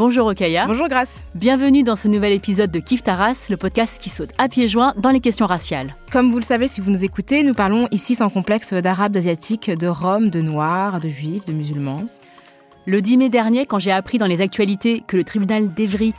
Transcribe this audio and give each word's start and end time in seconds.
Bonjour 0.00 0.28
Okaya. 0.28 0.64
Bonjour 0.66 0.88
Grace. 0.88 1.26
Bienvenue 1.34 1.82
dans 1.82 1.94
ce 1.94 2.08
nouvel 2.08 2.32
épisode 2.32 2.70
de 2.70 2.80
Kif 2.80 3.02
Taras, 3.02 3.48
le 3.50 3.58
podcast 3.58 4.00
qui 4.00 4.08
saute 4.08 4.30
à 4.38 4.48
pieds 4.48 4.66
joints 4.66 4.94
dans 4.96 5.10
les 5.10 5.20
questions 5.20 5.44
raciales. 5.44 5.94
Comme 6.10 6.30
vous 6.30 6.38
le 6.38 6.42
savez 6.42 6.68
si 6.68 6.80
vous 6.80 6.90
nous 6.90 7.04
écoutez, 7.04 7.42
nous 7.42 7.52
parlons 7.52 7.86
ici 7.90 8.14
sans 8.14 8.30
complexe 8.30 8.72
d'arabes, 8.72 9.12
d'asiatiques, 9.12 9.70
de 9.70 9.86
roms, 9.86 10.30
de 10.30 10.40
noirs, 10.40 11.00
de 11.00 11.10
juifs, 11.10 11.44
de 11.44 11.52
musulmans. 11.52 12.06
Le 12.86 13.02
10 13.02 13.18
mai 13.18 13.28
dernier, 13.28 13.66
quand 13.66 13.78
j'ai 13.78 13.92
appris 13.92 14.16
dans 14.16 14.24
les 14.24 14.40
actualités 14.40 15.04
que 15.06 15.18
le 15.18 15.24
tribunal 15.24 15.70
d'Evry 15.74 16.14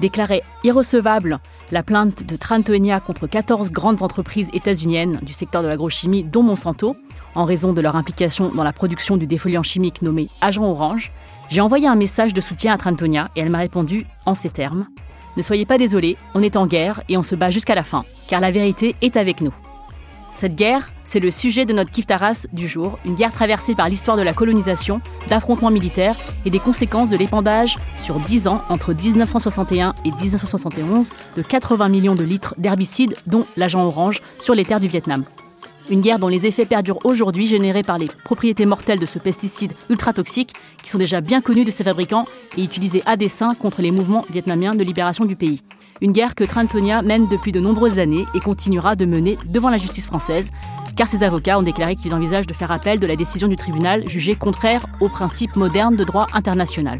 déclarait 0.00 0.42
irrecevable 0.64 1.38
la 1.70 1.82
plainte 1.82 2.24
de 2.24 2.36
Trantonia 2.36 3.00
contre 3.00 3.26
14 3.26 3.70
grandes 3.70 4.02
entreprises 4.02 4.48
états-uniennes 4.52 5.18
du 5.22 5.32
secteur 5.32 5.62
de 5.62 5.68
l'agrochimie, 5.68 6.24
dont 6.24 6.42
Monsanto, 6.42 6.96
en 7.34 7.44
raison 7.44 7.72
de 7.72 7.80
leur 7.80 7.96
implication 7.96 8.50
dans 8.52 8.64
la 8.64 8.72
production 8.72 9.16
du 9.16 9.26
défoliant 9.26 9.62
chimique 9.62 10.02
nommé 10.02 10.28
Agent 10.40 10.64
Orange, 10.64 11.12
j'ai 11.48 11.60
envoyé 11.60 11.86
un 11.86 11.96
message 11.96 12.34
de 12.34 12.40
soutien 12.40 12.74
à 12.74 12.78
Trantonia 12.78 13.28
et 13.36 13.40
elle 13.40 13.50
m'a 13.50 13.58
répondu 13.58 14.06
en 14.26 14.34
ces 14.34 14.50
termes 14.50 14.86
Ne 15.36 15.42
soyez 15.42 15.66
pas 15.66 15.78
désolés, 15.78 16.16
on 16.34 16.42
est 16.42 16.56
en 16.56 16.66
guerre 16.66 17.02
et 17.08 17.16
on 17.16 17.22
se 17.22 17.34
bat 17.34 17.50
jusqu'à 17.50 17.74
la 17.74 17.84
fin, 17.84 18.04
car 18.28 18.40
la 18.40 18.50
vérité 18.50 18.96
est 19.00 19.16
avec 19.16 19.40
nous. 19.40 19.52
Cette 20.34 20.56
guerre, 20.56 20.90
c'est 21.04 21.20
le 21.20 21.30
sujet 21.30 21.66
de 21.66 21.72
notre 21.72 21.90
Kiftaras 21.90 22.46
du 22.52 22.66
jour, 22.66 22.98
une 23.04 23.14
guerre 23.14 23.32
traversée 23.32 23.74
par 23.74 23.88
l'histoire 23.88 24.16
de 24.16 24.22
la 24.22 24.32
colonisation, 24.32 25.00
d'affrontements 25.28 25.70
militaires 25.70 26.16
et 26.44 26.50
des 26.50 26.58
conséquences 26.58 27.08
de 27.08 27.16
l'épandage 27.16 27.76
sur 27.96 28.18
10 28.18 28.48
ans 28.48 28.62
entre 28.68 28.94
1961 28.94 29.94
et 30.04 30.10
1971 30.10 31.10
de 31.36 31.42
80 31.42 31.88
millions 31.88 32.14
de 32.14 32.24
litres 32.24 32.54
d'herbicides, 32.58 33.14
dont 33.26 33.46
l'agent 33.56 33.84
orange, 33.84 34.22
sur 34.40 34.54
les 34.54 34.64
terres 34.64 34.80
du 34.80 34.88
Vietnam. 34.88 35.24
Une 35.90 36.00
guerre 36.00 36.18
dont 36.18 36.28
les 36.28 36.46
effets 36.46 36.64
perdurent 36.64 37.04
aujourd'hui, 37.04 37.46
générés 37.46 37.82
par 37.82 37.98
les 37.98 38.06
propriétés 38.24 38.66
mortelles 38.66 39.00
de 39.00 39.06
ce 39.06 39.18
pesticide 39.18 39.74
ultra 39.90 40.12
toxique, 40.12 40.54
qui 40.82 40.90
sont 40.90 40.98
déjà 40.98 41.20
bien 41.20 41.40
connus 41.40 41.64
de 41.64 41.70
ses 41.70 41.84
fabricants 41.84 42.24
et 42.56 42.64
utilisés 42.64 43.02
à 43.04 43.16
dessein 43.16 43.54
contre 43.54 43.82
les 43.82 43.90
mouvements 43.90 44.24
vietnamiens 44.30 44.72
de 44.72 44.84
libération 44.84 45.24
du 45.24 45.36
pays. 45.36 45.60
Une 46.02 46.10
guerre 46.10 46.34
que 46.34 46.42
Trantonia 46.42 47.00
mène 47.00 47.28
depuis 47.28 47.52
de 47.52 47.60
nombreuses 47.60 48.00
années 48.00 48.26
et 48.34 48.40
continuera 48.40 48.96
de 48.96 49.04
mener 49.04 49.38
devant 49.46 49.70
la 49.70 49.76
justice 49.76 50.04
française, 50.04 50.50
car 50.96 51.06
ses 51.06 51.22
avocats 51.22 51.56
ont 51.56 51.62
déclaré 51.62 51.94
qu'ils 51.94 52.12
envisagent 52.12 52.48
de 52.48 52.54
faire 52.54 52.72
appel 52.72 52.98
de 52.98 53.06
la 53.06 53.14
décision 53.14 53.46
du 53.46 53.54
tribunal 53.54 54.08
jugée 54.08 54.34
contraire 54.34 54.84
aux 55.00 55.08
principes 55.08 55.54
modernes 55.54 55.94
de 55.94 56.02
droit 56.02 56.26
international. 56.32 56.98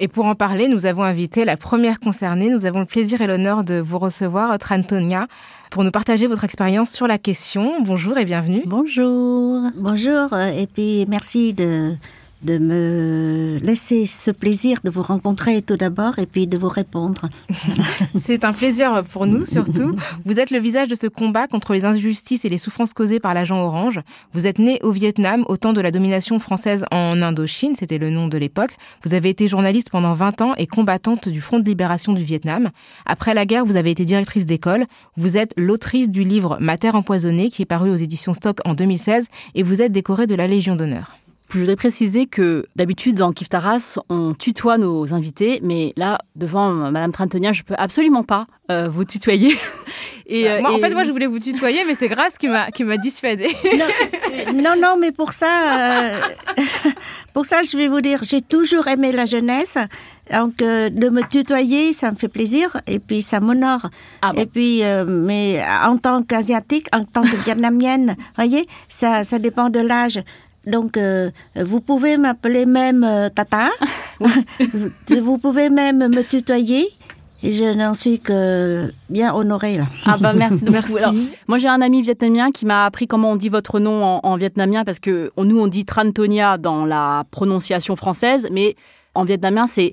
Et 0.00 0.08
pour 0.08 0.26
en 0.26 0.34
parler, 0.34 0.66
nous 0.66 0.84
avons 0.84 1.04
invité 1.04 1.44
la 1.44 1.56
première 1.56 2.00
concernée. 2.00 2.50
Nous 2.50 2.66
avons 2.66 2.80
le 2.80 2.86
plaisir 2.86 3.20
et 3.20 3.28
l'honneur 3.28 3.62
de 3.62 3.76
vous 3.76 4.00
recevoir, 4.00 4.58
Trantonia, 4.58 5.28
pour 5.70 5.84
nous 5.84 5.92
partager 5.92 6.26
votre 6.26 6.42
expérience 6.42 6.90
sur 6.90 7.06
la 7.06 7.18
question. 7.18 7.80
Bonjour 7.84 8.18
et 8.18 8.24
bienvenue. 8.24 8.64
Bonjour. 8.66 9.70
Bonjour, 9.76 10.36
et 10.36 10.66
puis 10.66 11.06
merci 11.08 11.54
de, 11.54 11.94
de 12.42 12.58
me 12.58 13.58
laisser 13.62 14.06
ce 14.06 14.30
plaisir 14.30 14.78
de 14.82 14.90
vous 14.90 15.02
rencontrer 15.02 15.62
tout 15.62 15.76
d'abord 15.76 16.18
et 16.18 16.26
puis 16.26 16.46
de 16.46 16.58
vous 16.58 16.68
répondre. 16.68 17.28
C'est 18.18 18.44
un 18.44 18.52
plaisir 18.52 19.04
pour 19.12 19.26
nous 19.26 19.46
surtout. 19.46 19.96
Vous 20.24 20.40
êtes 20.40 20.50
le 20.50 20.58
visage 20.58 20.88
de 20.88 20.94
ce 20.94 21.06
combat 21.06 21.46
contre 21.46 21.72
les 21.72 21.84
injustices 21.84 22.44
et 22.44 22.48
les 22.48 22.58
souffrances 22.58 22.92
causées 22.92 23.20
par 23.20 23.34
l'agent 23.34 23.60
orange. 23.62 24.00
Vous 24.32 24.46
êtes 24.46 24.58
né 24.58 24.78
au 24.82 24.90
Vietnam 24.90 25.44
au 25.48 25.56
temps 25.56 25.72
de 25.72 25.80
la 25.80 25.90
domination 25.90 26.38
française 26.38 26.84
en 26.90 27.22
Indochine, 27.22 27.74
c'était 27.74 27.98
le 27.98 28.10
nom 28.10 28.28
de 28.28 28.38
l'époque. 28.38 28.76
Vous 29.04 29.14
avez 29.14 29.28
été 29.28 29.48
journaliste 29.48 29.90
pendant 29.90 30.14
20 30.14 30.42
ans 30.42 30.54
et 30.56 30.66
combattante 30.66 31.28
du 31.28 31.40
Front 31.40 31.58
de 31.58 31.64
libération 31.64 32.12
du 32.12 32.24
Vietnam. 32.24 32.70
Après 33.06 33.34
la 33.34 33.46
guerre, 33.46 33.64
vous 33.64 33.76
avez 33.76 33.90
été 33.90 34.04
directrice 34.04 34.46
d'école. 34.46 34.86
Vous 35.16 35.36
êtes 35.36 35.52
l'autrice 35.56 36.10
du 36.10 36.24
livre 36.24 36.56
Ma 36.60 36.76
terre 36.76 36.94
empoisonnée 36.94 37.50
qui 37.50 37.62
est 37.62 37.66
paru 37.66 37.90
aux 37.90 37.96
éditions 37.96 38.34
Stock 38.34 38.58
en 38.64 38.74
2016 38.74 39.26
et 39.54 39.62
vous 39.62 39.82
êtes 39.82 39.92
décorée 39.92 40.26
de 40.26 40.34
la 40.34 40.46
Légion 40.46 40.76
d'honneur. 40.76 41.16
Je 41.52 41.58
voudrais 41.58 41.76
préciser 41.76 42.24
que 42.24 42.64
d'habitude 42.76 43.16
dans 43.16 43.30
Kiftaras, 43.30 43.98
on 44.08 44.32
tutoie 44.32 44.78
nos 44.78 45.12
invités, 45.12 45.60
mais 45.62 45.92
là, 45.98 46.18
devant 46.34 46.70
Madame 46.90 47.12
Trantonia, 47.12 47.52
je 47.52 47.62
peux 47.62 47.74
absolument 47.76 48.22
pas 48.22 48.46
euh, 48.70 48.88
vous 48.88 49.04
tutoyer. 49.04 49.54
Et, 50.26 50.48
euh, 50.48 50.60
moi, 50.62 50.72
en 50.72 50.78
fait, 50.78 50.94
moi, 50.94 51.04
je 51.04 51.10
voulais 51.10 51.26
vous 51.26 51.40
tutoyer, 51.40 51.80
mais 51.86 51.94
c'est 51.94 52.08
Grace 52.08 52.38
qui 52.38 52.48
m'a 52.48 52.70
qui 52.70 52.84
m'a 52.84 52.96
dissuadée. 52.96 53.50
Non, 53.64 53.84
euh, 53.84 54.52
non, 54.52 54.80
non, 54.80 54.96
mais 54.98 55.12
pour 55.12 55.34
ça, 55.34 56.14
euh, 56.16 56.20
pour 57.34 57.44
ça, 57.44 57.62
je 57.62 57.76
vais 57.76 57.88
vous 57.88 58.00
dire, 58.00 58.20
j'ai 58.22 58.40
toujours 58.40 58.88
aimé 58.88 59.12
la 59.12 59.26
jeunesse. 59.26 59.76
Donc, 60.32 60.62
euh, 60.62 60.88
de 60.88 61.08
me 61.10 61.22
tutoyer, 61.22 61.92
ça 61.92 62.10
me 62.10 62.16
fait 62.16 62.28
plaisir 62.28 62.80
et 62.86 62.98
puis 62.98 63.20
ça 63.20 63.40
m'honore. 63.40 63.88
Ah 64.22 64.32
bon. 64.32 64.40
Et 64.40 64.46
puis, 64.46 64.84
euh, 64.84 65.04
mais 65.04 65.60
en 65.84 65.98
tant 65.98 66.22
qu'asiatique, 66.22 66.86
en 66.94 67.04
tant 67.04 67.22
que 67.22 67.36
vietnamienne, 67.44 68.16
voyez, 68.36 68.66
ça, 68.88 69.24
ça 69.24 69.38
dépend 69.38 69.68
de 69.68 69.80
l'âge. 69.80 70.22
Donc, 70.66 70.96
euh, 70.96 71.30
vous 71.56 71.80
pouvez 71.80 72.16
m'appeler 72.16 72.66
même 72.66 73.02
euh, 73.04 73.28
Tata. 73.28 73.70
vous 75.20 75.38
pouvez 75.38 75.70
même 75.70 76.08
me 76.08 76.22
tutoyer. 76.22 76.86
Et 77.44 77.52
je 77.52 77.64
n'en 77.76 77.94
suis 77.94 78.20
que 78.20 78.92
bien 79.10 79.34
honorée 79.34 79.76
là. 79.76 79.86
Ah 80.06 80.16
bah 80.16 80.32
merci 80.32 80.58
beaucoup. 80.64 80.70
Merci. 80.92 80.98
Alors, 80.98 81.14
moi 81.48 81.58
j'ai 81.58 81.66
un 81.66 81.80
ami 81.80 82.00
vietnamien 82.00 82.52
qui 82.52 82.64
m'a 82.66 82.84
appris 82.86 83.08
comment 83.08 83.32
on 83.32 83.36
dit 83.36 83.48
votre 83.48 83.80
nom 83.80 84.04
en, 84.04 84.20
en 84.22 84.36
vietnamien 84.36 84.84
parce 84.84 85.00
que 85.00 85.32
on- 85.36 85.44
nous 85.44 85.58
on 85.58 85.66
dit 85.66 85.84
Trantonia 85.84 86.56
dans 86.56 86.84
la 86.84 87.24
prononciation 87.32 87.96
française, 87.96 88.46
mais 88.52 88.76
en 89.16 89.24
vietnamien 89.24 89.66
c'est 89.66 89.92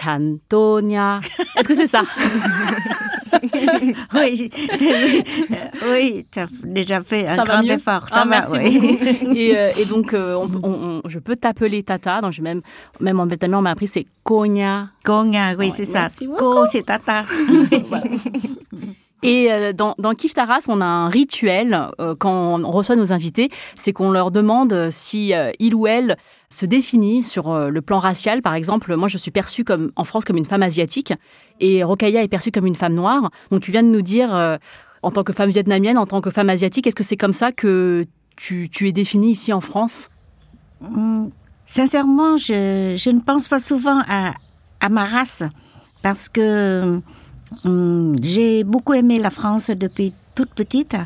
Chantonia. 0.00 1.18
Est-ce 1.56 1.66
que 1.66 1.74
c'est 1.74 1.88
ça? 1.88 2.02
oui, 4.14 4.50
oui, 5.92 6.26
tu 6.30 6.38
as 6.38 6.46
déjà 6.64 7.00
fait 7.02 7.26
un 7.26 7.36
Ça 7.36 7.44
grand 7.44 7.62
effort. 7.62 8.08
Ça 8.08 8.22
Ah, 8.22 8.24
va, 8.24 8.24
merci 8.24 8.52
oui. 8.58 8.98
Et, 9.36 9.56
euh, 9.56 9.70
et 9.78 9.84
donc 9.84 10.12
euh, 10.14 10.34
on- 10.36 10.50
on- 10.62 11.00
on- 11.04 11.08
je 11.08 11.18
peux 11.18 11.36
t'appeler 11.36 11.82
Tata. 11.82 12.20
Donc 12.20 12.32
je 12.32 12.42
même 12.42 12.60
même 13.00 13.20
en 13.20 13.26
vietnamien 13.26 13.58
on 13.58 13.62
m'a 13.62 13.70
appris 13.70 13.88
c'est 13.88 14.06
Konya. 14.24 14.88
Konya, 15.04 15.54
oui, 15.58 15.70
c'est 15.70 15.84
ça. 15.84 16.08
Ko, 16.38 16.66
c'est 16.66 16.82
tata. 16.84 17.24
Et 19.22 19.52
euh, 19.52 19.72
dans, 19.72 19.94
dans 19.98 20.14
Kif 20.14 20.32
Taras, 20.34 20.64
on 20.68 20.80
a 20.80 20.84
un 20.86 21.08
rituel 21.08 21.88
euh, 22.00 22.14
quand 22.18 22.58
on 22.62 22.70
reçoit 22.70 22.96
nos 22.96 23.12
invités, 23.12 23.50
c'est 23.74 23.92
qu'on 23.92 24.10
leur 24.10 24.30
demande 24.30 24.72
euh, 24.72 24.88
si 24.90 25.34
euh, 25.34 25.50
il 25.58 25.74
ou 25.74 25.86
elle 25.86 26.16
se 26.48 26.64
définit 26.64 27.22
sur 27.22 27.50
euh, 27.50 27.68
le 27.68 27.82
plan 27.82 27.98
racial. 27.98 28.40
Par 28.40 28.54
exemple, 28.54 28.96
moi 28.96 29.08
je 29.08 29.18
suis 29.18 29.30
perçue 29.30 29.62
comme 29.64 29.92
en 29.96 30.04
France 30.04 30.24
comme 30.24 30.38
une 30.38 30.46
femme 30.46 30.62
asiatique 30.62 31.12
et 31.60 31.84
Rokaya 31.84 32.22
est 32.22 32.28
perçue 32.28 32.50
comme 32.50 32.66
une 32.66 32.74
femme 32.76 32.94
noire. 32.94 33.30
Donc 33.50 33.60
tu 33.60 33.70
viens 33.72 33.82
de 33.82 33.88
nous 33.88 34.02
dire 34.02 34.34
euh, 34.34 34.56
en 35.02 35.10
tant 35.10 35.22
que 35.22 35.32
femme 35.32 35.50
vietnamienne, 35.50 35.98
en 35.98 36.06
tant 36.06 36.20
que 36.22 36.30
femme 36.30 36.48
asiatique, 36.50 36.86
est-ce 36.86 36.96
que 36.96 37.04
c'est 37.04 37.16
comme 37.18 37.32
ça 37.34 37.52
que 37.52 38.06
tu, 38.36 38.68
tu 38.70 38.88
es 38.88 38.92
définie 38.92 39.32
ici 39.32 39.52
en 39.52 39.60
France? 39.60 40.08
Hum, 40.82 41.30
Sincèrement, 41.66 42.36
je, 42.36 42.96
je 42.98 43.10
ne 43.10 43.20
pense 43.20 43.46
pas 43.48 43.60
souvent 43.60 44.00
à, 44.08 44.32
à 44.80 44.88
ma 44.88 45.04
race 45.04 45.44
parce 46.02 46.28
que 46.28 47.00
j'ai 47.64 48.64
beaucoup 48.64 48.94
aimé 48.94 49.18
la 49.18 49.30
France 49.30 49.70
depuis 49.70 50.12
toute 50.34 50.50
petite. 50.50 50.96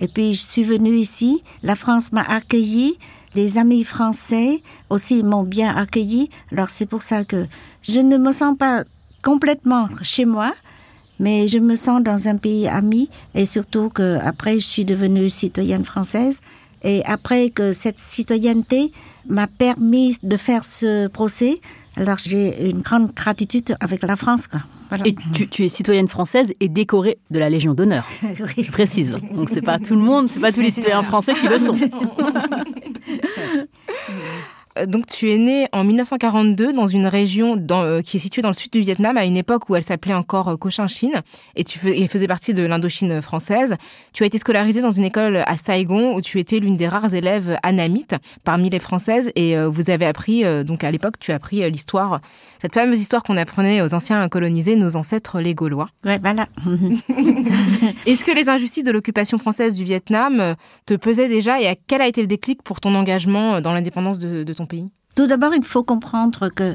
Et 0.00 0.08
puis, 0.08 0.34
je 0.34 0.42
suis 0.42 0.62
venue 0.62 0.96
ici. 0.96 1.42
La 1.62 1.76
France 1.76 2.12
m'a 2.12 2.22
accueillie. 2.22 2.98
Les 3.34 3.56
amis 3.56 3.84
français 3.84 4.62
aussi 4.90 5.22
m'ont 5.22 5.44
bien 5.44 5.74
accueilli. 5.74 6.28
Alors, 6.50 6.70
c'est 6.70 6.86
pour 6.86 7.02
ça 7.02 7.24
que 7.24 7.46
je 7.82 8.00
ne 8.00 8.18
me 8.18 8.32
sens 8.32 8.56
pas 8.58 8.84
complètement 9.22 9.88
chez 10.02 10.24
moi, 10.24 10.52
mais 11.18 11.48
je 11.48 11.58
me 11.58 11.76
sens 11.76 12.02
dans 12.02 12.28
un 12.28 12.36
pays 12.36 12.68
ami. 12.68 13.08
Et 13.34 13.46
surtout 13.46 13.88
que 13.88 14.18
après, 14.22 14.54
je 14.60 14.66
suis 14.66 14.84
devenue 14.84 15.30
citoyenne 15.30 15.84
française. 15.84 16.40
Et 16.82 17.04
après 17.04 17.50
que 17.50 17.72
cette 17.72 18.00
citoyenneté 18.00 18.92
m'a 19.28 19.46
permis 19.46 20.16
de 20.22 20.36
faire 20.36 20.64
ce 20.64 21.06
procès, 21.06 21.60
alors 21.96 22.18
j'ai 22.18 22.68
une 22.68 22.80
grande 22.80 23.12
gratitude 23.14 23.76
avec 23.80 24.02
la 24.02 24.16
France. 24.16 24.48
Quoi. 24.48 24.60
Voilà. 24.96 25.06
Et 25.06 25.14
tu, 25.34 25.48
tu 25.48 25.64
es 25.64 25.68
citoyenne 25.68 26.06
française 26.06 26.52
et 26.60 26.68
décorée 26.68 27.16
de 27.30 27.38
la 27.38 27.48
Légion 27.48 27.72
d'honneur. 27.72 28.06
Oui. 28.40 28.64
Je 28.64 28.72
précise. 28.72 29.16
Donc 29.32 29.48
c'est 29.50 29.62
pas 29.62 29.78
tout 29.78 29.94
le 29.94 30.00
monde, 30.00 30.28
c'est 30.30 30.40
pas 30.40 30.52
tous 30.52 30.60
les 30.60 30.70
citoyens 30.78 31.02
français 31.02 31.32
qui 31.34 31.48
le 31.48 31.58
sont. 31.58 31.74
Euh, 34.78 34.86
Donc 34.86 35.06
tu 35.06 35.30
es 35.30 35.36
née 35.38 35.66
en 35.72 35.84
1942 35.84 36.72
dans 36.72 36.86
une 36.86 37.06
région 37.06 37.56
dans, 37.56 37.82
euh, 37.82 38.00
qui 38.00 38.16
est 38.16 38.20
située 38.20 38.42
dans 38.42 38.48
le 38.48 38.54
sud 38.54 38.72
du 38.72 38.80
Vietnam 38.80 39.16
à 39.16 39.24
une 39.24 39.36
époque 39.36 39.68
où 39.68 39.76
elle 39.76 39.82
s'appelait 39.82 40.14
encore 40.14 40.48
euh, 40.48 40.56
Cochinchine 40.56 41.22
et 41.56 41.64
tu 41.64 41.78
fais- 41.78 42.00
et 42.00 42.08
faisait 42.08 42.26
partie 42.28 42.54
de 42.54 42.62
l'Indochine 42.64 43.20
française. 43.22 43.76
Tu 44.12 44.22
as 44.22 44.26
été 44.26 44.38
scolarisée 44.38 44.80
dans 44.80 44.90
une 44.90 45.04
école 45.04 45.36
à 45.46 45.56
Saigon 45.56 46.14
où 46.14 46.20
tu 46.20 46.38
étais 46.38 46.58
l'une 46.58 46.76
des 46.76 46.88
rares 46.88 47.14
élèves 47.14 47.58
anamites 47.62 48.14
parmi 48.44 48.70
les 48.70 48.78
françaises 48.78 49.30
et 49.36 49.56
euh, 49.56 49.68
vous 49.68 49.90
avez 49.90 50.06
appris 50.06 50.44
donc 50.64 50.84
à 50.84 50.90
l'époque 50.90 51.14
tu 51.20 51.32
as 51.32 51.36
appris 51.36 51.68
l'histoire 51.70 52.20
cette 52.60 52.74
fameuse 52.74 53.00
histoire 53.00 53.22
qu'on 53.22 53.36
apprenait 53.36 53.82
aux 53.82 53.94
anciens 53.94 54.28
colonisés 54.28 54.76
nos 54.76 54.96
ancêtres 54.96 55.40
les 55.40 55.54
Gaulois. 55.54 55.88
Ouais, 56.04 56.18
voilà. 56.22 56.46
Est-ce 58.06 58.24
que 58.24 58.32
les 58.34 58.48
injustices 58.48 58.84
de 58.84 58.92
l'occupation 58.92 59.38
française 59.38 59.74
du 59.74 59.84
Vietnam 59.84 60.54
te 60.86 60.94
pesaient 60.94 61.28
déjà 61.28 61.60
et 61.60 61.66
à 61.66 61.74
quel 61.74 62.00
a 62.00 62.06
été 62.08 62.20
le 62.20 62.26
déclic 62.26 62.62
pour 62.62 62.80
ton 62.80 62.94
engagement 62.94 63.60
dans 63.60 63.72
l'indépendance 63.72 64.18
de, 64.18 64.42
de 64.44 64.52
ton 64.52 64.61
pays 64.66 64.90
Tout 65.14 65.26
d'abord, 65.26 65.54
il 65.54 65.64
faut 65.64 65.82
comprendre 65.82 66.48
que 66.48 66.74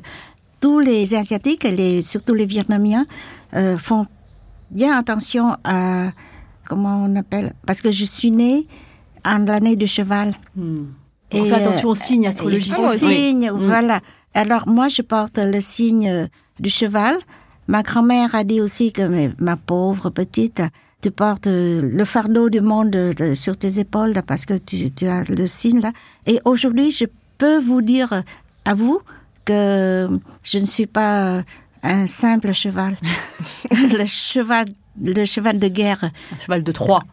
tous 0.59 0.79
les 0.79 1.13
Asiatiques, 1.13 1.65
et 1.65 1.71
les, 1.75 2.01
surtout 2.01 2.33
les 2.33 2.45
Vietnamiens, 2.45 3.05
euh, 3.53 3.77
font 3.77 4.05
bien 4.71 4.97
attention 4.97 5.55
à, 5.63 6.09
comment 6.65 7.03
on 7.05 7.15
appelle, 7.15 7.53
parce 7.65 7.81
que 7.81 7.91
je 7.91 8.03
suis 8.05 8.31
née 8.31 8.67
en 9.25 9.39
l'année 9.39 9.75
du 9.75 9.87
cheval. 9.87 10.33
On 10.57 11.43
fait 11.45 11.53
attention 11.53 11.89
aux 11.89 11.95
signes 11.95 12.27
astrologiques. 12.27 12.77
Aux 12.77 12.91
Oui. 13.05 13.15
signes, 13.15 13.51
voilà. 13.53 13.99
Alors 14.33 14.67
moi, 14.67 14.87
je 14.87 15.01
porte 15.01 15.39
le 15.39 15.59
signe 15.61 16.09
euh, 16.09 16.27
du 16.59 16.69
cheval. 16.69 17.17
Ma 17.67 17.83
grand-mère 17.83 18.33
a 18.33 18.43
dit 18.43 18.61
aussi 18.61 18.93
que 18.93 19.01
mais, 19.01 19.31
ma 19.39 19.57
pauvre 19.57 20.09
petite, 20.09 20.61
tu 21.01 21.11
portes 21.11 21.47
euh, 21.47 21.81
le 21.91 22.05
fardeau 22.05 22.49
du 22.49 22.61
monde 22.61 22.95
euh, 22.95 23.35
sur 23.35 23.57
tes 23.57 23.79
épaules 23.79 24.13
parce 24.25 24.45
que 24.45 24.53
tu, 24.57 24.89
tu 24.91 25.05
as 25.07 25.23
le 25.29 25.47
signe 25.47 25.81
là. 25.81 25.91
Et 26.25 26.39
aujourd'hui, 26.45 26.91
je 26.91 27.05
peux 27.37 27.59
vous 27.59 27.81
dire 27.81 28.21
à 28.65 28.73
vous 28.73 29.01
que 29.45 30.09
je 30.43 30.57
ne 30.57 30.65
suis 30.65 30.87
pas 30.87 31.41
un 31.83 32.07
simple 32.07 32.53
cheval. 32.53 32.95
le 33.71 34.05
cheval, 34.05 34.67
le 35.01 35.25
cheval 35.25 35.59
de 35.59 35.67
guerre. 35.67 36.03
Un 36.03 36.39
cheval 36.39 36.63
de 36.63 36.71
Troie. 36.71 37.03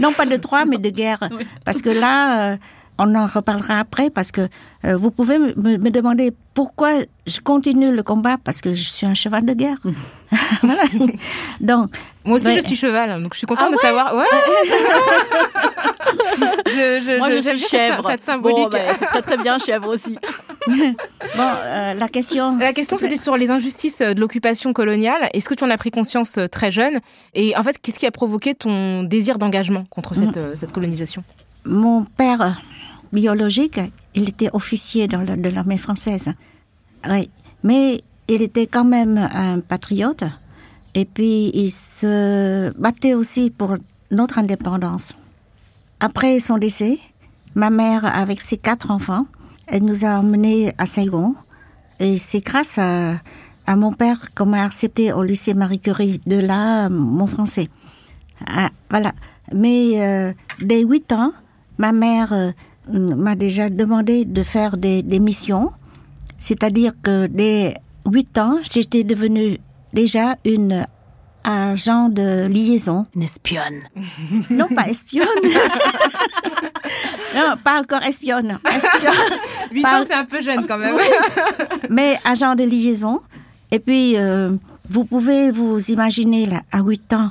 Non, 0.00 0.12
pas 0.12 0.26
de 0.26 0.36
Troie, 0.36 0.64
mais 0.64 0.78
de 0.78 0.90
guerre. 0.90 1.28
Parce 1.64 1.82
que 1.82 1.90
là, 1.90 2.52
euh, 2.52 2.56
on 2.98 3.14
en 3.14 3.26
reparlera 3.26 3.78
après, 3.78 4.10
parce 4.10 4.32
que 4.32 4.48
euh, 4.84 4.96
vous 4.96 5.10
pouvez 5.10 5.38
me, 5.38 5.90
demander 5.90 6.32
pourquoi 6.52 6.90
je 7.26 7.40
continue 7.40 7.94
le 7.94 8.02
combat, 8.02 8.36
parce 8.42 8.60
que 8.60 8.74
je 8.74 8.82
suis 8.82 9.06
un 9.06 9.14
cheval 9.14 9.44
de 9.44 9.54
guerre. 9.54 9.78
voilà. 10.62 10.82
Donc, 11.60 11.96
Moi 12.24 12.36
aussi, 12.36 12.56
je 12.56 12.62
suis 12.62 12.76
cheval, 12.76 13.22
donc 13.22 13.34
je 13.34 13.38
suis 13.38 13.46
contente 13.46 13.68
Ah 13.70 13.74
de 13.74 13.78
savoir. 13.78 14.16
Ouais, 14.16 14.24
je, 16.66 17.00
je, 17.04 17.18
Moi, 17.18 17.30
je, 17.30 17.40
j'aime 17.40 17.56
suis 17.56 17.68
chèvre. 17.68 18.10
Cette, 18.10 18.24
symbolique. 18.24 18.56
Bon, 18.56 18.68
bah, 18.68 18.94
c'est 18.98 19.06
très 19.06 19.22
très 19.22 19.36
bien, 19.36 19.58
chèvre 19.60 19.88
aussi. 19.88 20.18
bon, 20.66 20.76
euh, 21.38 21.94
la 21.94 22.08
question... 22.08 22.58
La 22.58 22.72
question, 22.72 22.98
c'était 22.98 23.16
sur 23.16 23.36
les 23.36 23.50
injustices 23.50 24.00
euh, 24.00 24.14
de 24.14 24.20
l'occupation 24.20 24.72
coloniale. 24.72 25.30
Est-ce 25.32 25.48
que 25.48 25.54
tu 25.54 25.62
en 25.62 25.70
as 25.70 25.78
pris 25.78 25.92
conscience 25.92 26.36
très 26.50 26.72
jeune? 26.72 26.98
Et 27.34 27.56
en 27.56 27.62
fait, 27.62 27.78
qu'est-ce 27.80 28.00
qui 28.00 28.06
a 28.06 28.10
provoqué 28.10 28.56
ton 28.56 29.04
désir 29.04 29.38
d'engagement 29.38 29.84
contre 29.88 30.16
cette, 30.16 30.56
cette 30.56 30.72
colonisation? 30.72 31.22
Mon 31.64 32.04
père 32.04 32.58
biologique, 33.12 33.80
il 34.14 34.28
était 34.28 34.50
officier 34.52 35.08
dans 35.08 35.24
de 35.24 35.48
l'armée 35.48 35.78
française. 35.78 36.28
Oui, 37.08 37.30
mais 37.62 38.00
il 38.28 38.42
était 38.42 38.66
quand 38.66 38.84
même 38.84 39.18
un 39.18 39.60
patriote. 39.60 40.24
Et 40.94 41.04
puis, 41.04 41.50
il 41.54 41.70
se 41.70 42.70
battait 42.78 43.14
aussi 43.14 43.50
pour 43.50 43.76
notre 44.10 44.38
indépendance. 44.38 45.16
Après 46.00 46.38
son 46.38 46.58
décès, 46.58 46.98
ma 47.54 47.70
mère, 47.70 48.04
avec 48.04 48.40
ses 48.40 48.56
quatre 48.56 48.90
enfants, 48.90 49.26
elle 49.66 49.84
nous 49.84 50.04
a 50.04 50.18
emmenés 50.18 50.72
à 50.78 50.86
Saigon. 50.86 51.34
Et 52.00 52.18
c'est 52.18 52.40
grâce 52.40 52.78
à, 52.78 53.14
mon 53.76 53.92
père 53.92 54.34
qu'on 54.34 54.46
m'a 54.46 54.64
accepté 54.64 55.12
au 55.12 55.22
lycée 55.22 55.54
Marie 55.54 55.80
Curie. 55.80 56.20
De 56.26 56.36
là, 56.36 56.88
mon 56.88 57.26
français. 57.26 57.68
Ah, 58.46 58.70
voilà. 58.90 59.12
Mais 59.54 60.00
euh, 60.00 60.32
dès 60.60 60.82
8 60.82 61.12
ans, 61.12 61.32
ma 61.78 61.92
mère 61.92 62.32
euh, 62.32 62.50
m'a 62.92 63.34
déjà 63.34 63.70
demandé 63.70 64.24
de 64.24 64.42
faire 64.42 64.76
des, 64.76 65.02
des 65.02 65.20
missions. 65.20 65.70
C'est-à-dire 66.38 66.92
que 67.02 67.26
dès 67.26 67.74
8 68.10 68.38
ans, 68.38 68.58
j'étais 68.70 69.04
devenue 69.04 69.58
déjà 69.92 70.36
une 70.44 70.86
agent 71.44 72.08
de 72.10 72.46
liaison. 72.46 73.06
Une 73.14 73.22
espionne. 73.22 73.80
Non, 74.50 74.66
pas 74.74 74.88
espionne. 74.88 75.26
non, 77.34 77.54
pas 77.62 77.80
encore 77.80 78.02
espionne. 78.02 78.58
Espionne. 78.66 79.14
8 79.72 79.82
Par- 79.82 80.00
ans, 80.00 80.04
c'est 80.06 80.14
un 80.14 80.24
peu 80.24 80.40
jeune 80.42 80.66
quand 80.66 80.78
même. 80.78 80.96
mais 81.90 82.18
agent 82.24 82.54
de 82.54 82.64
liaison. 82.64 83.20
Et 83.70 83.78
puis, 83.78 84.16
euh, 84.16 84.52
vous 84.88 85.04
pouvez 85.04 85.50
vous 85.50 85.90
imaginer, 85.90 86.46
là, 86.46 86.62
à 86.72 86.80
8 86.80 87.12
ans, 87.14 87.30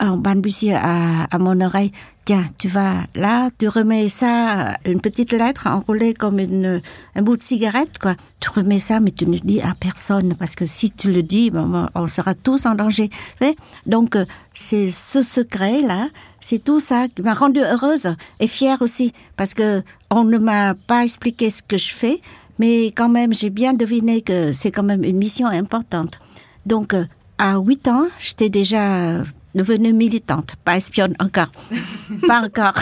en 0.00 0.16
balbutiant 0.16 0.78
à, 0.80 1.24
à 1.30 1.38
mon 1.38 1.60
oreille, 1.60 1.92
tiens, 2.28 2.44
tu 2.58 2.68
vas 2.68 3.04
là, 3.14 3.48
tu 3.56 3.68
remets 3.68 4.10
ça, 4.10 4.76
une 4.84 5.00
petite 5.00 5.32
lettre 5.32 5.66
enroulée 5.66 6.12
comme 6.12 6.38
une, 6.38 6.82
un 7.14 7.22
bout 7.22 7.38
de 7.38 7.42
cigarette, 7.42 7.98
quoi. 7.98 8.14
Tu 8.38 8.50
remets 8.50 8.80
ça, 8.80 9.00
mais 9.00 9.10
tu 9.10 9.26
ne 9.26 9.32
le 9.32 9.40
dis 9.40 9.62
à 9.62 9.72
personne, 9.78 10.34
parce 10.34 10.54
que 10.54 10.66
si 10.66 10.90
tu 10.90 11.10
le 11.10 11.22
dis, 11.22 11.50
ben, 11.50 11.66
ben, 11.66 11.88
on 11.94 12.06
sera 12.06 12.34
tous 12.34 12.66
en 12.66 12.74
danger. 12.74 13.08
Vous 13.40 13.54
Donc, 13.86 14.14
euh, 14.14 14.26
c'est 14.52 14.90
ce 14.90 15.22
secret-là, 15.22 16.08
c'est 16.38 16.62
tout 16.62 16.80
ça 16.80 17.08
qui 17.08 17.22
m'a 17.22 17.32
rendue 17.32 17.62
heureuse 17.62 18.14
et 18.40 18.46
fière 18.46 18.82
aussi, 18.82 19.14
parce 19.36 19.54
que 19.54 19.82
on 20.10 20.24
ne 20.24 20.36
m'a 20.36 20.74
pas 20.74 21.04
expliqué 21.04 21.48
ce 21.48 21.62
que 21.62 21.78
je 21.78 21.94
fais, 21.94 22.20
mais 22.58 22.86
quand 22.88 23.08
même, 23.08 23.32
j'ai 23.32 23.48
bien 23.48 23.72
deviné 23.72 24.20
que 24.20 24.52
c'est 24.52 24.70
quand 24.70 24.82
même 24.82 25.02
une 25.02 25.16
mission 25.16 25.46
importante. 25.46 26.20
Donc, 26.66 26.92
euh, 26.92 27.06
à 27.38 27.58
8 27.58 27.88
ans, 27.88 28.06
j'étais 28.18 28.50
déjà 28.50 29.22
devenue 29.54 29.92
militante, 29.92 30.56
pas 30.64 30.76
espionne 30.76 31.14
encore. 31.18 31.52
pas 32.26 32.42
encore. 32.42 32.74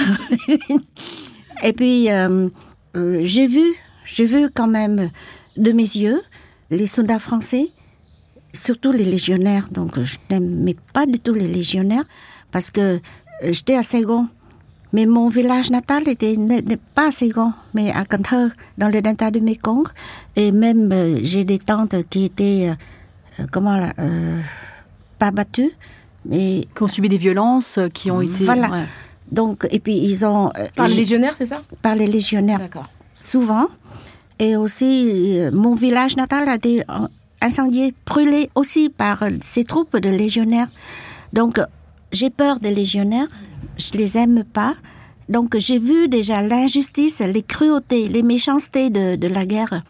Et 1.62 1.72
puis, 1.72 2.10
euh, 2.10 2.48
euh, 2.96 3.20
j'ai 3.24 3.46
vu, 3.46 3.64
j'ai 4.05 4.24
vu 4.24 4.48
quand 4.55 4.69
même 4.69 5.10
de 5.56 5.72
mes 5.72 5.82
yeux 5.82 6.22
les 6.70 6.86
soldats 6.86 7.19
français, 7.19 7.69
surtout 8.52 8.93
les 8.93 9.05
légionnaires. 9.05 9.69
Donc, 9.70 10.00
je 10.00 10.17
n'aimais 10.31 10.76
pas 10.93 11.06
du 11.06 11.19
tout 11.20 11.34
les 11.34 11.48
légionnaires 11.48 12.05
parce 12.50 12.70
que 12.70 12.81
euh, 12.81 12.98
j'étais 13.52 13.76
à 13.76 13.82
Saigon. 13.82 14.29
Mais 14.93 15.05
mon 15.05 15.29
village 15.29 15.70
natal 15.70 16.08
était 16.08 16.36
pas 16.94 17.08
à 17.08 17.10
Saigon, 17.10 17.52
mais 17.74 17.91
à 17.91 18.05
Thơ, 18.05 18.50
dans 18.79 18.88
le 18.88 19.02
delta 19.02 19.31
du 19.31 19.41
Mekong. 19.41 19.86
Et 20.36 20.52
même, 20.52 20.91
euh, 20.93 21.19
j'ai 21.22 21.44
des 21.44 21.58
tantes 21.58 21.96
qui 22.08 22.24
étaient, 22.24 22.72
euh, 23.41 23.44
comment 23.50 23.76
là, 23.76 23.93
euh, 23.98 24.41
pas 25.19 25.32
battues, 25.32 25.72
mais 26.28 26.62
Qui 26.74 26.82
ont 26.82 26.86
subi 26.88 27.08
des 27.08 27.16
violences, 27.18 27.78
euh, 27.78 27.88
qui 27.88 28.10
ont 28.10 28.20
été. 28.20 28.44
Voilà. 28.44 28.70
ouais. 28.70 28.84
donc, 29.30 29.66
et 29.70 29.80
puis 29.80 29.96
ils 29.96 30.24
ont 30.24 30.48
euh, 30.58 30.66
Par 30.74 30.88
les 30.88 30.94
légionnaires, 30.96 31.34
c'est 31.36 31.46
ça? 31.46 31.60
par 31.82 31.94
les 31.94 32.06
légionnaires 32.06 32.58
D'accord. 32.58 32.88
souvent. 33.12 33.66
Et 34.38 34.56
aussi, 34.56 35.38
euh, 35.40 35.50
mon 35.52 35.74
village 35.74 36.16
natal 36.16 36.48
a 36.48 36.56
été 36.56 36.82
incendié, 37.40 37.94
brûlé 38.04 38.50
aussi 38.54 38.90
par 38.90 39.24
ces 39.42 39.64
troupes 39.64 39.96
de 39.98 40.08
légionnaires. 40.10 40.68
Donc, 41.32 41.58
j'ai 42.12 42.30
peur 42.30 42.58
des 42.58 42.74
légionnaires, 42.74 43.28
je 43.78 43.92
les 43.96 44.16
aime 44.18 44.44
pas. 44.44 44.74
Donc, 45.28 45.56
j'ai 45.58 45.78
vu 45.78 46.08
déjà 46.08 46.42
l'injustice, 46.42 47.20
les 47.20 47.42
cruautés, 47.42 48.08
les 48.08 48.22
méchancetés 48.22 48.90
de, 48.90 49.16
de 49.16 49.26
la 49.26 49.44
guerre. 49.46 49.82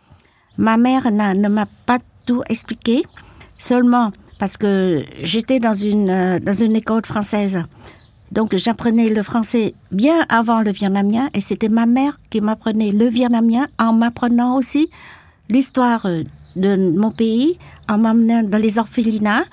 Ma 0.59 0.77
mère 0.77 1.11
ne 1.13 1.49
m'a 1.49 1.67
pas 1.85 1.99
tout 2.25 2.43
expliqué, 2.49 3.05
seulement 3.59 4.13
parce 4.39 4.57
que 4.57 5.03
j'étais 5.23 5.59
dans 5.59 5.75
une, 5.75 6.11
euh, 6.11 6.39
dans 6.39 6.55
une 6.55 6.77
école 6.77 7.05
française. 7.05 7.65
Donc 8.33 8.57
j'apprenais 8.57 9.09
le 9.09 9.23
français 9.23 9.75
bien 9.93 10.25
avant 10.29 10.61
le 10.61 10.73
vietnamien 10.73 11.29
et 11.33 11.41
c'était 11.41 11.69
ma 11.69 11.87
mère 11.87 12.19
qui 12.29 12.41
m'apprenait 12.41 12.91
le 12.91 13.07
vietnamien 13.07 13.67
en 13.79 13.93
m'apprenant 13.93 14.57
aussi 14.57 14.91
l'histoire 15.49 16.07
euh, 16.07 16.25
de 16.57 16.77
mon 16.97 17.11
pays, 17.11 17.59
en 17.89 17.99
m'emmenant 17.99 18.43
dans 18.43 18.59
les 18.59 18.79
orphelinats, 18.79 19.45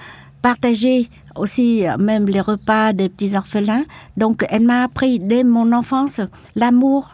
partager 0.41 1.09
aussi 1.35 1.87
euh, 1.87 1.97
même 1.97 2.25
les 2.25 2.41
repas 2.41 2.93
des 2.93 3.09
petits 3.09 3.35
orphelins. 3.35 3.83
Donc 4.17 4.45
elle 4.49 4.63
m'a 4.63 4.83
appris 4.83 5.19
dès 5.19 5.43
mon 5.43 5.71
enfance 5.71 6.21
l'amour 6.55 7.13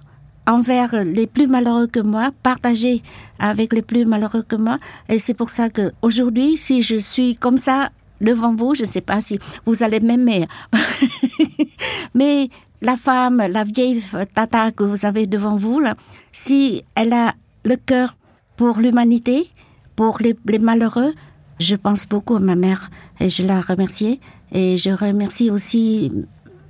envers 0.49 1.03
les 1.05 1.27
plus 1.27 1.47
malheureux 1.47 1.87
que 1.87 1.99
moi, 1.99 2.31
partager 2.43 3.03
avec 3.37 3.71
les 3.71 3.83
plus 3.83 4.05
malheureux 4.05 4.41
que 4.41 4.55
moi. 4.55 4.79
Et 5.07 5.19
c'est 5.19 5.35
pour 5.35 5.49
ça 5.51 5.69
que 5.69 5.91
aujourd'hui, 6.01 6.57
si 6.57 6.81
je 6.81 6.95
suis 6.95 7.35
comme 7.35 7.57
ça 7.57 7.89
devant 8.19 8.55
vous, 8.55 8.73
je 8.73 8.81
ne 8.81 8.87
sais 8.87 9.01
pas 9.01 9.21
si 9.21 9.39
vous 9.65 9.83
allez 9.83 9.99
m'aimer. 9.99 10.47
Mais 12.15 12.49
la 12.81 12.97
femme, 12.97 13.37
la 13.49 13.63
vieille 13.63 14.03
tata 14.33 14.71
que 14.71 14.83
vous 14.83 15.05
avez 15.05 15.27
devant 15.27 15.55
vous, 15.55 15.79
là, 15.79 15.95
si 16.31 16.83
elle 16.95 17.13
a 17.13 17.33
le 17.63 17.75
cœur 17.75 18.17
pour 18.57 18.79
l'humanité, 18.79 19.47
pour 19.95 20.17
les, 20.19 20.35
les 20.47 20.59
malheureux, 20.59 21.13
je 21.59 21.75
pense 21.75 22.07
beaucoup 22.07 22.35
à 22.35 22.39
ma 22.39 22.55
mère 22.55 22.89
et 23.19 23.29
je 23.29 23.43
la 23.43 23.61
remercie. 23.61 24.19
Et 24.51 24.77
je 24.77 24.89
remercie 24.89 25.51
aussi 25.51 26.09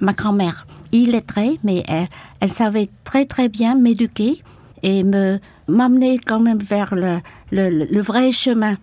ma 0.01 0.11
grand-mère. 0.11 0.67
Illettrée, 0.91 1.59
mais 1.63 1.83
elle, 1.87 2.49
savait 2.49 2.89
très 3.03 3.25
très 3.25 3.49
bien 3.49 3.75
m'éduquer 3.75 4.41
et 4.83 5.03
me 5.03 5.39
m'amener 5.67 6.17
quand 6.17 6.39
même 6.39 6.57
vers 6.59 6.95
le 6.95 8.01
vrai 8.01 8.31
chemin 8.31 8.75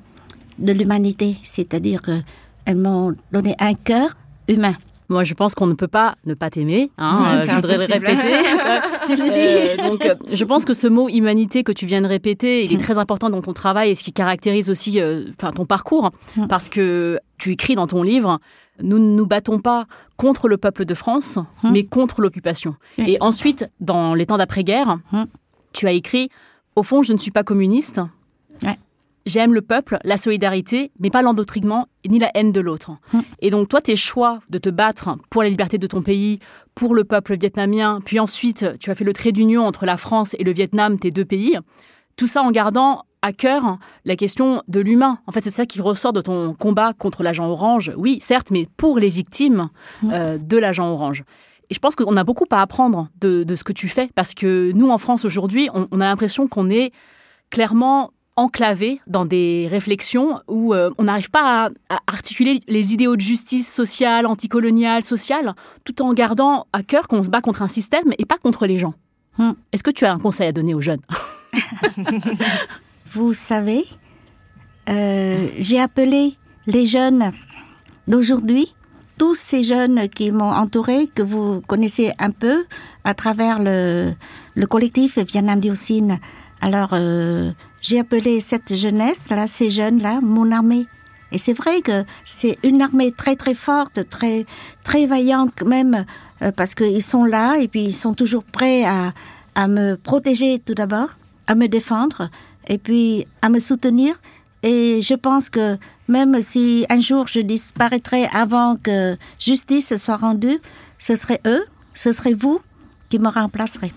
de 0.58 0.72
l'humanité. 0.72 1.36
C'est-à-dire 1.42 2.00
qu'elles 2.02 2.76
m'ont 2.76 3.14
donné 3.32 3.54
un 3.58 3.74
cœur 3.74 4.16
humain. 4.48 4.74
Moi, 5.08 5.22
je 5.24 5.34
pense 5.34 5.54
qu'on 5.54 5.66
ne 5.66 5.74
peut 5.74 5.88
pas 5.88 6.16
ne 6.24 6.34
pas 6.34 6.50
t'aimer. 6.50 6.90
Hein, 6.98 7.20
Ouais, 7.22 7.42
euh, 7.42 7.46
je 7.48 7.54
voudrais 7.54 7.76
le 7.78 7.84
répéter. 7.84 8.16
Dit. 9.06 9.22
Euh, 9.22 9.88
donc, 9.88 10.04
euh, 10.04 10.14
je 10.32 10.44
pense 10.44 10.64
que 10.64 10.74
ce 10.74 10.86
mot 10.88 11.08
humanité 11.08 11.62
que 11.62 11.72
tu 11.72 11.86
viens 11.86 12.00
de 12.02 12.06
répéter, 12.06 12.64
il 12.64 12.72
est 12.72 12.78
très 12.82 12.98
important 12.98 13.30
dans 13.30 13.40
ton 13.42 13.52
travail 13.52 13.90
et 13.90 13.94
ce 13.94 14.02
qui 14.02 14.12
caractérise 14.12 14.68
aussi, 14.68 15.00
euh, 15.00 15.24
ton 15.54 15.64
parcours, 15.64 16.10
parce 16.48 16.68
que 16.68 17.20
tu 17.38 17.52
écris 17.52 17.74
dans 17.76 17.86
ton 17.86 18.02
livre. 18.02 18.40
Nous 18.82 18.98
ne 18.98 19.14
nous 19.16 19.26
battons 19.26 19.58
pas 19.60 19.86
contre 20.16 20.48
le 20.48 20.58
peuple 20.58 20.84
de 20.84 20.92
France, 20.94 21.38
mais 21.62 21.84
contre 21.84 22.20
l'occupation. 22.20 22.74
Oui. 22.98 23.12
Et 23.12 23.16
ensuite, 23.22 23.70
dans 23.80 24.14
les 24.14 24.26
temps 24.26 24.36
d'après-guerre, 24.38 24.98
Hum. 25.12 25.26
tu 25.72 25.86
as 25.86 25.92
écrit 25.92 26.28
Au 26.74 26.82
fond, 26.82 27.02
je 27.02 27.12
ne 27.14 27.18
suis 27.18 27.30
pas 27.30 27.42
communiste. 27.42 28.00
Ouais. 28.62 28.76
J'aime 29.26 29.52
le 29.52 29.60
peuple, 29.60 29.98
la 30.04 30.16
solidarité, 30.16 30.92
mais 31.00 31.10
pas 31.10 31.20
l'endoctrinement 31.20 31.88
ni 32.08 32.20
la 32.20 32.30
haine 32.34 32.52
de 32.52 32.60
l'autre. 32.60 32.92
Et 33.40 33.50
donc 33.50 33.68
toi, 33.68 33.80
tes 33.80 33.96
choix 33.96 34.38
de 34.50 34.58
te 34.58 34.68
battre 34.68 35.10
pour 35.30 35.42
la 35.42 35.48
liberté 35.48 35.78
de 35.78 35.86
ton 35.88 36.00
pays, 36.00 36.38
pour 36.76 36.94
le 36.94 37.02
peuple 37.02 37.36
vietnamien, 37.36 38.00
puis 38.04 38.20
ensuite 38.20 38.78
tu 38.78 38.90
as 38.90 38.94
fait 38.94 39.04
le 39.04 39.12
trait 39.12 39.32
d'union 39.32 39.64
entre 39.66 39.84
la 39.84 39.96
France 39.96 40.36
et 40.38 40.44
le 40.44 40.52
Vietnam, 40.52 40.98
tes 40.98 41.10
deux 41.10 41.24
pays, 41.24 41.58
tout 42.14 42.28
ça 42.28 42.42
en 42.42 42.52
gardant 42.52 43.02
à 43.20 43.32
cœur 43.32 43.78
la 44.04 44.14
question 44.14 44.62
de 44.68 44.78
l'humain. 44.78 45.18
En 45.26 45.32
fait, 45.32 45.42
c'est 45.42 45.50
ça 45.50 45.66
qui 45.66 45.80
ressort 45.80 46.12
de 46.12 46.20
ton 46.20 46.54
combat 46.54 46.92
contre 46.92 47.24
l'agent 47.24 47.48
orange. 47.48 47.92
Oui, 47.96 48.18
certes, 48.20 48.52
mais 48.52 48.68
pour 48.76 49.00
les 49.00 49.08
victimes 49.08 49.70
euh, 50.04 50.38
de 50.38 50.56
l'agent 50.56 50.88
orange. 50.88 51.24
Et 51.68 51.74
je 51.74 51.80
pense 51.80 51.96
qu'on 51.96 52.16
a 52.16 52.22
beaucoup 52.22 52.44
à 52.52 52.62
apprendre 52.62 53.08
de, 53.20 53.42
de 53.42 53.54
ce 53.56 53.64
que 53.64 53.72
tu 53.72 53.88
fais, 53.88 54.08
parce 54.14 54.34
que 54.34 54.70
nous, 54.72 54.88
en 54.88 54.98
France, 54.98 55.24
aujourd'hui, 55.24 55.68
on, 55.74 55.88
on 55.90 56.00
a 56.00 56.04
l'impression 56.04 56.46
qu'on 56.46 56.70
est 56.70 56.92
clairement 57.50 58.12
enclavé 58.36 59.00
dans 59.06 59.24
des 59.24 59.66
réflexions 59.70 60.40
où 60.46 60.74
euh, 60.74 60.90
on 60.98 61.04
n'arrive 61.04 61.30
pas 61.30 61.66
à, 61.66 61.94
à 61.94 62.00
articuler 62.06 62.60
les 62.68 62.92
idéaux 62.92 63.16
de 63.16 63.20
justice 63.20 63.72
sociale, 63.72 64.26
anticoloniale, 64.26 65.02
sociale, 65.02 65.54
tout 65.84 66.02
en 66.02 66.12
gardant 66.12 66.66
à 66.72 66.82
cœur 66.82 67.08
qu'on 67.08 67.22
se 67.22 67.28
bat 67.28 67.40
contre 67.40 67.62
un 67.62 67.68
système 67.68 68.12
et 68.18 68.26
pas 68.26 68.38
contre 68.38 68.66
les 68.66 68.78
gens. 68.78 68.94
Hmm. 69.38 69.52
Est-ce 69.72 69.82
que 69.82 69.90
tu 69.90 70.04
as 70.04 70.12
un 70.12 70.18
conseil 70.18 70.48
à 70.48 70.52
donner 70.52 70.74
aux 70.74 70.80
jeunes? 70.80 71.00
Vous 73.06 73.34
savez, 73.34 73.84
euh, 74.88 75.48
j'ai 75.58 75.80
appelé 75.80 76.34
les 76.66 76.86
jeunes 76.86 77.32
d'aujourd'hui, 78.06 78.74
tous 79.18 79.34
ces 79.34 79.62
jeunes 79.62 80.08
qui 80.08 80.30
m'ont 80.30 80.52
entouré, 80.52 81.06
que 81.14 81.22
vous 81.22 81.62
connaissez 81.62 82.12
un 82.18 82.30
peu 82.30 82.66
à 83.04 83.14
travers 83.14 83.58
le, 83.58 84.12
le 84.54 84.66
collectif 84.66 85.18
Vietnam 85.18 85.60
Dioxine. 85.60 86.18
Alors, 86.60 86.90
euh, 86.92 87.52
j'ai 87.86 88.00
appelé 88.00 88.40
cette 88.40 88.74
jeunesse-là, 88.74 89.46
ces 89.46 89.70
jeunes-là, 89.70 90.18
mon 90.20 90.50
armée. 90.50 90.86
Et 91.30 91.38
c'est 91.38 91.52
vrai 91.52 91.82
que 91.82 92.04
c'est 92.24 92.58
une 92.64 92.82
armée 92.82 93.12
très 93.12 93.36
très 93.36 93.54
forte, 93.54 94.08
très 94.08 94.44
très 94.82 95.06
vaillante 95.06 95.62
même, 95.62 96.04
euh, 96.42 96.50
parce 96.50 96.74
qu'ils 96.74 97.02
sont 97.02 97.24
là 97.24 97.58
et 97.58 97.68
puis 97.68 97.84
ils 97.84 97.92
sont 97.92 98.14
toujours 98.14 98.42
prêts 98.42 98.84
à, 98.84 99.12
à 99.54 99.68
me 99.68 99.96
protéger 99.96 100.58
tout 100.58 100.74
d'abord, 100.74 101.10
à 101.46 101.54
me 101.54 101.68
défendre 101.68 102.28
et 102.66 102.78
puis 102.78 103.24
à 103.40 103.50
me 103.50 103.60
soutenir. 103.60 104.16
Et 104.64 105.00
je 105.00 105.14
pense 105.14 105.48
que 105.48 105.76
même 106.08 106.42
si 106.42 106.86
un 106.88 107.00
jour 107.00 107.28
je 107.28 107.38
disparaîtrais 107.38 108.28
avant 108.32 108.74
que 108.76 109.16
justice 109.38 109.94
soit 109.94 110.16
rendue, 110.16 110.58
ce 110.98 111.14
serait 111.14 111.40
eux, 111.46 111.64
ce 111.94 112.10
serait 112.10 112.34
vous 112.34 112.60
qui 113.10 113.20
me 113.20 113.28
remplacerez. 113.28 113.92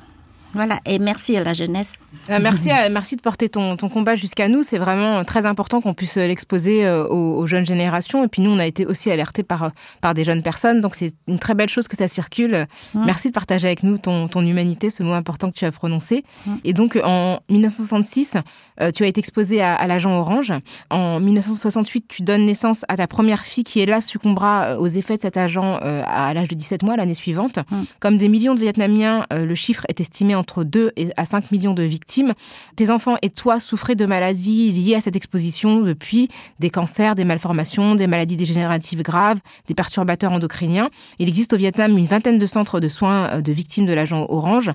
Voilà, 0.54 0.80
et 0.86 0.98
merci 1.00 1.38
à 1.38 1.44
la 1.44 1.54
jeunesse. 1.54 2.00
Euh, 2.32 2.40
merci, 2.42 2.72
à- 2.72 2.90
merci 2.90 3.16
de 3.16 3.22
porter 3.22 3.50
ton, 3.50 3.78
ton 3.78 3.88
combat 3.88 4.16
jusqu'à 4.16 4.48
nous. 4.48 4.64
C'est 4.64 4.80
vraiment 4.80 5.24
très 5.24 5.46
important 5.46 5.80
qu'on 5.80 5.94
puisse 5.94 6.18
euh, 6.18 6.26
l'exposer 6.28 6.86
euh, 6.88 7.06
aux, 7.08 7.36
aux 7.38 7.46
jeunes 7.46 7.66
générations. 7.68 8.24
Et 8.24 8.28
puis 8.28 8.42
nous, 8.42 8.50
on 8.50 8.58
a 8.58 8.66
été 8.66 8.86
aussi 8.88 9.12
alertés 9.12 9.44
par, 9.44 9.72
par 10.02 10.14
des 10.16 10.24
jeunes 10.24 10.42
personnes. 10.42 10.82
Donc 10.82 10.96
c'est 10.96 11.14
une 11.28 11.38
très 11.38 11.54
belle 11.54 11.70
chose 11.70 11.88
que 11.88 11.96
ça 11.96 12.08
circule. 12.08 12.66
Merci 12.96 13.28
de 13.30 13.34
partager 13.34 13.68
avec 13.68 13.84
nous 13.84 13.98
ton, 14.00 14.28
ton 14.28 14.42
humanité, 14.46 14.90
ce 14.90 15.04
mot 15.04 15.14
important 15.14 15.52
que 15.52 15.56
tu 15.56 15.66
as 15.66 15.72
prononcé. 15.72 16.24
Et 16.64 16.74
donc 16.74 17.00
en 17.04 17.40
1966, 17.50 18.38
euh, 18.82 18.92
tu 18.92 19.04
as 19.04 19.08
été 19.08 19.20
exposé 19.20 19.62
à, 19.62 19.76
à 19.76 19.86
l'agent 19.88 20.18
orange. 20.18 20.52
En 20.90 21.20
1968, 21.20 22.06
tu 22.08 22.22
donnes 22.24 22.46
naissance 22.46 22.86
à 22.88 22.98
ta 22.98 23.06
première 23.08 23.42
fille 23.46 23.64
qui, 23.64 23.80
hélas, 23.82 24.06
succombera 24.06 24.78
aux 24.80 24.88
effets 24.88 25.18
de 25.18 25.22
cet 25.22 25.38
agent 25.38 25.76
à 25.82 26.34
l'âge 26.34 26.48
de 26.48 26.56
17 26.56 26.84
mois 26.84 26.96
l'année 26.96 27.14
suivante. 27.14 27.60
Comme 28.00 28.18
des 28.18 28.30
millions 28.30 28.56
de 28.56 28.60
Vietnamiens, 28.60 29.26
le 29.32 29.56
chiffre 29.56 29.86
est 29.90 30.02
estimé 30.02 30.36
entre 30.40 30.64
2 30.64 30.94
et 30.96 31.10
à 31.18 31.26
5 31.26 31.52
millions 31.52 31.74
de 31.74 31.84
victimes. 31.84 32.34
Tes 32.76 32.90
enfants 32.90 33.18
et 33.22 33.30
toi 33.30 33.60
souffrez 33.60 33.96
de 33.96 34.06
maladies 34.06 34.72
liées 34.72 34.96
à 34.96 35.02
cette 35.02 35.16
exposition 35.16 35.82
depuis 35.82 36.30
des 36.60 36.70
cancers, 36.70 37.16
des 37.16 37.26
malformations, 37.26 37.96
des 37.96 38.08
maladies 38.08 38.38
dégénératives 38.38 39.04
graves, 39.04 39.40
des 39.68 39.76
perturbateurs 39.76 40.32
endocriniens. 40.32 40.90
Il 41.20 41.28
existe 41.28 41.54
au 41.54 41.58
Vietnam 41.58 41.98
une 41.98 42.06
vingtaine 42.06 42.40
de 42.40 42.46
centres 42.46 42.80
de 42.80 42.88
soins 42.88 43.28
euh, 43.28 43.42
de 43.42 43.52
victimes 43.52 43.86
de 43.86 43.94
l'agent 43.94 44.26
orange, 44.30 44.72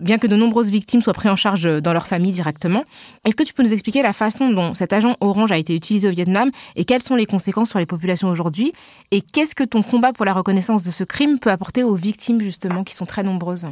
bien 0.00 0.18
que 0.18 0.26
de 0.26 0.36
nombreuses 0.36 0.70
victimes 0.70 1.00
soient 1.00 1.12
prises 1.12 1.30
en 1.30 1.36
charge 1.36 1.64
dans 1.80 1.92
leur 1.92 2.06
famille 2.06 2.32
directement. 2.32 2.84
Est-ce 3.24 3.36
que 3.36 3.42
tu 3.42 3.54
peux 3.54 3.62
nous 3.62 3.72
expliquer 3.72 4.02
la 4.02 4.12
façon 4.12 4.50
dont 4.50 4.74
cet 4.74 4.92
agent 4.92 5.16
orange 5.20 5.52
a 5.52 5.58
été 5.58 5.74
utilisé 5.74 6.08
au 6.08 6.12
Vietnam 6.12 6.50
et 6.76 6.84
quelles 6.84 7.02
sont 7.02 7.16
les 7.16 7.26
conséquences 7.26 7.70
sur 7.70 7.78
les 7.78 7.86
populations 7.86 8.28
aujourd'hui? 8.28 8.72
Et 9.10 9.20
qu'est-ce 9.20 9.54
que 9.54 9.64
ton 9.64 9.82
combat 9.82 10.12
pour 10.12 10.24
la 10.24 10.32
reconnaissance 10.32 10.82
de 10.82 10.90
ce 10.90 11.04
crime 11.04 11.38
peut 11.38 11.50
apporter 11.50 11.82
aux 11.82 11.94
victimes 11.94 12.40
justement 12.40 12.84
qui 12.84 12.94
sont 12.94 13.06
très 13.06 13.22
nombreuses? 13.22 13.66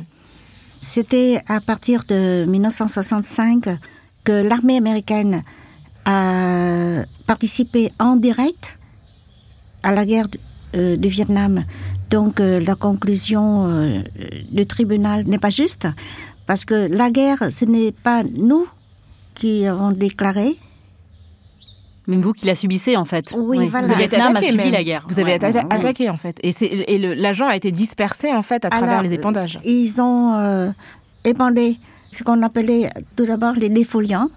C'était 0.84 1.40
à 1.48 1.62
partir 1.62 2.04
de 2.06 2.44
1965 2.44 3.70
que 4.22 4.32
l'armée 4.32 4.76
américaine 4.76 5.42
a 6.04 7.04
participé 7.26 7.90
en 7.98 8.16
direct 8.16 8.78
à 9.82 9.92
la 9.92 10.04
guerre 10.04 10.28
du, 10.28 10.38
euh, 10.76 10.96
du 10.96 11.08
Vietnam. 11.08 11.64
Donc 12.10 12.38
euh, 12.38 12.60
la 12.60 12.74
conclusion 12.74 13.66
euh, 13.66 14.02
du 14.52 14.66
tribunal 14.66 15.24
n'est 15.26 15.38
pas 15.38 15.48
juste 15.48 15.88
parce 16.46 16.66
que 16.66 16.86
la 16.94 17.10
guerre, 17.10 17.50
ce 17.50 17.64
n'est 17.64 17.92
pas 17.92 18.22
nous 18.22 18.66
qui 19.34 19.66
avons 19.66 19.90
déclaré. 19.90 20.58
Même 22.06 22.20
vous 22.20 22.32
qui 22.32 22.44
la 22.46 22.54
subissez 22.54 22.96
en 22.96 23.04
fait. 23.06 23.34
Oui, 23.36 23.66
voilà. 23.68 23.86
Le 23.86 23.86
Vous 23.86 23.92
avez 23.94 24.04
été 24.04 24.16
Vietnam 24.16 24.36
a 24.36 24.38
attaqué, 24.38 24.52
subi 24.52 24.64
même. 24.64 24.72
la 24.72 24.84
guerre. 24.84 25.06
Vous 25.08 25.18
avez 25.20 25.32
Ouais. 25.32 25.38
atta- 25.38 25.62
Oui. 25.64 25.76
attaqué 25.78 26.10
en 26.10 26.16
fait. 26.16 26.36
Et, 26.42 26.94
et 26.94 26.98
l'agent 26.98 27.46
a 27.46 27.56
été 27.56 27.72
dispersé 27.72 28.32
en 28.32 28.42
fait 28.42 28.64
à 28.64 28.70
travers 28.70 28.88
Alors, 28.90 29.02
les 29.02 29.12
épandages. 29.14 29.58
Ils 29.64 30.00
ont 30.02 30.34
euh, 30.34 30.70
épandé 31.24 31.78
ce 32.10 32.22
qu'on 32.22 32.42
appelait 32.42 32.90
tout 33.16 33.24
d'abord 33.26 33.54
les 33.54 33.70
défoliants. 33.70 34.28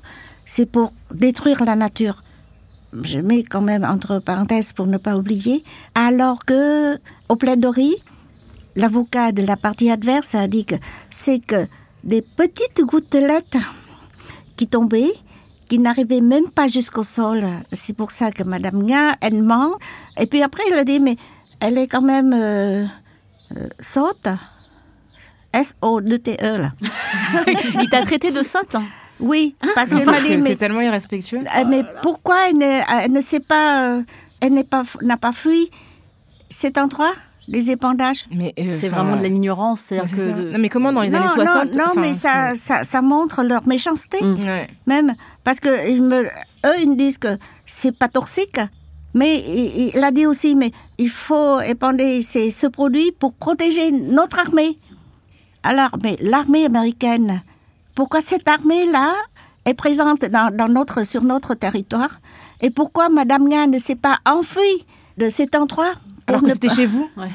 C'est 0.46 0.66
pour 0.66 0.94
détruire 1.14 1.64
la 1.66 1.76
nature. 1.76 2.24
Je 3.04 3.20
mets 3.20 3.44
quand 3.44 3.62
même 3.62 3.84
entre 3.84 4.20
parenthèses 4.20 4.72
pour 4.72 4.88
ne 4.88 4.98
pas 4.98 5.18
oublier. 5.18 5.64
Alors 5.94 6.46
que, 6.46 6.98
au 7.28 7.36
plaidoirie, 7.36 7.96
l'avocat 8.78 9.34
de 9.34 9.42
la 9.46 9.58
partie 9.58 9.92
adverse 9.92 10.36
a 10.36 10.48
dit 10.48 10.64
que 10.64 10.76
c'est 11.10 11.40
que 11.40 11.68
des 12.06 12.22
petites 12.22 12.82
gouttelettes 12.86 13.58
qui 14.56 14.68
tombaient, 14.68 15.12
qui 15.68 15.80
n'arrivaient 15.80 16.22
même 16.22 16.50
pas 16.50 16.68
jusqu'au 16.68 17.04
sol. 17.04 17.44
C'est 17.74 17.96
pour 17.96 18.12
ça 18.12 18.32
que 18.32 18.44
Madame 18.44 18.84
Nga, 18.84 19.16
elle 19.22 19.42
ment. 19.44 19.76
Et 20.20 20.26
puis 20.26 20.42
après, 20.44 20.64
elle 20.72 20.78
a 20.80 20.84
dit, 20.84 21.00
mais 21.00 21.16
elle 21.60 21.78
est 21.78 21.88
quand 21.88 22.02
même 22.02 22.34
euh, 22.34 22.86
euh, 23.58 23.68
sotte. 23.80 24.28
S-O-T-E, 25.54 26.58
là. 26.58 26.72
Il 27.82 27.90
t'a 27.90 28.02
traité 28.04 28.32
de 28.32 28.44
sotte 28.44 28.76
hein. 28.76 28.84
Oui, 29.20 29.56
parce 29.74 29.90
C'est 29.90 29.96
qu'elle 29.96 30.06
m'a 30.06 30.20
dit, 30.22 30.28
c'est 30.28 30.38
mais, 30.38 30.56
tellement 30.56 30.82
irrespectueux. 30.82 31.40
euh, 31.40 31.64
mais 31.68 31.84
pourquoi 32.04 32.36
elle 32.50 32.58
ne, 32.58 33.04
elle 33.04 33.12
ne 33.12 33.22
sait 33.22 33.40
pas, 33.40 33.96
euh, 33.96 34.02
elle 34.42 34.54
n'est 34.54 34.64
pas, 34.64 34.84
n'a 35.02 35.18
pas 35.18 35.32
fui 35.32 35.72
cet 36.52 36.78
endroit, 36.78 37.14
les 37.48 37.72
épandages? 37.72 38.28
Mais 38.32 38.54
euh, 38.60 38.78
C'est 38.80 38.90
vraiment 38.90 39.16
de 39.18 39.24
l'ignorance. 39.24 39.80
c'est-à-dire 39.82 40.10
c'est 40.16 40.34
que 40.34 40.38
de- 40.40 40.52
Non 40.52 40.60
mais 40.60 40.70
comment 40.70 40.94
dans 40.94 41.02
les 41.02 41.10
non, 41.10 41.18
années 41.18 41.28
non, 41.30 41.46
60 41.46 41.76
non, 41.76 41.84
enfin, 41.90 42.00
mais 42.02 42.14
ça, 42.14 42.54
ça, 42.56 42.84
ça 42.84 43.02
montre 43.02 43.42
leur 43.42 43.68
méchanceté. 43.68 44.24
Mm. 44.24 44.38
c'est- 44.40 44.48
Ouais. 44.48 44.68
même 44.86 45.16
parce 45.48 45.62
que 45.62 45.90
ils 45.90 46.04
me, 46.04 46.26
eux 46.26 46.78
ils 46.82 46.90
me 46.90 46.96
disent 46.98 47.20
que 47.20 47.38
c'est 47.66 47.98
pas 47.98 48.10
toxique, 48.10 48.60
mais 49.14 49.38
il, 49.48 49.94
il 49.96 50.04
a 50.04 50.12
dit 50.12 50.26
aussi 50.26 50.56
mais 50.56 50.72
il 50.98 51.10
faut 51.10 51.62
épandre 51.62 52.04
ces, 52.22 52.52
ce 52.52 52.68
produit 52.68 53.14
pour 53.18 53.34
protéger 53.34 53.92
notre 53.92 54.40
armée. 54.40 54.78
Alors, 55.64 55.92
mais 56.04 56.18
l'armée 56.20 56.66
américaine, 56.66 57.42
pourquoi 57.96 58.20
cette 58.20 58.46
armée 58.50 58.88
là 58.92 59.14
est 59.64 59.74
présente 59.74 60.26
dans, 60.26 60.54
dans 60.54 60.68
notre 60.68 61.06
sur 61.06 61.24
notre 61.24 61.54
territoire? 61.54 62.20
Et 62.60 62.70
pourquoi 62.70 63.08
Madame 63.08 63.48
Nga 63.48 63.68
ne 63.68 63.80
s'est 63.80 63.96
pas 63.96 64.18
enfuie 64.26 64.86
de 65.18 65.30
cet 65.30 65.56
endroit 65.56 65.94
Alors 66.28 66.42
que 66.42 66.50
c'était 66.50 66.68
chez 66.76 66.88
vous 66.88 67.10
Ouais. 67.16 67.30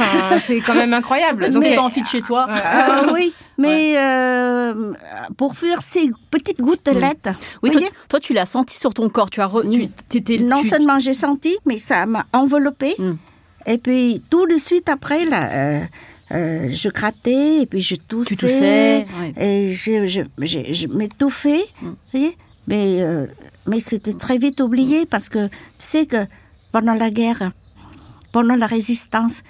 Enfin, 0.00 0.38
c'est 0.44 0.60
quand 0.62 0.74
même 0.74 0.92
incroyable. 0.94 1.48
Donc, 1.52 1.62
Mais- 1.62 1.70
tu 1.70 1.76
pas 1.76 1.82
envie 1.82 2.02
de 2.02 2.08
chez 2.08 2.22
toi. 2.22 2.48
Ah 2.50 3.04
oui, 3.12 3.32
mais 3.58 3.94
euh, 3.98 4.92
pour 5.36 5.56
fuir 5.56 5.80
ces 5.82 6.10
petites 6.30 6.60
gouttelettes, 6.60 7.28
Oui, 7.62 7.70
vous 7.70 7.70
toi, 7.70 7.80
voyez, 7.80 7.88
toi, 8.08 8.20
tu 8.20 8.32
l'as 8.34 8.46
senti 8.46 8.78
sur 8.78 8.92
ton 8.94 9.08
corps. 9.08 9.30
Tu 9.30 9.40
as, 9.40 9.46
re- 9.46 9.68
tu, 9.70 9.88
t'étais- 10.08 10.38
non 10.38 10.60
tu- 10.62 10.68
seulement 10.68 11.00
j'ai 11.00 11.14
senti, 11.14 11.56
mais 11.66 11.78
ça 11.78 12.04
m'a 12.06 12.26
enveloppé. 12.32 12.94
Mm. 12.98 13.12
Et 13.66 13.78
puis 13.78 14.22
tout 14.30 14.46
de 14.46 14.58
suite 14.58 14.88
après, 14.88 15.24
là, 15.24 15.50
euh, 15.52 15.80
euh, 16.32 16.68
je 16.72 16.88
grattais 16.88 17.62
et 17.62 17.66
puis 17.66 17.82
je 17.82 17.96
toussais. 17.96 18.34
Tu 18.34 18.36
toussais, 18.36 19.06
ouais. 19.20 19.32
Et 19.44 19.74
je, 19.74 20.06
je, 20.06 20.20
je, 20.38 20.72
je 20.72 20.86
m'étouffais. 20.88 21.64
Mm. 21.82 21.86
vous 21.88 21.96
voyez 22.12 22.36
mais 22.68 23.00
euh, 23.02 23.26
mais 23.68 23.78
c'était 23.78 24.12
très 24.12 24.38
vite 24.38 24.60
oublié 24.60 25.06
parce 25.06 25.28
que 25.28 25.46
tu 25.46 25.52
sais 25.78 26.04
que 26.06 26.16
pendant 26.72 26.94
la 26.94 27.10
guerre, 27.10 27.50
pendant 28.32 28.56
la 28.56 28.66
résistance, 28.66 29.42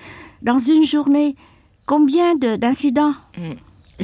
dans 0.42 0.58
une 0.58 0.84
journée, 0.84 1.34
combien 1.86 2.34
de- 2.34 2.56
d'incidents 2.56 3.14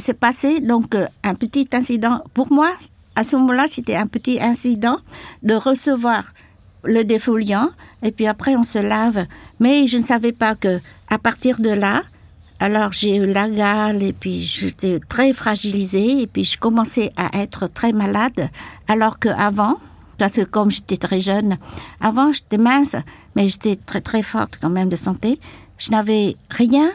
s'est 0.01 0.13
passé 0.13 0.59
Donc 0.59 0.95
euh, 0.95 1.05
un 1.23 1.35
petit 1.35 1.67
incident 1.73 2.23
pour 2.33 2.51
moi 2.51 2.69
à 3.15 3.23
ce 3.23 3.35
moment-là, 3.35 3.65
c'était 3.67 3.95
un 3.95 4.07
petit 4.07 4.41
incident 4.41 4.97
de 5.43 5.53
recevoir 5.53 6.33
le 6.83 7.03
défoliant 7.03 7.69
et 8.01 8.11
puis 8.11 8.27
après 8.27 8.55
on 8.55 8.63
se 8.63 8.79
lave. 8.79 9.25
Mais 9.59 9.87
je 9.87 9.97
ne 9.97 10.03
savais 10.03 10.31
pas 10.31 10.55
que 10.55 10.79
à 11.09 11.17
partir 11.17 11.59
de 11.61 11.69
là, 11.69 12.01
alors 12.59 12.91
j'ai 12.91 13.17
eu 13.17 13.25
la 13.25 13.49
gale 13.49 14.01
et 14.03 14.13
puis 14.13 14.41
j'étais 14.41 14.99
très 15.07 15.33
fragilisée 15.33 16.21
et 16.21 16.27
puis 16.27 16.43
je 16.43 16.57
commençais 16.57 17.11
à 17.17 17.39
être 17.39 17.67
très 17.67 17.91
malade 17.91 18.49
alors 18.87 19.19
qu'avant, 19.19 19.77
parce 20.17 20.33
que 20.33 20.43
comme 20.43 20.71
j'étais 20.71 20.97
très 20.97 21.21
jeune, 21.21 21.57
avant 22.01 22.31
j'étais 22.31 22.57
mince, 22.57 22.95
mais 23.35 23.47
j'étais 23.47 23.75
très 23.75 24.01
très 24.01 24.23
forte 24.23 24.57
quand 24.61 24.69
même 24.69 24.89
de 24.89 24.95
santé. 24.95 25.39
Je 25.77 25.91
n'avais 25.91 26.35
rien, 26.49 26.89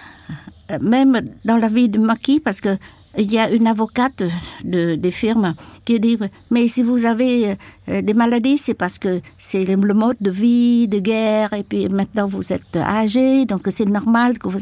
même 0.81 1.21
dans 1.45 1.57
la 1.57 1.69
vie 1.69 1.89
de 1.89 1.99
Maki, 1.99 2.41
parce 2.41 2.61
que 2.61 2.77
il 3.17 3.33
y 3.33 3.39
a 3.39 3.51
une 3.51 3.67
avocate 3.67 4.23
de, 4.65 4.95
des 4.95 5.11
firmes 5.11 5.55
qui 5.85 5.99
dit 5.99 6.19
mais 6.51 6.69
si 6.69 6.83
vous 6.83 7.05
avez 7.05 7.57
euh, 7.89 8.03
des 8.03 8.15
maladies 8.15 8.59
c'est 8.59 8.75
parce 8.75 8.99
que 8.99 9.21
c'est 9.39 9.65
le 9.65 9.95
mode 9.95 10.17
de 10.21 10.31
vie 10.31 10.89
de 10.89 10.99
guerre 10.99 11.53
et 11.53 11.65
puis 11.65 11.89
maintenant 11.89 12.27
vous 12.27 12.53
êtes 12.53 12.77
âgé 12.77 13.47
donc 13.47 13.63
c'est 13.71 13.87
normal 13.87 14.39
que 14.39 14.49
vous 14.49 14.61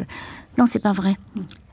non 0.57 0.67
c'est 0.67 0.79
pas 0.79 0.93
vrai 0.93 1.17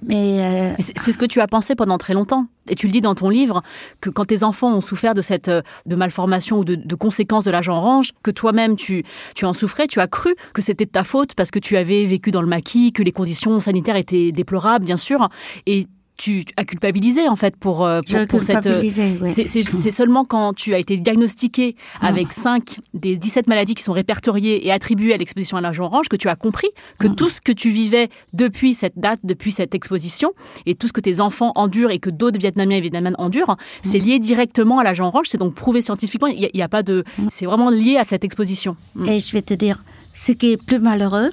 mais 0.05 0.73
euh, 0.77 0.83
C'est 1.03 1.11
ce 1.11 1.17
que 1.17 1.25
tu 1.25 1.39
as 1.41 1.47
pensé 1.47 1.75
pendant 1.75 1.97
très 1.97 2.13
longtemps. 2.13 2.47
Et 2.69 2.75
tu 2.75 2.87
le 2.87 2.93
dis 2.93 3.01
dans 3.01 3.15
ton 3.15 3.29
livre 3.29 3.61
que 3.99 4.09
quand 4.09 4.25
tes 4.25 4.43
enfants 4.43 4.73
ont 4.73 4.81
souffert 4.81 5.13
de 5.13 5.21
cette 5.21 5.49
euh, 5.49 5.61
de 5.85 5.95
malformation 5.95 6.59
ou 6.59 6.63
de, 6.63 6.75
de 6.75 6.95
conséquences 6.95 7.43
de 7.43 7.51
l'agent 7.51 7.75
orange, 7.75 8.11
que 8.23 8.31
toi-même 8.31 8.75
tu 8.75 9.03
tu 9.35 9.45
en 9.45 9.53
souffrais, 9.53 9.87
tu 9.87 9.99
as 9.99 10.07
cru 10.07 10.35
que 10.53 10.61
c'était 10.61 10.85
de 10.85 10.91
ta 10.91 11.03
faute 11.03 11.35
parce 11.35 11.51
que 11.51 11.59
tu 11.59 11.75
avais 11.77 12.05
vécu 12.05 12.31
dans 12.31 12.41
le 12.41 12.47
maquis, 12.47 12.93
que 12.93 13.03
les 13.03 13.11
conditions 13.11 13.59
sanitaires 13.59 13.97
étaient 13.97 14.31
déplorables, 14.31 14.85
bien 14.85 14.97
sûr, 14.97 15.29
et 15.65 15.87
tu 16.17 16.43
as 16.57 16.65
culpabilisé 16.65 17.27
en 17.27 17.35
fait 17.35 17.55
pour 17.55 17.83
euh, 17.85 18.01
pour, 18.29 18.43
cette 18.43 18.67
euh, 18.67 18.81
ouais. 18.81 19.29
c'est- 19.47 19.91
seulement 19.91 20.25
quand 20.25 20.53
tu 20.53 20.73
as 20.73 20.79
été 20.79 20.97
diagnostiqué 20.97 21.75
avec 22.01 22.31
5 22.31 22.79
des 22.93 23.17
17 23.17 23.47
maladies 23.47 23.73
qui 23.75 23.83
sont 23.83 23.93
répertoriées 23.93 24.65
et 24.67 24.71
attribuées 24.71 25.13
à 25.13 25.17
l'exposition 25.17 25.57
à 25.57 25.61
l'agent 25.61 25.85
orange 25.85 26.09
que 26.09 26.15
tu 26.15 26.29
as 26.29 26.35
compris 26.35 26.69
que 26.99 27.07
tout 27.07 27.29
ce 27.29 27.41
que 27.41 27.51
tu 27.51 27.69
vivais 27.71 28.09
depuis 28.33 28.73
cette 28.73 28.97
date, 28.97 29.19
depuis 29.23 29.51
cette 29.51 29.73
exposition, 29.75 30.33
et 30.65 30.75
tout 30.75 30.87
ce 30.87 30.93
que 30.93 31.01
tes 31.01 31.19
enfants 31.19 31.51
endurent 31.55 31.91
et 31.91 31.99
que 31.99 32.09
d'autres 32.09 32.39
Vietnamiens 32.39 32.77
et 32.77 32.81
Vietnamiennes 32.81 33.15
endurent, 33.17 33.57
c'est 33.83 33.99
lié 33.99 34.19
directement 34.19 34.79
à 34.79 34.83
l'agent 34.83 35.07
orange. 35.07 35.27
C'est 35.29 35.37
donc 35.37 35.55
prouvé 35.55 35.81
scientifiquement. 35.81 36.27
Il 36.27 36.49
n'y 36.53 36.61
a 36.61 36.69
pas 36.69 36.83
de. 36.83 37.03
C'est 37.31 37.45
vraiment 37.45 37.69
lié 37.69 37.97
à 37.97 38.03
cette 38.03 38.23
exposition. 38.23 38.75
Et 39.07 39.19
je 39.19 39.31
vais 39.31 39.41
te 39.41 39.53
dire, 39.53 39.83
ce 40.13 40.31
qui 40.31 40.51
est 40.51 40.57
plus 40.57 40.79
malheureux, 40.79 41.31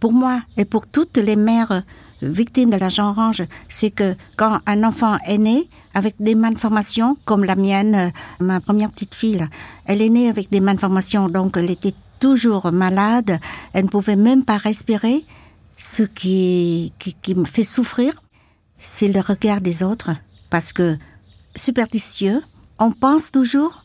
pour 0.00 0.12
moi 0.12 0.40
et 0.56 0.64
pour 0.64 0.86
toutes 0.86 1.16
les 1.16 1.36
mères 1.36 1.84
victimes 2.22 2.70
de 2.70 2.76
l'agent 2.76 3.10
orange, 3.10 3.42
c'est 3.68 3.90
que 3.90 4.14
quand 4.36 4.60
un 4.66 4.84
enfant 4.84 5.16
est 5.26 5.38
né 5.38 5.68
avec 5.94 6.14
des 6.20 6.34
malformations, 6.34 7.16
comme 7.24 7.44
la 7.44 7.56
mienne, 7.56 7.94
euh, 7.94 8.10
ma 8.40 8.60
première 8.60 8.90
petite 8.90 9.14
fille, 9.14 9.44
elle 9.86 10.00
est 10.00 10.08
née 10.08 10.28
avec 10.28 10.50
des 10.50 10.60
malformations, 10.60 11.28
donc 11.28 11.56
elle 11.56 11.70
était 11.70 11.94
toujours 12.20 12.72
malade, 12.72 13.38
elle 13.72 13.84
ne 13.84 13.90
pouvait 13.90 14.16
même 14.16 14.44
pas 14.44 14.56
respirer. 14.56 15.24
Ce 15.76 16.04
qui 16.04 16.92
me 17.34 17.44
fait 17.44 17.64
souffrir, 17.64 18.22
c'est 18.78 19.08
le 19.08 19.20
regard 19.20 19.60
des 19.60 19.82
autres, 19.82 20.10
parce 20.48 20.72
que 20.72 20.96
superstitieux, 21.56 22.40
on 22.78 22.92
pense 22.92 23.32
toujours 23.32 23.81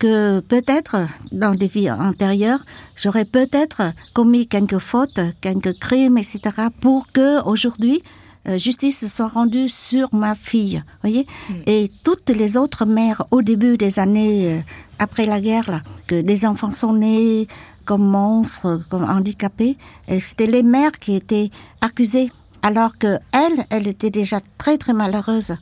que 0.00 0.40
peut-être 0.40 1.06
dans 1.30 1.54
des 1.54 1.66
vies 1.68 1.90
antérieures, 1.90 2.64
j'aurais 2.96 3.26
peut-être 3.26 3.92
commis 4.14 4.48
quelques 4.48 4.78
fautes, 4.78 5.20
quelques 5.42 5.78
crimes, 5.78 6.16
etc. 6.18 6.40
pour 6.80 7.06
que 7.12 7.42
aujourd'hui 7.44 8.02
euh, 8.48 8.58
justice 8.58 9.06
soit 9.14 9.28
rendue 9.28 9.68
sur 9.68 10.08
ma 10.14 10.34
fille, 10.34 10.82
voyez? 11.02 11.26
Et 11.66 11.90
toutes 12.02 12.30
les 12.30 12.56
autres 12.56 12.86
mères 12.86 13.22
au 13.30 13.42
début 13.42 13.76
des 13.76 13.98
années 13.98 14.54
euh, 14.54 14.60
après 14.98 15.26
la 15.26 15.38
guerre, 15.38 15.70
là, 15.70 15.82
que 16.06 16.22
des 16.22 16.46
enfants 16.46 16.72
sont 16.72 16.94
nés 16.94 17.46
comme 17.84 18.06
monstres, 18.06 18.80
comme 18.88 19.04
handicapés, 19.04 19.76
c'était 20.20 20.46
les 20.46 20.62
mères 20.62 20.92
qui 20.92 21.16
étaient 21.16 21.50
accusées, 21.80 22.30
alors 22.62 22.96
que 22.98 23.18
elle, 23.32 23.64
elle 23.68 23.88
était 23.88 24.10
déjà 24.10 24.38
très 24.58 24.78
très 24.78 24.92
malheureuse. 24.92 25.56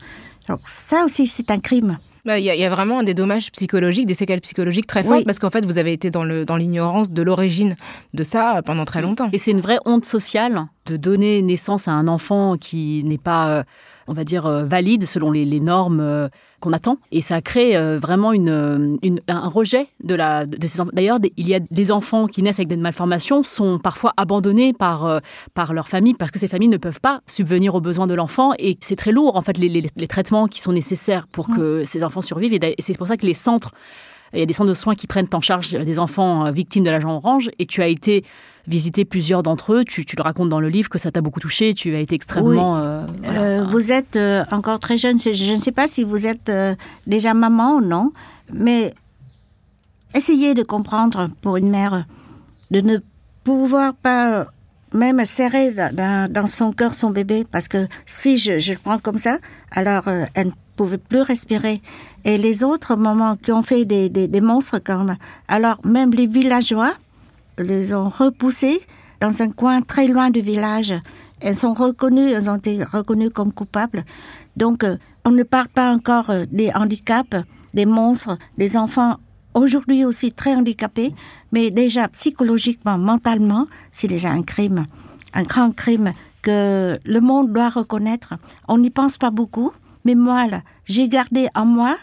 Donc 0.47 0.61
ça 0.67 1.05
aussi 1.05 1.27
c'est 1.27 1.51
un 1.51 1.59
crime. 1.59 1.99
Bah, 2.29 2.39
Il 2.39 2.45
y, 2.45 2.51
a- 2.51 2.55
il 2.55 2.61
y 2.61 2.65
a 2.65 2.69
vraiment 2.69 3.03
des 3.03 3.15
dommages 3.15 3.51
psychologiques, 3.53 4.05
des 4.07 4.13
séquelles 4.13 4.43
psychologiques 4.43 4.87
très 4.87 5.03
fortes, 5.03 5.21
Oui. 5.21 5.25
parce 5.25 5.39
qu'en 5.39 5.49
fait, 5.49 5.65
vous 5.65 5.79
avez 5.79 5.95
été 5.95 6.11
dans 6.11 6.25
l'ignorance 6.59 7.11
de 7.11 7.23
l'origine 7.23 7.75
de 8.13 8.23
ça 8.23 8.61
pendant 8.67 8.85
très 8.85 9.01
longtemps. 9.01 9.31
Et 9.33 9.39
c'est 9.39 9.51
une 9.53 9.63
vraie 9.63 9.79
honte 9.87 10.05
sociale 10.05 10.67
de 10.85 10.99
donner 10.99 11.41
naissance 11.41 11.89
à 11.89 11.93
un 11.93 12.07
enfant 12.07 12.59
qui 12.59 13.03
n'est 13.05 13.17
pas, 13.17 13.49
euh, 13.49 13.63
on 14.09 14.15
va 14.15 14.25
dire, 14.25 14.47
euh, 14.47 14.65
valide 14.65 15.05
selon 15.07 15.31
les, 15.31 15.45
les 15.45 15.61
normes 15.61 16.01
euh, 16.01 16.29
qu'on 16.61 16.73
attend. 16.73 16.97
Et 17.13 17.21
ça 17.21 17.41
crée 17.41 17.77
euh, 17.77 17.99
vraiment 18.01 18.33
une, 18.33 18.99
une- 19.03 19.21
un 19.29 19.49
rejet 19.49 19.87
de, 20.03 20.15
la, 20.15 20.45
de 20.47 20.67
ces 20.67 20.81
enfants. 20.81 20.91
D'ailleurs, 20.93 21.19
il 21.37 21.47
y 21.49 21.55
a 21.55 21.61
des 21.61 21.93
enfants 21.93 22.27
qui 22.27 22.43
naissent 22.43 22.59
avec 22.59 22.69
des 22.69 22.77
malformations, 22.77 23.43
sont 23.43 23.79
parfois 23.79 24.13
abandonnés 24.17 24.73
par, 24.73 25.21
par 25.55 25.73
leur 25.75 25.89
famille 25.89 26.15
parce 26.15 26.31
que 26.31 26.39
ces 26.39 26.49
familles 26.49 26.69
ne 26.69 26.77
peuvent 26.79 27.01
pas 27.01 27.21
subvenir 27.27 27.75
aux 27.75 27.81
besoins 27.81 28.07
de 28.07 28.15
l'enfant. 28.15 28.53
Et 28.59 28.77
c'est 28.81 28.97
très 28.97 29.13
lourd, 29.13 29.37
en 29.37 29.43
fait, 29.43 29.59
les, 29.59 29.69
les- 29.69 29.87
les 29.95 30.07
traitements 30.09 30.49
qui 30.49 30.61
sont 30.61 30.73
nécessaires 30.73 31.27
pour 31.29 31.49
que 31.49 31.85
ces 31.85 32.03
enfants 32.03 32.23
survivent. 32.23 32.55
Et 32.55 32.75
c'est 32.81 32.97
pour 32.99 33.07
ça 33.07 33.17
que 33.17 33.27
les 33.27 33.35
centres 33.35 33.73
il 34.33 34.41
y 34.41 34.43
a 34.43 34.47
des 34.47 34.53
centres 34.53 34.69
de 34.69 34.75
soins 34.75 34.95
qui 34.95 35.07
prennent 35.07 35.29
en 35.33 35.41
charge 35.41 35.71
des 35.73 35.99
enfants 35.99 36.47
euh, 36.47 36.51
victimes 36.51 36.85
de 36.85 36.91
l'agent 36.91 37.15
orange 37.17 37.51
et 37.59 37.67
tu 37.67 37.83
as 37.83 37.87
été 37.89 38.25
visiter 38.67 39.05
plusieurs 39.07 39.43
d'entre 39.43 39.73
eux. 39.75 39.85
Tu, 39.85 40.05
tu 40.05 40.15
le 40.17 40.23
racontes 40.23 40.49
dans 40.51 40.61
le 40.61 40.69
livre 40.69 40.91
que 40.91 40.99
ça 40.99 41.11
t'a 41.11 41.21
beaucoup 41.23 41.41
touché. 41.41 41.73
Tu 41.75 41.95
as 41.95 42.01
été 42.01 42.15
extrêmement. 42.15 42.77
euh, 42.77 43.07
voilà. 43.25 43.41
Euh, 43.41 43.65
vous 43.71 43.91
êtes 43.93 44.17
euh, 44.17 44.45
encore 44.51 44.79
très 44.79 44.99
jeune. 44.99 45.19
Je 45.19 45.51
ne 45.51 45.57
sais 45.57 45.73
pas 45.73 45.87
si 45.89 46.05
vous 46.05 46.27
êtes 46.27 46.51
déjà 47.07 47.33
maman 47.33 47.77
ou 47.77 47.81
non, 47.81 48.13
mais 48.53 48.93
essayez 50.15 50.55
de 50.55 50.63
comprendre 50.63 51.29
pour 51.41 51.57
une 51.57 51.71
mère 51.71 52.05
de 52.71 52.81
ne 52.81 52.99
pouvoir 53.45 53.95
pas 53.95 54.47
même 54.93 55.25
serrer 55.25 55.73
dans- 55.93 56.47
son 56.47 56.73
cœur 56.73 56.95
son 56.95 57.11
bébé, 57.11 57.47
parce 57.51 57.69
que 57.69 57.87
si 58.07 58.37
je, 58.39 58.59
je 58.59 58.73
le 58.73 58.79
prends 58.79 58.99
comme 58.99 59.19
ça, 59.19 59.39
alors 59.71 60.05
elle 60.35 60.51
ne 60.79 60.85
pouvait 60.85 60.99
plus 60.99 61.23
respirer. 61.23 61.83
Et 62.25 62.39
les 62.39 62.63
autres 62.63 62.95
mamans 62.97 63.37
qui 63.37 63.53
ont 63.53 63.63
fait 63.63 63.85
des, 63.85 64.09
des, 64.09 64.29
des 64.29 64.41
monstres 64.41 64.79
comme, 64.79 65.17
alors 65.49 65.81
même 65.85 66.11
les 66.13 66.27
villageois 66.27 66.93
les 67.59 67.93
ont 67.93 68.09
repoussés 68.09 68.81
dans 69.21 69.43
un 69.43 69.51
coin 69.51 69.81
très 69.81 70.07
loin 70.07 70.31
du 70.31 70.41
village. 70.41 70.95
Elles 71.41 71.57
sont 71.57 71.75
reconnues, 71.75 72.31
elles 72.31 72.49
ont 72.49 72.57
été 72.57 72.85
reconnues 72.85 73.31
comme 73.31 73.53
coupables. 73.53 74.05
Donc, 74.57 74.85
euh, 74.85 74.97
on 75.25 75.31
ne 75.33 75.43
parle 75.43 75.69
pas 75.69 75.93
encore 75.93 76.31
euh, 76.31 76.47
des 76.51 76.71
handicaps, 76.73 77.37
des 77.75 77.87
monstres, 77.87 78.39
des 78.57 78.77
enfants 78.77 79.17
aujourd'hui 79.55 80.05
aussi 80.05 80.33
très 80.33 80.55
handicapés, 80.55 81.13
mais 81.51 81.71
déjà 81.71 82.07
psychologiquement, 82.09 82.99
mentalement, 82.99 83.67
c'est 83.91 84.07
déjà 84.07 84.31
un 84.31 84.43
crime, 84.43 84.87
un 85.35 85.43
grand 85.43 85.75
crime 85.75 86.13
que 86.43 86.99
le 87.05 87.21
monde 87.21 87.53
doit 87.53 87.71
reconnaître. 87.71 88.35
On 88.69 88.79
n'y 88.79 88.91
pense 88.91 89.19
pas 89.19 89.31
beaucoup, 89.31 89.73
mais 90.09 90.15
moi, 90.15 90.47
là, 90.47 90.63
j'ai 90.87 91.07
gardé 91.07 91.49
en 91.55 91.67
moi 91.67 91.95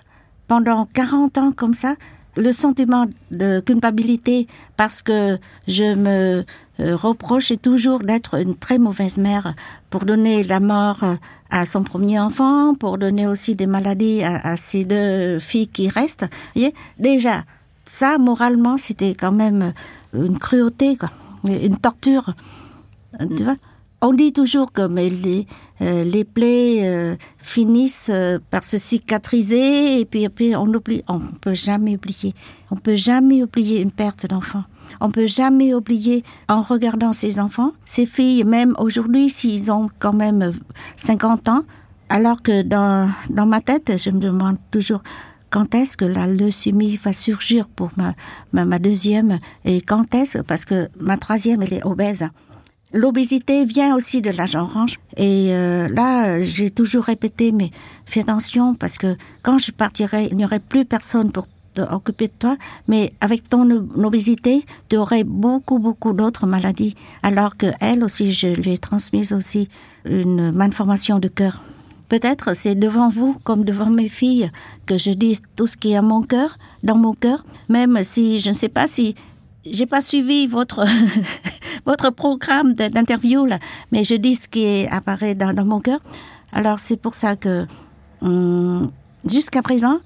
pendant 0.47 0.85
40 0.85 1.39
ans 1.39 1.51
comme 1.51 1.73
ça 1.73 1.95
le 2.35 2.51
sentiment 2.51 3.07
de 3.31 3.61
culpabilité 3.61 4.45
parce 4.77 5.01
que 5.01 5.39
je 5.67 5.95
me 5.95 6.45
euh, 6.81 6.95
reproche 6.95 7.51
toujours 7.63 8.01
d'être 8.03 8.35
une 8.39 8.55
très 8.55 8.77
mauvaise 8.77 9.17
mère 9.17 9.55
pour 9.89 10.05
donner 10.05 10.43
la 10.43 10.59
mort 10.59 11.03
euh, 11.03 11.15
à 11.49 11.65
son 11.65 11.81
premier 11.81 12.19
enfant, 12.19 12.75
pour 12.75 12.99
donner 12.99 13.25
aussi 13.25 13.55
des 13.55 13.65
maladies 13.65 14.21
à, 14.21 14.35
à 14.51 14.55
ses 14.55 14.85
deux 14.85 15.39
filles 15.39 15.69
qui 15.69 15.89
restent. 15.89 16.25
Vous 16.25 16.61
voyez 16.61 16.75
Déjà, 16.99 17.43
ça, 17.85 18.19
moralement, 18.19 18.77
c'était 18.77 19.15
quand 19.15 19.31
même 19.31 19.73
une 20.13 20.37
cruauté, 20.37 20.95
une 21.43 21.77
torture. 21.77 22.35
Tu 23.35 23.43
vois? 23.43 23.55
On 24.01 24.13
dit 24.13 24.34
toujours 24.34 24.71
que 24.71 24.81
les, 24.81 25.47
euh, 25.81 26.03
les 26.03 26.23
plaies 26.23 26.81
euh, 26.84 27.15
finissent 27.38 28.12
euh, 28.13 28.39
par 28.51 28.63
se 28.63 28.77
cicatriser 28.77 29.99
et 29.99 30.05
puis 30.05 30.25
après 30.25 30.55
on 30.55 30.67
oublie. 30.67 31.01
On 31.08 31.19
peut 31.19 31.53
jamais 31.53 31.95
oublier. 31.95 32.34
On 32.71 32.75
peut 32.75 32.95
jamais 32.95 33.43
oublier 33.43 33.81
une 33.81 33.91
perte 33.91 34.27
d'enfant. 34.27 34.63
On 35.01 35.12
peut 35.12 35.27
jamais 35.27 35.73
oublier 35.73 36.23
en 36.47 36.62
regardant 36.62 37.13
ces 37.13 37.39
enfants, 37.39 37.71
ces 37.86 38.05
filles, 38.05 38.43
même 38.43 38.75
aujourd'hui, 38.77 39.29
s'ils 39.29 39.71
ont 39.71 39.89
quand 39.99 40.13
même 40.13 40.51
50 40.97 41.49
ans, 41.49 41.62
alors 42.10 42.41
que 42.41 42.62
dans, 42.62 43.10
dans 43.29 43.45
ma 43.45 43.62
tête, 43.62 43.93
je 43.97 44.12
me 44.12 44.19
demande 44.19 44.58
toujours 44.71 45.01
quand 45.49 45.73
est-ce 45.73 45.97
que 45.97 46.05
la 46.05 46.27
leucémie 46.27 46.97
va 46.97 47.13
surgir 47.13 47.67
pour 47.67 47.89
ma, 47.97 48.13
ma, 48.53 48.65
ma 48.65 48.77
deuxième? 48.77 49.39
Et 49.63 49.81
quand 49.81 50.13
est-ce, 50.13 50.39
parce 50.39 50.65
que 50.65 50.88
ma 50.99 51.17
troisième, 51.17 51.62
elle 51.62 51.73
est 51.73 51.86
obèse. 51.86 52.27
L'obésité 52.95 53.65
vient 53.65 53.93
aussi 53.93 54.21
de 54.21 54.29
l'âge 54.29 54.55
orange. 54.55 54.99
Et 55.17 55.47
euh, 55.49 55.89
là, 55.89 56.41
j'ai 56.41 56.69
toujours 56.69 57.03
répété, 57.03 57.51
mais 57.51 57.69
fais 58.05 58.21
attention 58.21 58.73
parce 58.73 58.97
que 58.97 59.17
quand 59.43 59.60
je 59.60 59.71
partirai, 59.71 60.29
il 60.31 60.38
n'y 60.38 60.45
aurait 60.45 60.62
plus 60.62 60.86
personne 60.86 61.29
pour 61.29 61.45
t'occuper 61.73 62.27
de 62.27 62.34
toi. 62.39 62.55
Mais 62.88 63.12
avec 63.19 63.49
ton 63.49 63.69
obésité, 64.01 64.65
tu 64.88 64.95
aurais 64.95 65.25
beaucoup, 65.25 65.77
beaucoup 65.77 66.13
d'autres 66.13 66.47
maladies. 66.47 66.95
Alors 67.21 67.58
que 67.58 67.67
elle 67.81 68.01
aussi, 68.01 68.31
je 68.31 68.47
lui 68.47 68.71
ai 68.71 68.77
transmise 68.77 69.34
aussi 69.34 69.67
une 70.05 70.53
malformation 70.53 71.19
de 71.19 71.27
cœur. 71.27 71.62
Peut-être 72.08 72.55
c'est 72.55 72.75
devant 72.75 73.10
vous, 73.10 73.36
comme 73.43 73.65
devant 73.65 73.89
mes 73.89 74.08
filles, 74.08 74.51
que 74.86 74.97
je 74.97 75.12
dis 75.12 75.38
tout 75.58 75.67
ce 75.67 75.75
qui 75.75 75.91
est 75.91 75.97
à 75.97 76.01
mon 76.01 76.21
cœur, 76.21 76.58
dans 76.84 76.95
mon 76.95 77.13
cœur, 77.13 77.43
même 77.67 78.01
si 78.03 78.39
je 78.39 78.51
ne 78.51 78.55
sais 78.55 78.69
pas 78.69 78.88
si 78.88 79.15
j'ai 79.69 79.86
pas 79.86 80.01
suivi 80.01 80.47
votre 80.47 80.86
votre 81.86 82.10
programme 82.10 82.73
d'interview 82.73 83.45
là, 83.45 83.60
mais 83.91 84.04
je 84.04 84.15
dis 84.15 84.36
ce 84.36 84.47
qui 84.47 84.86
apparaît 84.88 85.36
dans, 85.36 85.54
dans 85.54 85.65
mon 85.65 85.80
cœur. 85.80 85.99
Alors 86.51 86.80
c'est 86.80 86.97
pour 86.97 87.13
ça 87.13 87.36
que 87.36 87.65
hum, 88.21 88.89
jusqu'à 89.30 89.62
présent, 89.62 89.99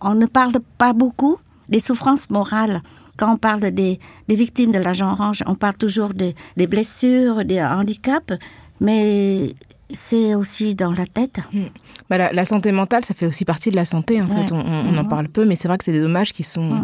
on 0.00 0.14
ne 0.14 0.26
parle 0.26 0.54
pas 0.78 0.92
beaucoup 0.92 1.36
des 1.68 1.80
souffrances 1.80 2.30
morales. 2.30 2.82
Quand 3.16 3.34
on 3.34 3.36
parle 3.36 3.70
des, 3.70 4.00
des 4.26 4.34
victimes 4.34 4.72
de 4.72 4.78
l'agent 4.78 5.12
orange, 5.12 5.42
on 5.46 5.54
parle 5.54 5.76
toujours 5.76 6.14
des, 6.14 6.34
des 6.56 6.66
blessures, 6.66 7.44
des 7.44 7.62
handicaps, 7.62 8.34
mais 8.80 9.54
c'est 9.90 10.34
aussi 10.34 10.74
dans 10.74 10.92
la 10.92 11.06
tête. 11.06 11.40
Mmh. 11.52 11.64
Bah, 12.08 12.18
la, 12.18 12.32
la, 12.32 12.44
santé 12.44 12.72
mentale, 12.72 13.04
ça 13.04 13.14
fait 13.14 13.26
aussi 13.26 13.44
partie 13.44 13.70
de 13.70 13.76
la 13.76 13.84
santé. 13.84 14.20
En 14.20 14.26
ouais. 14.26 14.46
fait, 14.46 14.52
on, 14.52 14.60
on, 14.60 14.96
en 14.96 15.04
parle 15.04 15.28
peu, 15.28 15.44
mais 15.44 15.56
c'est 15.56 15.68
vrai 15.68 15.78
que 15.78 15.84
c'est 15.84 15.92
des 15.92 16.00
dommages 16.00 16.32
qui 16.32 16.42
sont 16.42 16.82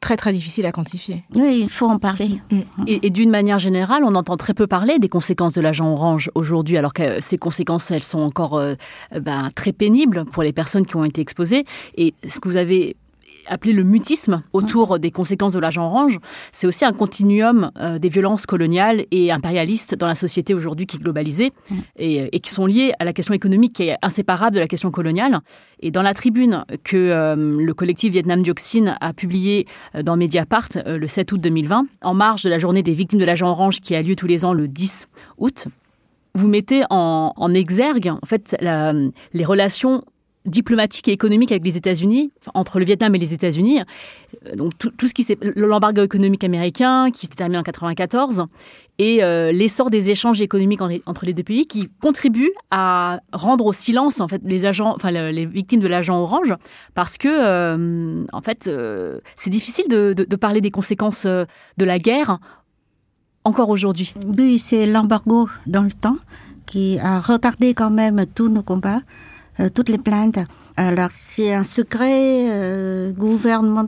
très 0.00 0.16
très 0.16 0.32
difficile 0.32 0.66
à 0.66 0.72
quantifier. 0.72 1.24
Oui, 1.34 1.60
il 1.62 1.68
faut 1.68 1.86
en 1.86 1.98
parler. 1.98 2.40
Et, 2.86 3.06
et 3.06 3.10
d'une 3.10 3.30
manière 3.30 3.58
générale, 3.58 4.02
on 4.04 4.14
entend 4.14 4.36
très 4.36 4.54
peu 4.54 4.66
parler 4.66 4.98
des 4.98 5.08
conséquences 5.08 5.52
de 5.52 5.60
l'agent 5.60 5.92
orange 5.92 6.30
aujourd'hui, 6.34 6.78
alors 6.78 6.94
que 6.94 7.20
ces 7.20 7.36
conséquences, 7.38 7.90
elles 7.90 8.02
sont 8.02 8.20
encore 8.20 8.56
euh, 8.56 8.74
ben, 9.20 9.48
très 9.54 9.72
pénibles 9.72 10.24
pour 10.24 10.42
les 10.42 10.52
personnes 10.52 10.86
qui 10.86 10.96
ont 10.96 11.04
été 11.04 11.20
exposées. 11.20 11.64
Et 11.96 12.14
ce 12.26 12.40
que 12.40 12.48
vous 12.48 12.56
avez 12.56 12.96
appelé 13.50 13.72
le 13.72 13.84
mutisme 13.84 14.42
autour 14.52 14.98
des 14.98 15.10
conséquences 15.10 15.52
de 15.52 15.58
l'agent 15.58 15.86
orange, 15.86 16.18
c'est 16.52 16.66
aussi 16.66 16.84
un 16.84 16.92
continuum 16.92 17.70
euh, 17.78 17.98
des 17.98 18.08
violences 18.08 18.46
coloniales 18.46 19.04
et 19.10 19.30
impérialistes 19.30 19.94
dans 19.94 20.06
la 20.06 20.14
société 20.14 20.54
aujourd'hui 20.54 20.86
qui 20.86 20.96
est 20.96 21.00
globalisée 21.00 21.52
et, 21.96 22.34
et, 22.34 22.40
qui 22.40 22.50
sont 22.50 22.66
liées 22.66 22.92
à 22.98 23.04
la 23.04 23.12
question 23.12 23.34
économique 23.34 23.74
qui 23.74 23.84
est 23.84 23.96
inséparable 24.02 24.54
de 24.54 24.60
la 24.60 24.66
question 24.66 24.90
coloniale. 24.90 25.40
Et 25.80 25.90
dans 25.90 26.02
la 26.02 26.14
tribune 26.14 26.64
que 26.84 26.96
euh, 26.96 27.36
le 27.36 27.74
collectif 27.74 28.12
Vietnam 28.12 28.42
Dioxine 28.42 28.96
a 29.00 29.12
publié 29.12 29.66
euh, 29.94 30.02
dans 30.02 30.16
Mediapart 30.16 30.68
euh, 30.76 30.98
le 30.98 31.06
7 31.06 31.32
août 31.32 31.40
2020, 31.40 31.86
en 32.02 32.14
marge 32.14 32.42
de 32.42 32.50
la 32.50 32.58
journée 32.58 32.82
des 32.82 32.94
victimes 32.94 33.20
de 33.20 33.24
l'agent 33.24 33.48
orange 33.48 33.80
qui 33.80 33.94
a 33.94 34.02
lieu 34.02 34.16
tous 34.16 34.26
les 34.26 34.44
ans 34.44 34.52
le 34.52 34.68
10 34.68 35.08
août, 35.38 35.66
vous 36.34 36.48
mettez 36.48 36.84
en, 36.90 37.32
en 37.34 37.54
exergue 37.54 38.08
en 38.08 38.26
fait 38.26 38.56
la, 38.60 38.92
les 39.32 39.44
relations 39.44 40.02
diplomatique 40.46 41.08
et 41.08 41.12
économique 41.12 41.52
avec 41.52 41.64
les 41.64 41.76
États-Unis, 41.76 42.32
entre 42.54 42.78
le 42.78 42.86
Vietnam 42.86 43.14
et 43.14 43.18
les 43.18 43.34
États-Unis. 43.34 43.80
Euh, 44.46 44.56
donc 44.56 44.72
tout, 44.78 45.08
ce 45.08 45.12
qui 45.12 45.22
s'est 45.22 45.36
l'embargo 45.54 46.02
économique 46.02 46.44
américain 46.44 47.10
qui 47.10 47.26
s'est 47.26 47.34
terminé 47.34 47.58
en 47.58 47.62
94 47.62 48.46
et 48.98 49.22
euh, 49.22 49.52
l'essor 49.52 49.90
des 49.90 50.10
échanges 50.10 50.40
économiques 50.40 50.80
entre, 50.80 51.26
les 51.26 51.34
deux 51.34 51.42
pays 51.42 51.66
qui 51.66 51.88
contribuent 52.00 52.52
à 52.70 53.20
rendre 53.32 53.66
au 53.66 53.72
silence 53.74 54.20
en 54.20 54.28
fait 54.28 54.40
les 54.44 54.64
agents, 54.64 54.94
enfin 54.94 55.10
les 55.10 55.44
victimes 55.44 55.80
de 55.80 55.88
l'agent 55.88 56.18
orange 56.18 56.54
parce 56.94 57.18
que 57.18 57.28
euh, 57.28 58.24
en 58.32 58.40
fait 58.40 58.70
c'est 59.36 59.50
difficile 59.50 59.88
de, 59.88 60.14
de, 60.14 60.36
parler 60.36 60.60
des 60.62 60.70
conséquences 60.70 61.26
de 61.26 61.84
la 61.84 61.98
guerre 61.98 62.38
encore 63.44 63.68
aujourd'hui. 63.68 64.14
Oui, 64.26 64.58
c'est 64.58 64.86
l'embargo 64.86 65.48
dans 65.66 65.82
le 65.82 65.92
temps 65.92 66.16
qui 66.66 66.98
a 67.00 67.20
retardé 67.20 67.74
quand 67.74 67.90
même 67.90 68.24
tous 68.26 68.48
nos 68.48 68.62
combats. 68.62 69.00
Euh, 69.58 69.68
toutes 69.68 69.88
les 69.88 69.98
plaintes. 69.98 70.38
Alors 70.76 71.08
c'est 71.10 71.52
un 71.52 71.64
secret 71.64 72.46
euh, 72.48 73.10
gouvernement 73.10 73.86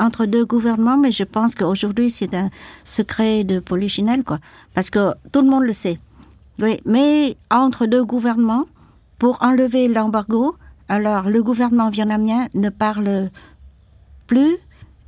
entre 0.00 0.26
deux 0.26 0.44
gouvernements, 0.44 0.98
mais 0.98 1.12
je 1.12 1.22
pense 1.22 1.54
qu'aujourd'hui 1.54 2.10
c'est 2.10 2.34
un 2.34 2.50
secret 2.82 3.44
de 3.44 3.60
polichinelle, 3.60 4.24
quoi, 4.24 4.38
parce 4.74 4.90
que 4.90 5.12
tout 5.30 5.40
le 5.40 5.48
monde 5.48 5.62
le 5.64 5.72
sait. 5.72 5.98
Oui, 6.60 6.80
mais 6.84 7.36
entre 7.50 7.86
deux 7.86 8.04
gouvernements, 8.04 8.64
pour 9.18 9.38
enlever 9.40 9.86
l'embargo, 9.86 10.56
alors 10.88 11.28
le 11.28 11.42
gouvernement 11.42 11.88
vietnamien 11.88 12.48
ne 12.54 12.68
parle 12.68 13.30
plus 14.26 14.56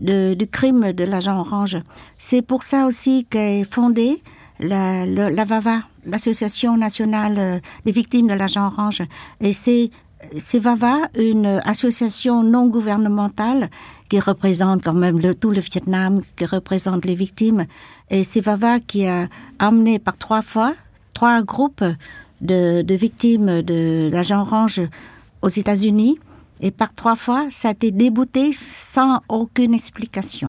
du 0.00 0.46
crime 0.46 0.92
de 0.92 1.04
l'agent 1.04 1.38
orange. 1.40 1.78
C'est 2.16 2.42
pour 2.42 2.62
ça 2.62 2.87
aussi 2.87 3.26
qu'est 3.28 3.64
fondée 3.64 4.22
la, 4.60 5.04
la 5.04 5.44
VAVA, 5.44 5.80
l'Association 6.06 6.76
nationale 6.76 7.34
euh, 7.38 7.58
des 7.84 7.92
victimes 7.92 8.28
de 8.28 8.34
l'agent 8.34 8.66
orange. 8.66 9.02
Et 9.40 9.52
c'est 9.52 9.90
VAVA, 10.54 11.08
une 11.18 11.60
association 11.64 12.42
non 12.42 12.66
gouvernementale 12.66 13.68
qui 14.08 14.20
représente 14.20 14.82
quand 14.82 14.94
même 14.94 15.18
le, 15.18 15.34
tout 15.34 15.50
le 15.50 15.60
Vietnam, 15.60 16.22
qui 16.36 16.46
représente 16.46 17.04
les 17.04 17.14
victimes. 17.14 17.66
Et 18.10 18.24
c'est 18.24 18.40
VAVA 18.40 18.80
qui 18.80 19.06
a 19.06 19.28
amené 19.58 19.98
par 19.98 20.16
trois 20.16 20.42
fois 20.42 20.74
trois 21.14 21.42
groupes 21.42 21.84
de, 22.40 22.82
de 22.82 22.94
victimes 22.94 23.62
de 23.62 24.10
l'agent 24.12 24.42
orange 24.42 24.80
aux 25.40 25.48
États-Unis. 25.48 26.18
Et 26.60 26.70
par 26.70 26.92
trois 26.92 27.16
fois, 27.16 27.46
ça 27.50 27.68
a 27.68 27.70
été 27.70 27.90
débouté 27.90 28.52
sans 28.52 29.20
aucune 29.28 29.74
explication. 29.74 30.48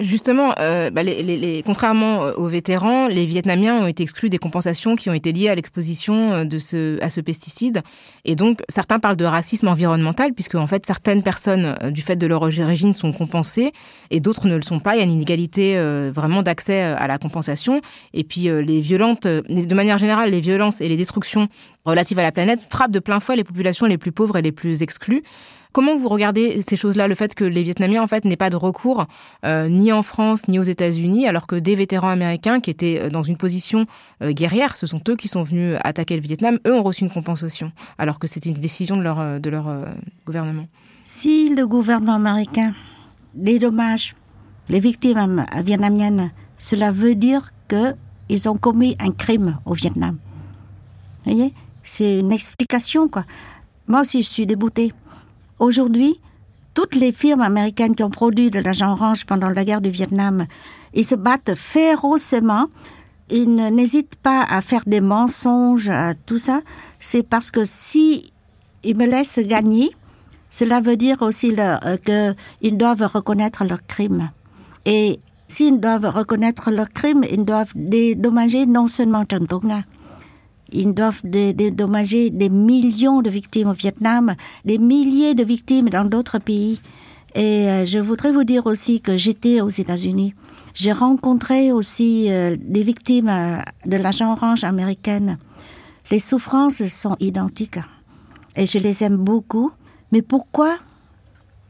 Justement, 0.00 0.54
euh, 0.58 0.90
bah, 0.90 1.02
contrairement 1.64 2.20
aux 2.36 2.48
vétérans, 2.48 3.08
les 3.08 3.26
Vietnamiens 3.26 3.76
ont 3.76 3.86
été 3.86 4.02
exclus 4.02 4.28
des 4.28 4.38
compensations 4.38 4.96
qui 4.96 5.08
ont 5.08 5.14
été 5.14 5.32
liées 5.32 5.48
à 5.48 5.54
l'exposition 5.54 6.32
euh, 6.32 6.98
à 7.00 7.08
ce 7.08 7.20
pesticide. 7.20 7.82
Et 8.24 8.36
donc, 8.36 8.60
certains 8.68 8.98
parlent 8.98 9.16
de 9.16 9.24
racisme 9.24 9.68
environnemental, 9.68 10.32
puisque 10.32 10.54
en 10.54 10.66
fait, 10.66 10.84
certaines 10.86 11.22
personnes, 11.22 11.76
euh, 11.82 11.90
du 11.90 12.02
fait 12.02 12.16
de 12.16 12.26
leur 12.26 12.42
origine, 12.42 12.94
sont 12.94 13.12
compensées 13.12 13.72
et 14.10 14.20
d'autres 14.20 14.46
ne 14.46 14.56
le 14.56 14.62
sont 14.62 14.80
pas. 14.80 14.94
Il 14.94 14.98
y 14.98 15.00
a 15.00 15.04
une 15.04 15.12
inégalité 15.12 15.76
euh, 15.76 16.10
vraiment 16.14 16.42
d'accès 16.42 16.80
à 16.80 17.06
la 17.06 17.18
compensation. 17.18 17.80
Et 18.12 18.24
puis, 18.24 18.48
euh, 18.48 18.60
les 18.62 18.80
violentes, 18.80 19.26
de 19.26 19.74
manière 19.74 19.98
générale, 19.98 20.30
les 20.30 20.40
violences 20.40 20.80
et 20.80 20.88
les 20.88 20.96
destructions 20.96 21.48
relatives 21.84 22.18
à 22.18 22.22
la 22.22 22.32
planète 22.32 22.60
frappent 22.68 22.92
de 22.92 23.00
plein 23.00 23.20
fouet 23.20 23.36
les 23.36 23.44
populations 23.44 23.86
les 23.86 23.98
plus 23.98 24.12
pauvres 24.12 24.36
et 24.36 24.42
les 24.42 24.52
plus 24.52 24.82
exclues. 24.82 25.22
Comment 25.72 25.96
vous 25.96 26.08
regardez 26.08 26.60
ces 26.60 26.76
choses-là, 26.76 27.08
le 27.08 27.14
fait 27.14 27.34
que 27.34 27.44
les 27.44 27.62
Vietnamiens 27.62 28.02
en 28.02 28.06
fait 28.06 28.26
n'aient 28.26 28.36
pas 28.36 28.50
de 28.50 28.56
recours 28.56 29.06
euh, 29.46 29.68
ni 29.68 29.90
en 29.90 30.02
France 30.02 30.46
ni 30.48 30.58
aux 30.58 30.64
États-Unis, 30.64 31.26
alors 31.26 31.46
que 31.46 31.56
des 31.56 31.74
vétérans 31.74 32.10
américains 32.10 32.60
qui 32.60 32.70
étaient 32.70 33.00
euh, 33.00 33.10
dans 33.10 33.22
une 33.22 33.38
position 33.38 33.86
euh, 34.22 34.32
guerrière, 34.32 34.76
ce 34.76 34.86
sont 34.86 35.00
eux 35.08 35.16
qui 35.16 35.28
sont 35.28 35.42
venus 35.42 35.78
attaquer 35.82 36.16
le 36.16 36.22
Vietnam, 36.22 36.58
eux 36.66 36.74
ont 36.74 36.82
reçu 36.82 37.04
une 37.04 37.10
compensation, 37.10 37.72
alors 37.96 38.18
que 38.18 38.26
c'était 38.26 38.50
une 38.50 38.56
décision 38.56 38.98
de 38.98 39.02
leur 39.02 39.40
de 39.40 39.50
gouvernement. 40.26 40.66
Si 41.04 41.54
le 41.54 41.66
gouvernement 41.66 42.14
américain 42.14 42.74
dédommage 43.34 44.14
les 44.68 44.78
victimes 44.78 45.46
vietnamiennes, 45.64 46.32
cela 46.58 46.90
veut 46.90 47.14
dire 47.14 47.50
que 47.68 47.94
ils 48.28 48.48
ont 48.48 48.56
commis 48.56 48.96
un 49.00 49.10
crime 49.10 49.58
au 49.64 49.72
Vietnam. 49.72 50.18
Vous 51.24 51.32
voyez, 51.32 51.54
c'est 51.82 52.18
une 52.18 52.32
explication 52.32 53.08
quoi. 53.08 53.24
Moi 53.86 54.02
aussi, 54.02 54.22
je 54.22 54.28
suis 54.28 54.46
déboutée. 54.46 54.92
Aujourd'hui, 55.62 56.18
toutes 56.74 56.96
les 56.96 57.12
firmes 57.12 57.40
américaines 57.40 57.94
qui 57.94 58.02
ont 58.02 58.10
produit 58.10 58.50
de 58.50 58.58
l'agent 58.58 58.90
orange 58.90 59.26
pendant 59.26 59.48
la 59.48 59.64
guerre 59.64 59.80
du 59.80 59.90
Vietnam, 59.90 60.46
ils 60.92 61.04
se 61.04 61.14
battent 61.14 61.54
férocement. 61.54 62.66
Ils 63.30 63.54
n'hésitent 63.54 64.16
pas 64.16 64.42
à 64.42 64.60
faire 64.60 64.82
des 64.88 65.00
mensonges, 65.00 65.88
à 65.88 66.14
tout 66.14 66.38
ça. 66.38 66.62
C'est 66.98 67.22
parce 67.22 67.52
que 67.52 67.64
si 67.64 68.32
me 68.84 69.06
laissent 69.06 69.38
gagner, 69.38 69.92
cela 70.50 70.80
veut 70.80 70.96
dire 70.96 71.22
aussi 71.22 71.54
euh, 71.56 72.34
qu'ils 72.60 72.76
doivent 72.76 73.08
reconnaître 73.14 73.64
leurs 73.64 73.86
crimes. 73.86 74.32
Et 74.84 75.20
s'ils 75.46 75.78
doivent 75.78 76.06
reconnaître 76.06 76.72
leurs 76.72 76.90
crimes, 76.90 77.22
ils 77.30 77.44
doivent 77.44 77.70
dédommager 77.76 78.66
non 78.66 78.88
seulement 78.88 79.24
Tonga, 79.24 79.84
ils 80.72 80.92
doivent 80.92 81.20
dédommager 81.24 82.30
des 82.30 82.48
millions 82.48 83.22
de 83.22 83.30
victimes 83.30 83.68
au 83.68 83.72
Vietnam, 83.72 84.34
des 84.64 84.78
milliers 84.78 85.34
de 85.34 85.44
victimes 85.44 85.88
dans 85.88 86.04
d'autres 86.04 86.38
pays. 86.38 86.80
Et 87.34 87.68
euh, 87.68 87.86
je 87.86 87.98
voudrais 87.98 88.32
vous 88.32 88.44
dire 88.44 88.66
aussi 88.66 89.00
que 89.00 89.16
j'étais 89.16 89.60
aux 89.60 89.68
États-Unis. 89.68 90.34
J'ai 90.74 90.92
rencontré 90.92 91.72
aussi 91.72 92.26
euh, 92.30 92.56
des 92.58 92.82
victimes 92.82 93.28
euh, 93.28 93.58
de 93.86 93.96
l'agent 93.96 94.32
orange 94.32 94.64
américaine. 94.64 95.38
Les 96.10 96.18
souffrances 96.18 96.84
sont 96.86 97.16
identiques 97.20 97.78
et 98.56 98.66
je 98.66 98.78
les 98.78 99.02
aime 99.02 99.16
beaucoup. 99.16 99.70
Mais 100.10 100.20
pourquoi 100.20 100.76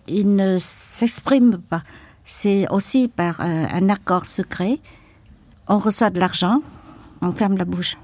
ils 0.08 0.34
ne 0.34 0.58
s'expriment 0.58 1.58
pas? 1.58 1.82
C'est 2.24 2.68
aussi 2.70 3.08
par 3.08 3.40
un 3.40 3.88
accord 3.88 4.26
secret. 4.26 4.80
On 5.68 5.78
reçoit 5.78 6.10
de 6.10 6.18
l'argent, 6.18 6.60
on 7.20 7.32
ferme 7.32 7.56
la 7.56 7.64
bouche. 7.64 7.96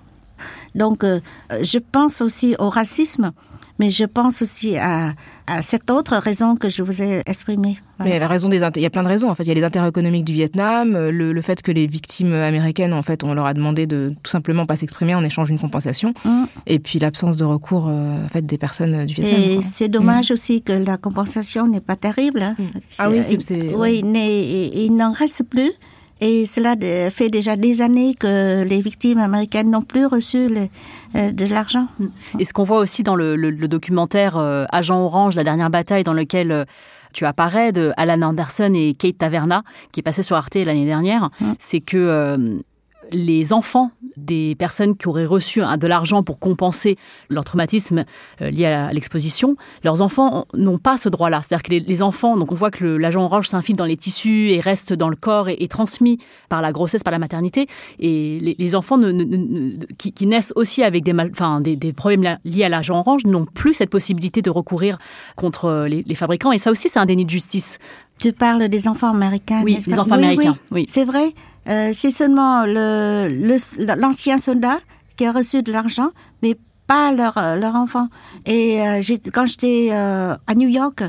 Donc, 0.75 1.05
je 1.51 1.79
pense 1.79 2.21
aussi 2.21 2.55
au 2.59 2.69
racisme 2.69 3.33
mais 3.79 3.91
je 3.91 4.05
pense 4.05 4.43
aussi 4.43 4.77
à, 4.77 5.15
cette 5.63 5.91
autre 5.91 6.17
raison 6.17 6.57
que 6.57 6.69
je 6.69 6.83
vous 6.83 7.01
ai 7.01 7.23
exprimée. 7.27 7.79
Mais 8.01 8.19
la 8.19 8.29
raison 8.29 8.49
des 8.49 8.59
il 8.77 8.83
y 8.83 8.87
a 8.87 8.91
plein 8.91 9.03
de 9.03 9.09
raisons. 9.09 9.29
En 9.31 9.35
fait, 9.35 9.45
il 9.45 9.49
y 9.49 9.53
a 9.53 9.55
les 9.55 9.63
intérêts 9.63 9.89
économiques 9.89 10.25
du 10.25 10.33
Vietnam, 10.33 10.95
euh, 10.95 11.11
le, 11.11 11.41
fait 11.41 11.63
que 11.63 11.73
les 11.73 11.87
victimes 11.87 12.33
américaines, 12.33 12.93
en 12.93 13.03
fait, 13.03 13.25
on 13.25 13.35
leur 13.35 13.47
a 13.47 13.55
demandé 13.55 13.87
de 13.87 14.15
tout 14.23 14.31
simplement 14.31 14.67
pas 14.67 14.77
s'exprimer 14.77 15.15
en 15.15 15.25
échange 15.25 15.49
d'une 15.49 15.59
compensation, 15.59 16.13
mm. 16.25 16.45
et 16.67 16.79
puis 16.79 16.99
l'absence 16.99 17.37
de 17.39 17.45
recours 17.45 17.87
euh, 17.89 18.25
en 18.25 18.29
fait 18.29 18.45
des 18.45 18.59
personnes 18.59 19.07
du 19.07 19.15
Vietnam. 19.15 19.41
Et 19.41 19.63
c'est 19.63 19.89
dommage 19.89 20.31
mm. 20.31 20.35
aussi 20.35 20.63
que 20.63 20.73
la 20.73 20.97
compensation 20.97 21.67
n'est 21.67 21.81
pas 21.81 21.97
terrible. 21.97 22.43
Hein. 22.43 22.57
Mm. 22.59 22.65
Ah 22.99 23.11
oui, 23.11 23.23
c'est 23.41 23.75
oui, 23.75 24.03
il 24.05 24.95
n'en 24.95 25.13
reste 25.13 25.45
plus. 25.45 25.73
Et 26.21 26.47
cela 26.47 26.75
fait 27.11 27.31
déjà 27.31 27.57
des 27.57 27.81
années 27.81 28.15
que 28.15 28.65
les 28.65 28.81
victimes 28.81 29.19
américaines 29.19 29.71
n'ont 29.71 29.83
plus 29.83 30.07
reçu 30.07 30.49
euh, 31.15 31.31
de 31.33 31.45
l'argent. 31.47 31.87
Et 32.39 32.45
ce 32.45 32.53
qu'on 32.53 32.65
voit 32.65 32.79
aussi 32.79 33.03
dans 33.03 33.15
le, 33.15 33.37
documentaire 33.69 34.37
euh, 34.37 34.65
Agent 34.71 35.01
Orange, 35.01 35.37
la 35.37 35.45
dernière 35.45 35.71
bataille, 35.71 36.05
dans 36.05 36.13
lequel 36.13 36.51
euh, 36.51 36.65
tu 37.13 37.25
apparais 37.25 37.73
de 37.73 37.93
Alan 37.97 38.21
Anderson 38.23 38.73
et 38.75 38.95
Kate 38.95 39.19
Taverna, 39.19 39.63
qui 39.93 40.01
est 40.01 40.03
passé 40.03 40.23
sur 40.23 40.37
Arte 40.37 40.57
l'année 40.57 40.85
dernière, 40.85 41.31
c'est 41.59 41.81
que 41.81 42.61
les 43.13 43.53
enfants 43.53 43.91
des 44.17 44.55
personnes 44.57 44.97
qui 44.97 45.09
auraient 45.09 45.27
reçu 45.27 45.61
de 45.61 45.87
l'argent 45.87 46.23
pour 46.23 46.39
compenser 46.39 46.97
leur 47.29 47.45
traumatisme 47.45 48.05
euh, 48.43 48.51
lié 48.51 48.67
à 48.67 48.93
l'exposition, 48.93 49.57
leurs 49.85 50.03
enfants 50.03 50.47
n'ont 50.55 50.79
pas 50.79 50.97
ce 50.97 51.09
droit-là. 51.09 51.41
C'est-à-dire 51.43 51.63
que 51.63 51.89
les, 51.89 52.03
enfants, 52.03 52.37
donc 52.37 52.53
on 52.53 52.55
voit 52.55 52.71
que 52.71 52.85
l'agent 52.85 53.25
orange 53.25 53.49
s'infile 53.49 53.77
dans 53.77 53.85
les 53.85 53.97
tissus 53.97 54.51
et 54.51 54.61
reste 54.61 54.93
dans 54.93 55.09
le 55.09 55.17
corps 55.17 55.49
et 55.49 55.57
est 55.61 55.71
transmis 55.71 56.19
par 56.49 56.63
la 56.63 56.73
grossesse, 56.73 57.03
par 57.03 57.13
la 57.13 57.19
maternité. 57.19 57.67
Et 57.99 58.57
les, 58.59 58.75
enfants 58.75 59.01
qui, 59.99 60.27
naissent 60.27 60.53
aussi 60.57 60.83
avec 60.83 61.05
des, 61.05 61.77
des, 61.77 61.93
problèmes 61.93 62.39
liés 62.45 62.65
à 62.65 62.69
l'agent 62.69 62.99
orange 62.99 63.25
n'ont 63.25 63.47
plus 63.47 63.75
cette 63.75 63.91
possibilité 63.91 64.43
de 64.43 64.51
recourir 64.51 64.99
contre 65.37 65.87
les, 65.89 66.03
les 66.07 66.15
fabricants. 66.15 66.53
Et 66.53 66.59
ça 66.59 66.71
aussi, 66.71 66.89
c'est 66.89 66.99
un 66.99 67.07
déni 67.07 67.25
de 67.25 67.31
justice. 67.31 67.79
Tu 68.19 68.33
parles 68.33 68.69
des 68.69 68.89
enfants 68.89 69.11
américains. 69.11 69.63
Oui, 69.65 69.79
des 69.87 69.99
enfants 69.99 70.17
américains. 70.17 70.57
Oui, 70.73 70.87
c'est 70.89 71.05
vrai? 71.05 71.33
Euh, 71.69 71.91
c'est 71.93 72.11
seulement 72.11 72.65
l'ancien 72.65 74.37
le, 74.37 74.41
soldat 74.41 74.79
qui 75.17 75.27
a 75.27 75.33
reçu 75.33 75.63
de 75.63 75.73
l'argent, 75.73 76.11
mais 76.43 76.57
pas 76.87 77.13
leur, 77.13 77.35
leur 77.59 77.75
enfant. 77.75 78.09
Et 78.47 78.81
euh, 78.81 79.03
quand 79.35 79.45
j'étais 79.45 79.89
euh, 79.93 80.35
à 80.47 80.55
New 80.55 80.69
York, 80.69 81.03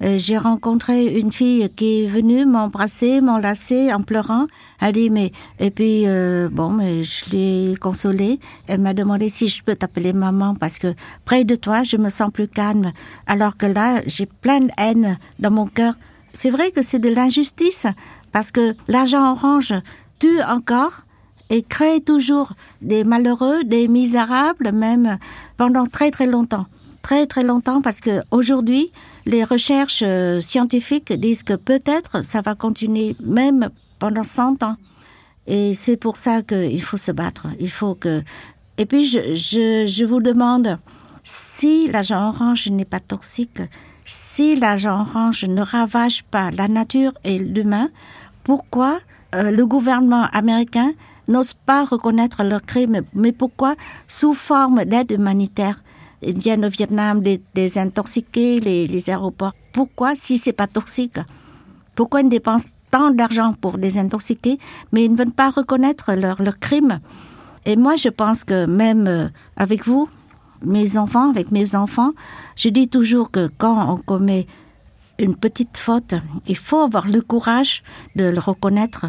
j'ai 0.00 0.38
rencontré 0.38 1.18
une 1.18 1.32
fille 1.32 1.68
qui 1.74 2.04
est 2.04 2.06
venue 2.06 2.46
m'embrasser, 2.46 3.20
m'enlacer 3.20 3.92
en 3.92 4.02
pleurant. 4.02 4.46
Elle 4.80 4.92
dit 4.92 5.10
mais 5.10 5.32
et 5.58 5.70
puis 5.70 6.04
bon 6.52 6.70
mais 6.70 7.02
je 7.02 7.30
l'ai 7.30 7.76
consolée. 7.76 8.38
Elle 8.66 8.80
m'a 8.80 8.92
demandé 8.92 9.30
si 9.30 9.48
je 9.48 9.62
peux 9.62 9.74
t'appeler 9.74 10.12
maman 10.12 10.54
parce 10.54 10.78
que 10.78 10.94
près 11.24 11.44
de 11.44 11.54
toi 11.54 11.82
je 11.82 11.96
me 11.96 12.10
sens 12.10 12.30
plus 12.30 12.48
calme. 12.48 12.92
Alors 13.26 13.56
que 13.56 13.66
là 13.66 14.02
j'ai 14.06 14.26
plein 14.26 14.60
de 14.60 14.70
haine 14.78 15.16
dans 15.38 15.50
mon 15.50 15.66
cœur. 15.66 15.94
C'est 16.34 16.50
vrai 16.50 16.70
que 16.70 16.82
c'est 16.82 16.98
de 16.98 17.08
l'injustice 17.08 17.86
parce 18.32 18.50
que 18.50 18.74
l'argent 18.88 19.32
orange 19.32 19.72
tue 20.18 20.42
encore 20.42 21.06
et 21.50 21.62
crée 21.62 22.00
toujours 22.00 22.52
des 22.82 23.04
malheureux, 23.04 23.64
des 23.64 23.88
misérables, 23.88 24.72
même 24.72 25.18
pendant 25.56 25.86
très 25.86 26.10
très 26.10 26.26
longtemps. 26.26 26.66
Très 27.02 27.26
très 27.26 27.44
longtemps 27.44 27.82
parce 27.82 28.00
que 28.00 28.20
aujourd'hui, 28.32 28.90
les 29.26 29.44
recherches 29.44 30.02
euh, 30.04 30.40
scientifiques 30.40 31.12
disent 31.12 31.44
que 31.44 31.54
peut-être 31.54 32.24
ça 32.24 32.40
va 32.40 32.54
continuer 32.54 33.14
même 33.22 33.70
pendant 33.98 34.24
100 34.24 34.64
ans. 34.64 34.76
Et 35.46 35.74
c'est 35.74 35.96
pour 35.96 36.16
ça 36.16 36.42
qu'il 36.42 36.82
faut 36.82 36.96
se 36.96 37.12
battre. 37.12 37.46
Il 37.60 37.70
faut 37.70 37.94
que. 37.94 38.22
Et 38.78 38.86
puis 38.86 39.04
je, 39.04 39.36
je, 39.36 39.86
je 39.86 40.04
vous 40.04 40.20
demande 40.20 40.78
si 41.22 41.88
l'agent 41.90 42.28
orange 42.28 42.68
n'est 42.70 42.84
pas 42.84 43.00
toxique, 43.00 43.62
si 44.04 44.56
l'agent 44.56 45.00
orange 45.00 45.44
ne 45.44 45.62
ravage 45.62 46.24
pas 46.24 46.50
la 46.50 46.68
nature 46.68 47.12
et 47.24 47.38
l'humain, 47.38 47.88
pourquoi 48.44 48.98
euh, 49.36 49.50
le 49.50 49.66
gouvernement 49.66 50.26
américain 50.32 50.92
n'ose 51.28 51.52
pas 51.52 51.84
reconnaître 51.84 52.42
leurs 52.42 52.62
crimes. 52.62 53.02
Mais 53.14 53.32
pourquoi? 53.32 53.74
Sous 54.08 54.34
forme 54.34 54.84
d'aide 54.84 55.10
humanitaire. 55.10 55.82
Ils 56.22 56.38
viennent 56.38 56.64
au 56.64 56.70
Vietnam 56.70 57.20
des, 57.20 57.78
intoxiqués, 57.78 58.60
les, 58.60 59.10
aéroports. 59.10 59.52
Pourquoi, 59.72 60.16
si 60.16 60.38
c'est 60.38 60.54
pas 60.54 60.66
toxique? 60.66 61.18
Pourquoi 61.94 62.22
ils 62.22 62.28
dépensent 62.28 62.68
tant 62.90 63.10
d'argent 63.10 63.52
pour 63.60 63.76
les 63.76 63.98
intoxiquer, 63.98 64.58
mais 64.92 65.04
ils 65.04 65.12
ne 65.12 65.16
veulent 65.16 65.32
pas 65.32 65.50
reconnaître 65.50 66.14
leurs 66.14 66.40
leur 66.40 66.58
crimes 66.58 67.00
Et 67.66 67.76
moi, 67.76 67.96
je 67.96 68.08
pense 68.08 68.44
que 68.44 68.64
même 68.64 69.06
euh, 69.06 69.28
avec 69.56 69.86
vous, 69.86 70.08
mes 70.64 70.96
enfants, 70.96 71.28
avec 71.28 71.50
mes 71.50 71.74
enfants, 71.74 72.12
je 72.56 72.70
dis 72.70 72.88
toujours 72.88 73.30
que 73.30 73.50
quand 73.58 73.92
on 73.92 73.96
commet 73.96 74.46
une 75.18 75.36
petite 75.36 75.76
faute, 75.76 76.14
il 76.46 76.56
faut 76.56 76.80
avoir 76.80 77.08
le 77.08 77.20
courage 77.20 77.82
de 78.14 78.24
le 78.24 78.38
reconnaître. 78.38 79.06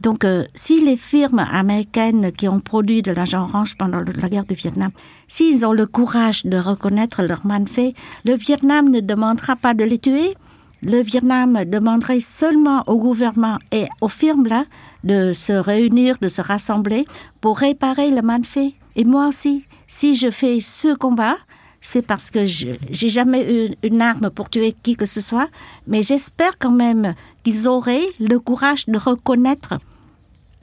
Donc, 0.00 0.24
euh, 0.24 0.44
si 0.54 0.82
les 0.82 0.96
firmes 0.96 1.44
américaines 1.52 2.32
qui 2.32 2.48
ont 2.48 2.60
produit 2.60 3.02
de 3.02 3.12
l'argent 3.12 3.42
orange 3.42 3.76
pendant 3.76 4.00
la 4.00 4.28
guerre 4.30 4.46
du 4.46 4.54
Vietnam, 4.54 4.90
s'ils 5.28 5.66
ont 5.66 5.72
le 5.72 5.86
courage 5.86 6.46
de 6.46 6.56
reconnaître 6.56 7.22
leur 7.22 7.42
fait, 7.68 7.94
le 8.24 8.34
Vietnam 8.34 8.88
ne 8.88 9.00
demandera 9.00 9.56
pas 9.56 9.74
de 9.74 9.84
les 9.84 9.98
tuer. 9.98 10.34
Le 10.82 11.02
Vietnam 11.02 11.66
demanderait 11.66 12.20
seulement 12.20 12.82
au 12.86 12.98
gouvernement 12.98 13.58
et 13.70 13.84
aux 14.00 14.08
firmes-là 14.08 14.64
de 15.04 15.34
se 15.34 15.52
réunir, 15.52 16.16
de 16.22 16.28
se 16.28 16.40
rassembler 16.40 17.04
pour 17.42 17.58
réparer 17.58 18.10
le 18.10 18.22
fait. 18.44 18.72
Et 18.96 19.04
moi 19.04 19.28
aussi, 19.28 19.66
si 19.86 20.16
je 20.16 20.30
fais 20.30 20.60
ce 20.60 20.94
combat, 20.94 21.36
c'est 21.80 22.02
parce 22.02 22.30
que 22.30 22.44
j'ai 22.44 23.08
jamais 23.08 23.66
eu 23.66 23.70
une 23.82 24.02
arme 24.02 24.30
pour 24.30 24.50
tuer 24.50 24.74
qui 24.82 24.96
que 24.96 25.06
ce 25.06 25.20
soit, 25.20 25.48
mais 25.86 26.02
j'espère 26.02 26.58
quand 26.58 26.70
même 26.72 27.14
qu'ils 27.42 27.68
auraient 27.68 28.06
le 28.18 28.38
courage 28.38 28.86
de 28.86 28.98
reconnaître 28.98 29.78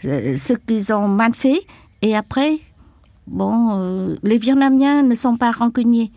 euh, 0.05 0.37
ce 0.37 0.53
qu'ils 0.53 0.93
ont 0.93 1.07
mal 1.07 1.33
fait. 1.33 1.59
Et 2.03 2.15
après, 2.15 2.59
bon, 3.25 3.69
euh, 3.71 4.15
les 4.21 4.37
Vietnamiens 4.37 5.01
ne 5.01 5.15
sont 5.15 5.37
pas 5.37 5.51
rancuniers. 5.51 6.11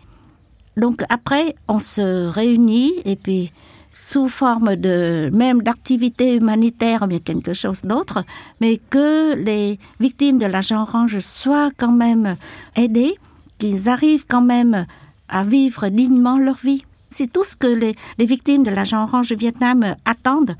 Donc 0.77 1.03
après, 1.09 1.55
on 1.67 1.79
se 1.79 2.27
réunit 2.27 2.93
et 3.03 3.15
puis 3.15 3.51
sous 3.93 4.29
forme 4.29 4.75
de 4.75 5.29
même 5.33 5.61
d'activité 5.63 6.35
humanitaire, 6.35 7.07
mais 7.07 7.19
quelque 7.19 7.53
chose 7.53 7.81
d'autre, 7.81 8.23
mais 8.61 8.79
que 8.89 9.35
les 9.35 9.79
victimes 9.99 10.37
de 10.37 10.45
l'agent 10.45 10.83
orange 10.83 11.19
soient 11.19 11.71
quand 11.75 11.91
même 11.91 12.37
aidées 12.75 13.17
qu'ils 13.61 13.89
arrivent 13.89 14.25
quand 14.27 14.41
même 14.41 14.87
à 15.29 15.43
vivre 15.43 15.87
dignement 15.89 16.39
leur 16.39 16.55
vie. 16.55 16.83
C'est 17.09 17.31
tout 17.31 17.43
ce 17.43 17.55
que 17.55 17.67
les, 17.67 17.95
victimes 18.17 18.63
de 18.63 18.71
l'agent 18.71 19.03
orange 19.03 19.27
du 19.27 19.35
Vietnam 19.35 19.95
attendent, 20.03 20.55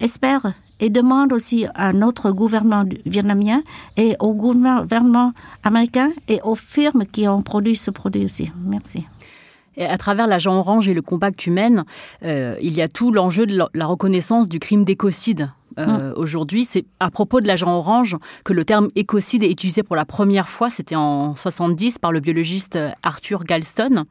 espèrent 0.00 0.54
et 0.80 0.88
demandent 0.88 1.34
aussi 1.34 1.66
à 1.74 1.92
notre 1.92 2.30
gouvernement 2.30 2.84
vietnamien 3.04 3.60
et 3.98 4.14
au 4.20 4.32
gouvernement 4.32 5.34
américain 5.64 6.10
et 6.28 6.40
aux 6.44 6.54
firmes 6.54 7.04
qui 7.04 7.28
ont 7.28 7.42
produit 7.42 7.76
ce 7.76 7.90
produit 7.90 8.24
aussi. 8.24 8.50
Merci. 8.64 9.04
Et 9.76 9.84
à 9.84 9.98
travers 9.98 10.26
l'agent 10.26 10.56
orange 10.56 10.88
et 10.88 10.94
le 10.94 11.02
tu 11.36 11.50
mènes, 11.50 11.84
euh, 12.22 12.56
il 12.62 12.72
y 12.72 12.80
a 12.80 12.88
tout 12.88 13.12
l'enjeu 13.12 13.44
de 13.44 13.62
la 13.74 13.86
reconnaissance 13.86 14.48
du 14.48 14.60
crime 14.60 14.84
d'écocide 14.84 15.50
euh, 15.78 16.12
aujourd'hui. 16.16 16.64
C'est 16.64 16.84
à 17.00 17.10
propos 17.10 17.40
de 17.40 17.46
l'agent 17.46 17.76
orange 17.76 18.16
que 18.44 18.52
le 18.52 18.64
terme 18.64 18.88
écocide 18.94 19.42
est 19.42 19.50
utilisé 19.50 19.82
pour 19.82 19.96
la 19.96 20.04
première 20.04 20.48
fois. 20.48 20.70
C'était 20.70 20.96
en 20.96 21.36
70 21.36 21.98
par 21.98 22.12
le 22.12 22.20
biologiste 22.20 22.78
Arthur 23.02 23.44
Galston. 23.44 24.04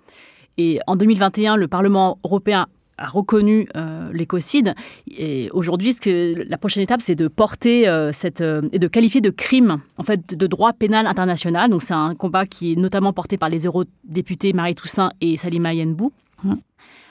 Et 0.58 0.80
en 0.88 0.96
2021, 0.96 1.58
le 1.58 1.68
Parlement 1.68 2.20
européen 2.24 2.68
a 2.98 3.08
reconnu 3.08 3.68
euh, 3.76 4.10
l'écocide. 4.14 4.74
Et 5.10 5.50
aujourd'hui, 5.52 5.92
ce 5.92 6.00
que 6.00 6.46
la 6.48 6.58
prochaine 6.58 6.84
étape, 6.84 7.02
c'est 7.02 7.16
de 7.16 7.28
porter 7.28 7.90
euh, 7.90 8.12
cette 8.14 8.42
et 8.42 8.80
de 8.80 8.88
qualifier 8.88 9.20
de 9.20 9.32
crime 9.32 9.82
en 9.98 10.04
fait 10.04 10.34
de 10.34 10.48
droit 10.48 10.72
pénal 10.72 11.08
international. 11.08 11.72
Donc 11.72 11.84
c'est 11.84 11.94
un 11.94 12.16
combat 12.16 12.46
qui 12.46 12.74
est 12.74 12.76
notamment 12.76 13.12
porté 13.12 13.38
par 13.38 13.50
les 13.50 13.66
eurodéputés 13.66 14.54
Marie 14.54 14.76
Toussaint 14.76 15.12
et 15.20 15.36
Salima 15.36 15.74
Yenbou. 15.74 16.14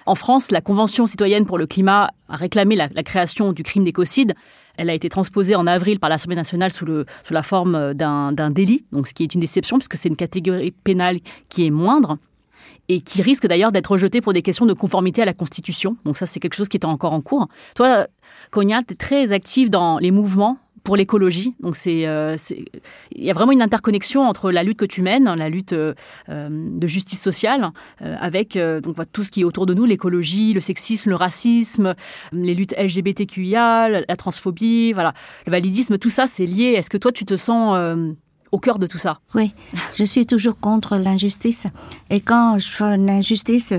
En 0.07 0.15
France, 0.15 0.51
la 0.51 0.61
Convention 0.61 1.07
citoyenne 1.07 1.47
pour 1.47 1.59
le 1.59 1.67
climat 1.67 2.11
a 2.29 2.37
réclamé 2.37 2.77
la, 2.77 2.89
création 3.03 3.53
du 3.53 3.63
crime 3.63 3.85
d'écocide. 3.85 4.35
Elle 4.77 4.91
a 4.91 4.95
été 4.95 5.09
transposée 5.09 5.55
en 5.55 5.67
avril 5.67 5.99
par 5.99 6.11
l'Assemblée 6.11 6.37
nationale 6.37 6.73
sous, 6.73 6.87
la 7.31 7.43
forme 7.43 7.95
d'un 7.95 8.51
délit, 8.51 8.85
donc 8.93 9.09
ce 9.09 9.15
qui 9.15 9.23
est 9.23 9.35
une 9.35 9.41
déception 9.41 9.79
puisque 9.79 9.97
c'est 9.97 10.09
une 10.09 10.17
catégorie 10.17 10.73
pénale 10.73 11.21
qui 11.49 11.65
est 11.65 11.71
moindre 11.71 12.19
et 12.89 13.01
qui 13.01 13.23
risque 13.23 13.47
d'ailleurs 13.47 13.73
d'être 13.73 13.93
rejetée 13.93 14.21
pour 14.21 14.35
des 14.35 14.43
questions 14.43 14.67
de 14.67 14.75
conformité 14.75 15.23
à 15.23 15.25
la 15.25 15.33
Constitution. 15.33 15.97
Donc 16.05 16.19
ça, 16.19 16.27
c'est 16.27 16.39
quelque 16.39 16.55
chose 16.55 16.69
qui 16.69 16.77
est 16.77 16.85
encore 16.85 17.15
en 17.15 17.23
cours. 17.23 17.49
Toi, 17.75 18.07
Konya, 18.51 18.83
tu 18.83 18.93
es 18.93 18.97
très 18.97 19.33
active 19.33 19.71
dans 19.71 19.99
les 19.99 20.11
mouvements 20.11 20.59
pour 20.85 20.97
l'écologie. 20.97 21.55
Donc 21.61 21.77
c'est, 21.77 22.07
euh, 22.07 22.37
il 23.13 23.25
y 23.25 23.31
a 23.31 23.33
vraiment 23.33 23.53
une 23.53 23.63
interconnexion 23.63 24.23
entre 24.23 24.53
la 24.53 24.63
lutte 24.63 24.79
que 24.79 24.85
tu 24.85 25.03
mènes, 25.03 25.25
la 25.35 25.49
lutte 25.49 25.73
euh, 25.73 25.95
euh, 26.29 26.49
de 26.51 26.87
justice 26.87 27.21
sociale, 27.21 27.71
euh, 28.03 28.15
avec 28.21 28.57
euh, 28.57 28.81
donc 28.81 28.97
tout 29.11 29.25
ce 29.25 29.31
qui 29.31 29.41
est 29.41 29.45
autour 29.45 29.65
de 29.67 29.73
nous, 29.75 29.87
l'écologie, 29.87 30.53
le 30.53 30.61
sexisme, 30.61 31.09
le 31.09 31.17
racisme, 31.17 31.95
les 32.33 32.55
luttes 32.55 32.75
LGBTQIA, 32.79 33.89
la, 34.07 34.17
transphobie, 34.17 34.93
voilà, 34.93 35.15
le 35.47 35.51
validisme, 35.51 35.97
tout 35.97 36.11
ça 36.11 36.27
c'est 36.27 36.47
lié. 36.47 36.75
Est-ce 36.77 36.91
que 36.91 36.99
toi 36.99 37.13
tu 37.13 37.25
te 37.25 37.37
sens 37.37 37.75
euh, 37.77 38.13
au 38.53 38.59
cœur 38.59 38.79
de 38.79 38.87
tout 38.87 38.99
ça? 38.99 39.21
Oui, 39.35 39.55
je 39.97 40.05
suis 40.05 40.27
toujours 40.27 40.61
contre 40.61 40.99
l'injustice. 40.99 41.67
Et 42.11 42.21
quand 42.21 42.59
je 42.59 42.69
fais 42.69 42.85
une 42.85 43.09
injustice, 43.09 43.73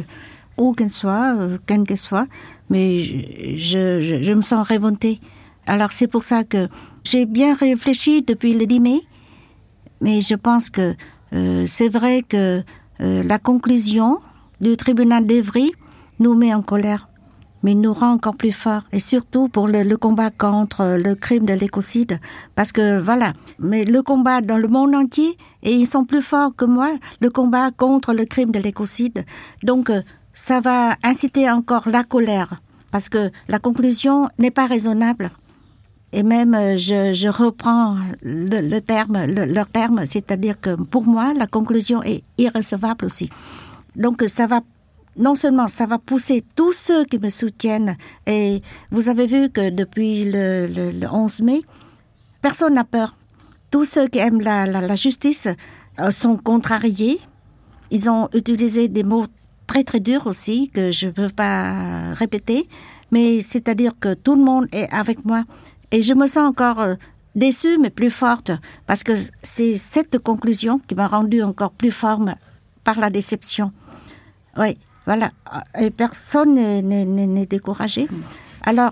où 0.57 0.73
qu'elle 0.73 0.89
soit, 0.89 1.35
euh, 1.37 1.57
quelle 1.67 1.83
qu'elle 1.83 1.97
soit, 1.97 2.27
mais 2.69 3.03
je, 3.03 3.57
je, 3.57 4.23
je 4.23 4.33
me 4.33 4.41
sens 4.41 4.67
révoltée. 4.67 5.19
Alors 5.67 5.91
c'est 5.91 6.07
pour 6.07 6.23
ça 6.23 6.43
que 6.43 6.67
j'ai 7.05 7.25
bien 7.25 7.53
réfléchi 7.53 8.23
depuis 8.23 8.53
le 8.53 8.65
10 8.65 8.79
mai, 8.79 9.01
mais 10.01 10.21
je 10.21 10.35
pense 10.35 10.69
que 10.69 10.95
euh, 11.33 11.65
c'est 11.67 11.89
vrai 11.89 12.23
que 12.27 12.63
euh, 13.01 13.23
la 13.23 13.39
conclusion 13.39 14.19
du 14.59 14.75
tribunal 14.75 15.25
d'Evry 15.25 15.71
nous 16.19 16.33
met 16.33 16.53
en 16.53 16.61
colère, 16.61 17.07
mais 17.61 17.75
nous 17.75 17.93
rend 17.93 18.11
encore 18.13 18.35
plus 18.35 18.51
forts, 18.51 18.83
et 18.91 18.99
surtout 18.99 19.49
pour 19.49 19.67
le, 19.67 19.95
combat 19.97 20.31
contre 20.31 20.97
le 20.97 21.13
crime 21.13 21.45
de 21.45 21.53
l'écocide, 21.53 22.19
parce 22.55 22.71
que 22.71 22.99
voilà, 22.99 23.33
mais 23.59 23.85
le 23.85 24.01
combat 24.01 24.41
dans 24.41 24.57
le 24.57 24.67
monde 24.67 24.95
entier, 24.95 25.37
et 25.61 25.73
ils 25.73 25.87
sont 25.87 26.05
plus 26.05 26.21
forts 26.21 26.55
que 26.55 26.65
moi, 26.65 26.89
le 27.21 27.29
combat 27.29 27.69
contre 27.71 28.13
le 28.13 28.25
crime 28.25 28.51
de 28.51 28.59
l'écocide. 28.59 29.25
Donc 29.63 29.89
euh, 29.89 30.01
ça 30.33 30.59
va 30.59 30.95
inciter 31.03 31.51
encore 31.51 31.87
la 31.87 32.03
colère, 32.03 32.61
parce 32.89 33.09
que 33.09 33.29
la 33.47 33.59
conclusion 33.59 34.27
n'est 34.39 34.51
pas 34.51 34.65
raisonnable. 34.65 35.29
Et 36.17 36.23
même, 36.23 36.53
euh, 36.55 36.77
je, 36.77 37.13
je 37.13 37.27
reprends 37.27 37.97
le, 38.23 38.79
terme, 38.79 39.25
le- 39.25 39.45
leur 39.57 39.67
terme, 39.67 40.05
c'est-à-dire 40.05 40.59
que 40.61 40.73
pour 40.93 41.03
moi, 41.05 41.33
la 41.35 41.45
conclusion 41.45 42.01
est 42.03 42.23
irrecevable 42.37 43.03
aussi. 43.05 43.29
Donc, 43.97 44.23
ça 44.27 44.47
va, 44.47 44.61
non 45.17 45.35
seulement 45.35 45.67
ça 45.67 45.85
va 45.85 45.97
pousser 45.97 46.41
tous 46.55 46.71
ceux 46.71 47.03
qui 47.03 47.19
me 47.19 47.27
soutiennent, 47.29 47.95
et 48.25 48.61
vous 48.91 49.09
avez 49.09 49.27
vu 49.27 49.49
que 49.49 49.69
depuis 49.69 50.23
le, 50.31 50.67
le- 50.67 50.91
le 50.91 51.07
11 51.11 51.41
mai, 51.41 51.61
personne 52.41 52.75
n'a 52.75 52.85
peur. 52.85 53.17
Tous 53.69 53.83
ceux 53.83 54.07
qui 54.07 54.19
aiment 54.19 54.39
la, 54.41 54.65
la- 54.65 54.81
la 54.81 54.95
justice 54.95 55.49
euh, 55.99 56.11
sont 56.11 56.37
contrariés. 56.37 57.19
Ils 57.91 58.09
ont 58.09 58.29
utilisé 58.33 58.87
des 58.87 59.03
mots 59.03 59.25
très 59.67 59.83
très 59.83 59.99
durs 59.99 60.27
aussi 60.27 60.69
que 60.69 60.91
je 60.93 61.07
ne 61.07 61.11
peux 61.11 61.29
pas 61.29 62.13
répéter, 62.13 62.69
mais 63.11 63.41
c'est-à-dire 63.41 63.93
que 63.99 64.13
tout 64.13 64.35
le 64.35 64.43
monde 64.43 64.67
est 64.71 64.87
avec 64.93 65.25
moi 65.25 65.43
et 65.95 66.01
je 66.03 66.13
me 66.13 66.27
sens 66.27 66.49
encore 66.49 66.79
euh, 66.81 66.95
déçue 67.35 67.77
mais 67.81 67.89
plus 67.89 68.11
forte 68.11 68.51
parce 68.85 69.03
que 69.03 69.13
c'est 69.41 69.77
cette 69.77 70.19
conclusion 70.19 70.79
qui 70.87 70.93
m'a 70.95 71.07
rendue 71.07 71.41
encore 71.41 71.71
plus 71.71 71.91
forte 71.91 72.23
par 72.83 72.99
la 72.99 73.09
déception. 73.09 73.71
Oui, 74.57 74.77
voilà. 75.05 75.31
Et 75.79 75.89
personne 75.91 76.55
n'est- 76.55 77.45
découragé. 77.45 78.07
Alors, 78.63 78.91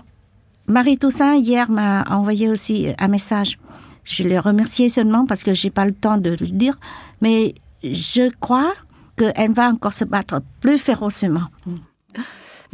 Marie 0.66 0.96
Toussaint, 0.98 1.34
hier, 1.36 1.70
m'a 1.70 2.04
envoyé 2.08 2.48
aussi 2.48 2.76
un 2.98 3.08
message. 3.08 3.58
Je 4.04 4.22
l'ai 4.22 4.38
remercié 4.38 4.88
seulement 4.88 5.26
parce 5.26 5.42
que 5.42 5.52
j'ai 5.54 5.70
pas 5.70 5.84
le 5.84 5.94
temps 5.94 6.18
de 6.18 6.30
le 6.30 6.48
dire, 6.48 6.78
mais 7.20 7.54
je 7.82 8.30
crois 8.44 8.72
qu'elle 9.16 9.52
va 9.52 9.68
encore 9.68 9.92
se 9.92 10.04
battre 10.04 10.40
plus 10.60 10.78
férocement. 10.78 11.48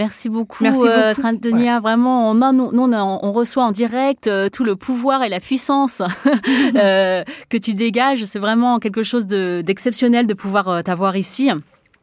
Merci 0.01 0.29
beaucoup, 0.31 0.65
Merci 0.65 0.81
euh, 0.87 1.11
beaucoup. 1.11 1.21
Trentenia. 1.21 1.79
Vraiment, 1.79 2.31
on, 2.31 2.41
a, 2.41 2.53
nous, 2.53 2.71
on, 2.73 2.93
a- 2.93 3.03
on 3.05 3.33
reçoit 3.33 3.65
en 3.65 3.71
direct 3.71 4.27
euh, 4.27 4.49
tout 4.49 4.65
le 4.65 4.75
pouvoir 4.75 5.23
et 5.23 5.29
la 5.29 5.41
puissance 5.41 6.01
euh, 6.75 7.23
que 7.51 7.59
tu 7.59 7.75
dégages. 7.75 8.25
C'est 8.25 8.39
vraiment 8.39 8.79
quelque 8.79 9.03
chose 9.03 9.27
de- 9.27 9.63
d'exceptionnel 9.65 10.27
de, 10.27 10.35
pouvoir 10.35 10.69
euh, 10.69 10.83
t'avoir 10.83 11.17
ici. 11.17 11.51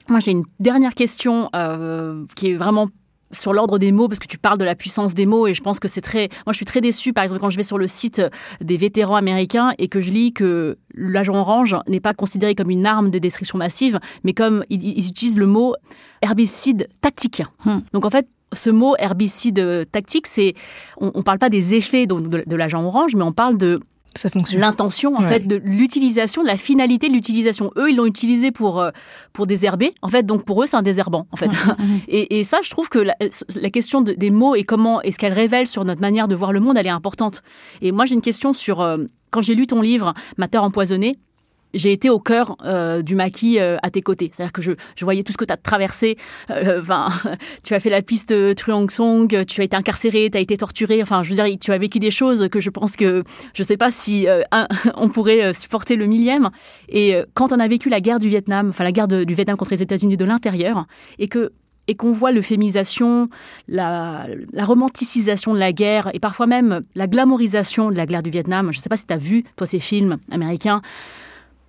Moi, 0.10 0.20
j'ai 0.20 0.32
une 0.32 0.46
dernière 0.60 0.94
question 0.94 1.50
qui 2.36 2.52
est 2.52 2.56
vraiment 2.56 2.88
sur 3.32 3.54
l'ordre 3.54 3.78
des 3.78 3.92
mots 3.92 4.08
parce 4.08 4.20
que 4.20 4.28
tu 4.28 4.38
parles 4.38 4.58
de 4.58 4.66
la 4.66 4.76
puissance 4.76 5.14
des 5.14 5.26
mots 5.26 5.48
et 5.48 5.54
je 5.54 5.62
pense 5.62 5.80
que 5.80 5.88
c'est 5.88 6.02
très 6.02 6.30
moi 6.46 6.54
je 6.54 6.58
suis 6.58 6.66
très 6.66 6.82
déçue 6.82 7.14
par 7.14 7.24
exemple 7.24 7.42
quand 7.42 7.50
je 7.50 7.58
vais 7.58 7.64
sur 7.64 7.78
le 7.78 7.88
site 7.88 8.22
des 8.62 8.78
vétérans 8.78 9.16
américains 9.16 9.74
et 9.78 9.88
que 9.88 10.02
je 10.02 10.12
lis 10.12 10.34
que 10.34 10.78
l'agent 10.94 11.36
orange 11.36 11.76
n'est 11.88 12.00
pas 12.00 12.14
considéré 12.14 12.56
comme 12.56 12.70
une 12.70 12.86
arme 12.86 13.10
de 13.10 13.20
destruction 13.20 13.58
massive 13.58 14.00
mais 14.24 14.34
comme 14.34 14.64
ils, 14.70 15.08
utilisent 15.08 15.38
le 15.38 15.48
mot 15.48 15.76
herbicide 16.22 16.88
tactique 17.02 17.44
donc 17.94 18.06
en 18.06 18.10
fait 18.10 18.28
ce 18.54 18.70
mot 18.70 18.96
herbicide 18.98 19.88
tactique 19.92 20.28
c'est 20.28 20.54
on, 21.00 21.12
on 21.14 21.24
parle 21.24 21.40
pas 21.40 21.50
des 21.50 21.76
effets 21.76 22.06
donc, 22.06 22.24
de, 22.24 22.44
de 22.46 22.56
l'agent 22.56 22.84
orange 22.84 23.16
mais 23.16 23.24
on 23.24 23.34
parle 23.34 23.58
de. 23.58 23.80
L'intention 24.54 25.16
en 25.16 25.22
Ouais. 25.22 25.28
fait 25.28 25.48
de 25.48 25.56
l'utilisation, 25.64 26.42
de 26.42 26.48
la 26.48 26.58
finalité 26.58 27.08
de 27.08 27.14
l'utilisation. 27.14 27.72
Eux, 27.78 27.92
ils 27.92 27.96
l'ont 27.96 28.06
utilisé 28.06 28.52
pour 28.52 28.80
euh, 28.80 28.92
pour 29.34 29.48
désherber. 29.48 29.94
En 30.02 30.10
fait, 30.10 30.24
donc 30.24 30.44
pour 30.46 30.64
eux, 30.64 30.66
c'est 30.66 30.76
un 30.78 30.82
désherbant. 30.82 31.28
En 31.32 31.38
fait, 31.38 31.50
et, 32.08 32.40
et 32.40 32.44
ça, 32.44 32.60
je 32.64 32.70
trouve 32.70 32.90
que 32.90 33.00
la, 33.00 33.16
la 33.62 33.70
question 33.70 34.02
de- 34.02 34.14
des 34.14 34.32
mots 34.32 34.56
et 34.56 34.64
comment 34.64 35.02
est-ce 35.02 35.18
qu'elle 35.18 35.34
révèle 35.34 35.68
sur 35.68 35.86
notre 35.86 36.02
manière 36.02 36.28
de 36.28 36.36
voir 36.36 36.52
le 36.54 36.60
monde, 36.60 36.78
elle 36.78 36.88
est 36.88 36.90
importante. 36.90 37.44
Et 37.82 37.92
moi, 37.92 38.06
j'ai 38.06 38.16
une 38.16 38.22
question 38.22 38.54
sur 38.54 38.82
euh, 38.82 38.98
quand 39.32 39.42
j'ai 39.42 39.56
lu 39.56 39.68
ton 39.68 39.82
livre 39.82 40.14
Ma 40.38 40.48
terre 40.48 40.64
empoisonnée. 40.64 41.18
J'ai 41.78 41.92
été 41.92 42.10
au 42.10 42.20
cœur 42.20 42.58
euh, 42.66 43.04
du 43.04 43.14
maquis 43.16 43.60
euh, 43.60 43.78
à 43.84 43.92
tes 43.92 44.02
côtés. 44.02 44.32
C'est-à-dire 44.34 44.52
que 44.52 44.64
je, 44.64 44.72
je 44.96 45.06
voyais 45.06 45.22
tout 45.22 45.32
ce 45.32 45.38
que 45.38 45.46
tu 45.46 45.54
as 45.54 45.58
traversé. 45.58 46.18
Euh, 46.50 46.82
Enfin, 46.88 47.08
tu 47.64 47.74
as 47.74 47.80
fait 47.80 47.90
la 47.90 48.02
piste 48.02 48.34
Truong 48.56 48.90
Song, 48.90 49.46
tu 49.46 49.62
as 49.62 49.64
été 49.64 49.76
incarcéré, 49.76 50.30
tu 50.32 50.38
as 50.38 50.42
été 50.42 50.56
torturé. 50.58 51.02
Enfin, 51.02 51.22
je 51.24 51.30
veux 51.30 51.36
dire, 51.36 51.46
tu 51.60 51.72
as 51.72 51.78
vécu 51.78 52.00
des 52.00 52.12
choses 52.12 52.48
que 52.50 52.62
je 52.62 52.70
pense 52.70 52.96
que 52.96 53.24
je 53.54 53.64
sais 53.64 53.78
pas 53.78 53.92
si 53.92 54.28
un, 54.52 54.68
on 54.96 55.10
pourrait 55.10 55.54
supporter 55.54 55.96
le 55.96 56.06
millième. 56.06 56.50
Et 56.88 57.16
quand 57.34 57.52
on 57.52 57.60
a 57.60 57.68
vécu 57.68 57.90
la 57.90 58.00
guerre 58.00 58.20
du 58.20 58.30
Vietnam, 58.30 58.70
enfin 58.70 58.84
la 58.84 58.92
guerre 58.92 59.08
du 59.08 59.34
Vietnam 59.34 59.58
contre 59.58 59.72
les 59.72 59.82
États-Unis 59.82 60.18
de 60.18 60.26
l'intérieur, 60.26 60.86
et 61.20 61.28
que 61.28 61.52
et 61.88 61.96
qu'on 61.96 62.12
voit 62.12 62.32
l'euphémisation, 62.32 63.30
la, 63.68 64.28
la 64.52 64.66
romanticisation 64.66 65.54
de 65.54 65.60
la 65.60 65.72
guerre 65.72 66.10
et 66.14 66.20
parfois 66.20 66.46
même 66.46 66.82
la 66.96 67.08
glamorisation 67.08 67.90
de 67.92 67.96
la 67.96 68.06
guerre 68.06 68.24
du 68.24 68.30
Vietnam. 68.30 68.72
Je 68.72 68.78
ne 68.78 68.82
sais 68.82 68.90
pas 68.90 68.98
si 68.98 69.06
tu 69.06 69.14
as 69.14 69.18
vu, 69.18 69.44
toi, 69.56 69.66
ces 69.66 69.80
films 69.80 70.18
américains 70.32 70.82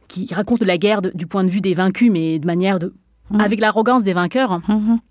qui 0.08 0.26
racontent 0.32 0.64
la 0.64 0.78
guerre 0.78 1.02
du 1.02 1.26
point 1.26 1.44
de 1.44 1.50
vue 1.50 1.60
des 1.60 1.74
vaincus, 1.74 2.10
mais 2.10 2.38
de 2.38 2.46
manière 2.46 2.78
de 2.78 2.94
avec 3.38 3.60
l'arrogance 3.60 4.02
des 4.02 4.12
vainqueurs. 4.12 4.60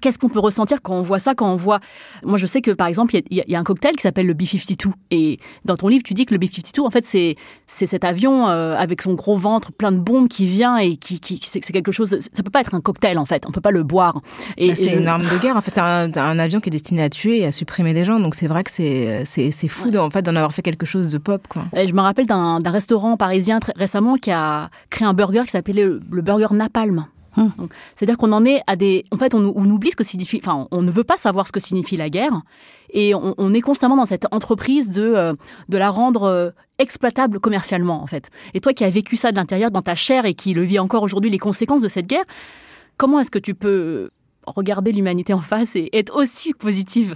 Qu'est-ce 0.02 0.18
qu'on 0.20 0.30
peut 0.30 0.40
ressentir 0.40 0.82
quand 0.82 0.94
on 0.96 1.02
voit 1.02 1.20
ça, 1.20 1.36
quand 1.36 1.52
on 1.52 1.56
voit... 1.56 1.80
Moi, 2.24 2.38
je 2.38 2.46
sais 2.46 2.62
que, 2.62 2.72
par 2.72 2.88
exemple, 2.88 3.16
il 3.16 3.36
y 3.36 3.42
a- 3.42 3.44
il 3.48 3.52
y, 3.52 3.56
a 3.56 3.60
un 3.60 3.64
cocktail 3.64 3.96
qui 3.96 4.02
s'appelle 4.02 4.26
le 4.28 4.34
B-52. 4.34 4.92
Et 5.12 5.40
dans 5.66 5.76
ton 5.76 5.88
livre, 5.88 6.04
tu 6.04 6.14
dis 6.14 6.26
que 6.26 6.34
le 6.34 6.40
B-52, 6.40 6.82
en 6.82 6.90
fait, 6.90 7.04
c'est 7.06 7.36
c'est 7.66 7.86
cet 7.86 8.04
avion 8.04 8.48
euh, 8.48 8.76
avec 8.78 9.02
son 9.02 9.14
gros 9.14 9.36
ventre 9.38 9.72
plein 9.72 9.92
de 9.92 10.00
bombes 10.00 10.28
qui 10.28 10.46
vient 10.48 10.78
et 10.78 10.96
qui... 10.98 11.20
qui 11.20 11.40
c'est 11.44 11.60
quelque 11.60 11.92
chose... 11.92 12.18
Ça 12.34 12.44
peut 12.44 12.52
pas 12.52 12.62
être 12.62 12.76
un 12.76 12.82
cocktail, 12.82 13.18
en 13.18 13.26
fait. 13.26 13.44
On 13.48 13.52
peut 13.52 13.62
pas 13.62 13.72
le 13.72 13.84
boire. 13.84 14.22
Et, 14.58 14.70
Bah, 14.70 14.74
c'est 14.76 14.90
je- 14.90 14.98
une 15.00 15.08
arme 15.08 15.24
de 15.24 15.38
guerre. 15.42 15.58
En 15.58 15.62
fait, 15.62 15.72
c'est 15.74 15.80
un, 15.82 16.12
un 16.16 16.40
avion 16.40 16.60
qui 16.60 16.70
est 16.70 16.72
destiné 16.72 17.04
à 17.04 17.10
tuer 17.10 17.40
et 17.40 17.46
à 17.46 17.52
supprimer 17.52 17.94
des 17.94 18.06
gens. 18.06 18.20
Donc 18.20 18.36
c'est 18.36 18.48
vrai 18.48 18.64
que 18.64 18.72
c'est 18.72 19.24
c'est 19.26 19.52
c'est 19.52 19.68
fou 19.68 19.96
en 19.98 20.10
fait 20.10 20.22
d'en 20.22 20.36
avoir 20.36 20.54
fait 20.54 20.62
quelque 20.62 20.86
chose 20.86 21.08
de 21.08 21.18
pop 21.18 21.48
quoi. 21.48 21.64
Et 21.76 21.88
je 21.88 21.94
me 21.94 22.02
rappelle 22.02 22.26
d'un 22.26 22.60
d'un 22.60 22.72
restaurant 22.72 23.18
parisien 23.18 23.60
très 23.60 23.74
récemment 23.76 24.16
qui 24.16 24.32
a 24.32 24.70
créé 24.90 25.08
un 25.08 25.14
burger 25.14 25.42
qui 25.46 25.52
s'appelait 25.52 25.84
le, 25.84 26.02
le 26.12 26.22
burger 26.22 26.48
Napalm. 26.52 27.06
Donc, 27.36 27.72
C'est-à-dire 27.96 28.18
qu'on 28.18 28.32
en 28.32 28.46
est 28.46 28.62
à 28.68 28.76
des... 28.76 29.06
En 29.12 29.18
fait, 29.18 29.36
on, 29.36 29.54
on 29.56 29.70
oublie 29.70 29.92
ce 29.92 29.96
que 29.96 30.04
signifie... 30.04 30.40
Enfin, 30.42 30.68
on 30.72 30.82
ne 30.82 30.92
veut 30.92 31.04
pas 31.04 31.18
savoir 31.18 31.48
ce 31.48 31.52
que 31.52 31.60
signifie 31.60 31.98
la 31.98 32.10
guerre. 32.10 32.42
Et 32.92 33.14
on, 33.14 33.36
on 33.38 33.54
est 33.54 33.62
constamment 33.62 33.96
dans 33.96 34.06
cette 34.06 34.28
entreprise 34.32 34.92
de, 34.92 35.04
euh, 35.04 35.34
de 35.70 35.78
la 35.78 35.90
rendre 35.90 36.24
euh, 36.24 36.50
exploitable 36.80 37.40
commercialement, 37.40 38.02
en 38.02 38.08
fait. 38.08 38.30
Et 38.54 38.60
toi 38.60 38.74
qui 38.74 38.84
as 38.84 38.90
vécu 38.90 39.16
ça 39.16 39.32
de 39.32 39.36
l'intérieur, 39.36 39.72
dans 39.72 39.82
ta 39.82 39.96
chair, 39.96 40.26
et 40.26 40.34
qui 40.34 40.54
le 40.54 40.64
vis 40.64 40.80
encore 40.80 41.04
aujourd'hui, 41.04 41.30
les 41.30 41.40
conséquences 41.40 41.82
de 41.82 41.88
cette 41.88 42.08
guerre, 42.08 42.26
comment 42.98 43.20
est-ce 43.20 43.32
que 43.32 43.40
tu 43.40 43.54
peux 43.54 44.10
regarder 44.46 44.92
l'humanité 44.92 45.34
en 45.34 45.42
face 45.42 45.76
et 45.76 45.90
être 45.94 46.16
aussi 46.16 46.54
positive? 46.54 47.16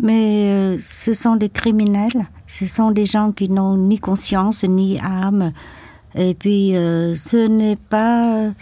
Mais 0.00 0.52
euh, 0.52 0.78
ce 0.80 1.12
sont 1.12 1.36
des 1.36 1.48
criminels, 1.48 2.28
ce 2.46 2.66
sont 2.66 2.92
des 2.92 3.04
gens 3.04 3.32
qui 3.32 3.48
n'ont 3.48 3.76
ni 3.76 3.98
conscience 3.98 4.62
ni 4.62 4.98
âme. 5.00 5.52
Et 6.14 6.34
puis, 6.34 6.76
euh, 6.76 7.14
ce 7.16 7.48
n'est 7.48 7.76
pas 7.76 8.52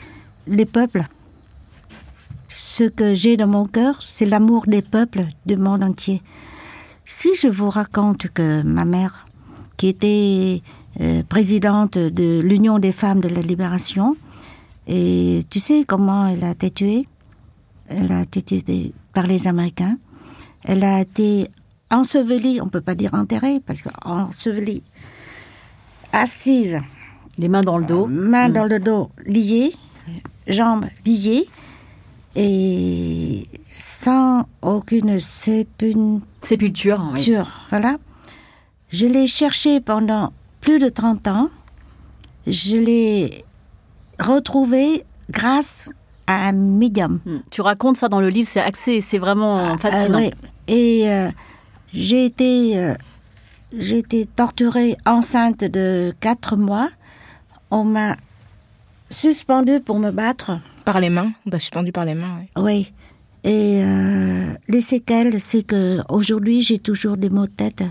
les 0.47 0.67
peuples. 0.67 1.05
Ce 2.49 2.85
que 2.85 3.15
j'ai 3.15 3.37
dans 3.37 3.47
mon 3.47 3.67
cœur, 3.67 4.03
c'est 4.03 4.27
l'amour 4.27 4.65
des 4.67 4.83
peuples 4.83 5.27
du 5.45 5.57
monde 5.57 5.83
entier. 5.83 6.23
Si 7.05 7.35
je 7.35 7.49
vous 7.49 7.69
raconte 7.71 8.29
que 8.29 8.63
ma 8.63 8.85
mère, 8.85 9.27
qui 9.77 9.89
était 9.89 10.63
euh, 11.01 11.23
présidente 11.29 11.99
de 11.99 12.41
l'Union 12.41 12.79
des 12.79 12.93
femmes 12.93 13.21
de 13.21 13.29
la 13.29 13.43
libération, 13.43 14.17
et 14.87 15.43
tu 15.51 15.61
sais 15.61 15.85
comment 15.87 16.27
elle 16.29 16.45
a 16.45 16.53
été 16.53 16.71
tuée? 16.71 17.07
Elle 17.89 18.11
a 18.11 18.23
été 18.23 18.43
tuée 18.43 18.93
par 19.13 19.27
les 19.27 19.47
Américains. 19.47 19.99
Elle 20.65 20.83
a 20.83 21.01
été 21.01 21.49
ensevelie, 21.91 22.61
on 22.61 22.69
peut 22.69 22.81
pas 22.81 22.95
dire 22.95 23.15
enterrée, 23.15 23.61
parce 23.65 23.83
qu'ensevelie, 23.83 24.83
assise, 26.13 26.81
Les 27.39 27.49
mains 27.49 27.63
dans 27.63 27.79
le 27.79 27.85
dos. 27.85 28.07
main 28.07 28.49
dans 28.49 28.65
le 28.65 28.81
dos, 28.81 29.11
liée, 29.27 29.75
jambes 30.47 30.87
liées, 31.07 31.47
et 32.37 33.47
sans 33.67 34.47
aucune 34.63 35.19
sépulture. 35.19 36.21
Sépulture. 36.43 37.13
oui. 37.17 37.37
Voilà. 37.71 37.97
Je 38.91 39.07
l'ai 39.07 39.27
cherché 39.27 39.81
pendant 39.81 40.33
plus 40.61 40.79
de 40.79 40.89
30 40.89 41.29
ans. 41.29 41.51
Je 42.47 42.77
l'ai 42.77 43.45
retrouvé 44.21 45.05
grâce 45.31 45.91
à 46.27 46.49
un 46.49 46.53
médium. 46.53 47.21
Hmm. 47.25 47.39
Tu 47.51 47.61
racontes 47.61 47.97
ça 47.97 48.09
dans 48.09 48.21
le 48.21 48.29
livre, 48.29 48.49
c'est 48.51 48.61
axé, 48.61 49.01
c'est 49.01 49.19
vraiment 49.19 49.77
fascinant. 49.79 50.19
Ah 50.19 50.23
ouais. 50.23 50.33
Et 50.69 51.11
euh, 51.11 51.31
j'ai 51.93 52.25
été, 52.25 52.79
euh, 52.79 52.95
j'ai 53.77 53.99
été 53.99 54.27
torturée 54.27 54.97
enceinte 55.07 55.65
de 55.65 56.15
4 56.21 56.57
mois. 56.57 56.89
On 57.71 57.85
m'a 57.85 58.17
suspendue 59.11 59.81
pour 59.81 59.99
me 59.99 60.11
battre. 60.11 60.59
Par 60.85 61.01
les 61.01 61.11
mains, 61.11 61.33
on 61.47 61.51
t'a 61.51 61.59
suspendu 61.59 61.93
par 61.93 62.05
les 62.05 62.15
mains. 62.15 62.39
ouais. 62.57 62.63
Oui. 62.63 62.93
Et 63.45 63.81
euh, 63.85 64.53
les 64.69 64.81
séquelles, 64.81 65.41
c'est 65.41 65.63
que 65.63 66.01
aujourd'hui 66.09 66.63
j'ai 66.63 66.79
toujours 66.79 67.17
des 67.17 67.31
maux 67.31 67.47
de 67.47 67.53
tête, 67.53 67.85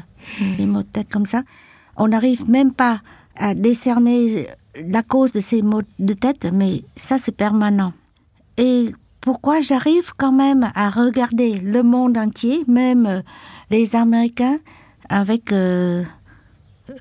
des 0.57 0.65
maux 0.65 0.81
de 0.83 0.87
tête 0.87 1.09
comme 1.09 1.25
ça. 1.25 1.43
On 1.95 2.09
n'arrive 2.09 2.49
même 2.49 2.73
pas 2.73 3.01
à 3.37 3.53
décerner 3.53 4.47
la 4.75 5.01
cause 5.01 5.31
de 5.31 5.39
ces 5.39 5.61
maux 5.61 5.81
de 5.99 6.13
tête, 6.13 6.49
mais 6.51 6.83
ça 6.95 7.17
c'est 7.17 7.31
permanent. 7.31 7.93
Et 8.57 8.91
pourquoi 9.21 9.61
j'arrive 9.61 10.11
quand 10.17 10.31
même 10.31 10.69
à 10.75 10.89
regarder 10.89 11.59
le 11.59 11.83
monde 11.83 12.17
entier, 12.17 12.63
même 12.67 13.05
euh, 13.05 13.21
les 13.71 13.95
Américains, 13.95 14.57
avec 15.09 15.51
euh, 15.51 16.03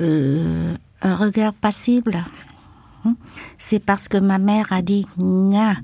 euh, 0.01 0.75
un 1.03 1.17
regard 1.17 1.53
passible? 1.55 2.25
C'est 3.59 3.85
parce 3.85 4.09
que 4.09 4.19
ma 4.19 4.39
mère 4.39 4.73
a 4.73 4.83
dit 4.83 5.07
Nga 5.19 5.77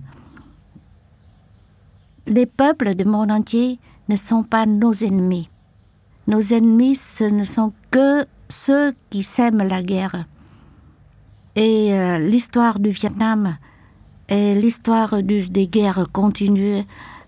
les 2.31 2.47
peuples 2.47 2.95
du 2.95 3.05
monde 3.05 3.31
entier 3.31 3.79
ne 4.09 4.17
sont 4.17 4.43
pas 4.43 4.65
nos 4.65 4.93
ennemis. 4.93 5.51
Nos 6.27 6.41
ennemis, 6.41 6.97
ce 6.97 7.25
ne 7.25 7.45
sont 7.45 7.73
que 7.91 8.25
ceux 8.49 8.95
qui 9.11 9.23
sèment 9.23 9.67
la 9.67 9.83
guerre. 9.83 10.27
Et 11.57 11.93
euh, 11.93 12.19
l'histoire 12.19 12.79
du 12.79 12.91
Vietnam 12.91 13.57
et 14.29 14.55
l'histoire 14.55 15.23
des 15.23 15.67
guerres 15.67 16.05
continuent 16.13 16.83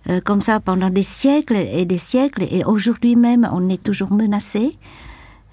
euh, 0.08 0.20
comme 0.20 0.40
ça 0.40 0.60
pendant 0.60 0.90
des 0.90 1.02
siècles 1.02 1.56
et 1.56 1.84
des 1.84 1.98
siècles. 1.98 2.44
Et 2.50 2.64
aujourd'hui 2.64 3.16
même, 3.16 3.48
on 3.52 3.68
est 3.68 3.82
toujours 3.82 4.12
menacé. 4.12 4.78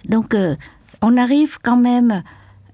Donc, 0.07 0.35
euh, 0.35 0.55
on 1.01 1.17
arrive 1.17 1.57
quand 1.61 1.77
même 1.77 2.23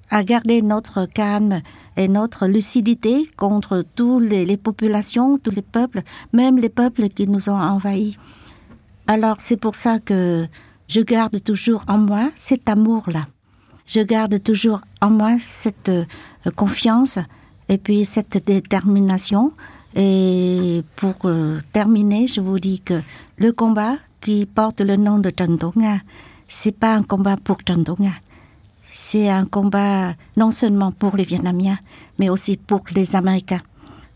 à 0.09 0.23
garder 0.23 0.61
notre 0.61 1.05
calme 1.05 1.61
et 1.97 2.07
notre 2.07 2.47
lucidité 2.47 3.29
contre 3.37 3.83
toutes 3.95 4.23
les, 4.23 4.57
populations, 4.57 5.37
tous 5.37 5.51
les 5.51 5.61
peuples, 5.61 6.01
même 6.33 6.57
les 6.57 6.69
peuples 6.69 7.09
qui 7.09 7.27
nous 7.27 7.49
ont 7.49 7.59
envahis. 7.59 8.17
Alors 9.07 9.37
c'est 9.39 9.57
pour 9.57 9.75
ça 9.75 9.99
que 9.99 10.47
je 10.87 11.01
garde 11.01 11.41
toujours 11.43 11.83
en 11.87 11.97
moi 11.97 12.31
cet 12.35 12.69
amour-là. 12.69 13.27
Je 13.87 13.99
garde 14.01 14.41
toujours 14.41 14.81
en 15.01 15.11
moi 15.11 15.37
cette 15.39 15.89
euh, 15.89 16.05
confiance 16.55 17.19
et 17.69 17.77
puis 17.77 18.05
cette 18.05 18.43
détermination. 18.45 19.51
Et 19.95 20.83
pour 20.95 21.15
euh, 21.25 21.59
terminer, 21.71 22.27
je 22.27 22.41
vous 22.41 22.59
dis 22.59 22.79
que 22.81 23.01
le 23.37 23.51
combat 23.51 23.95
qui 24.21 24.45
porte 24.45 24.81
le 24.81 24.95
nom 24.95 25.19
de 25.19 25.29
Tandonga, 25.29 25.99
c'est 26.47 26.71
pas 26.71 26.95
un 26.95 27.03
combat 27.03 27.37
pour 27.37 27.57
Tandonga. 27.63 28.11
C'est 28.97 29.27
un 29.27 29.43
combat 29.43 30.13
non 30.37 30.51
seulement 30.51 30.93
pour 30.93 31.17
les 31.17 31.25
Vietnamiens, 31.25 31.77
mais 32.17 32.29
aussi 32.29 32.55
pour 32.55 32.81
les 32.95 33.17
Américains, 33.17 33.59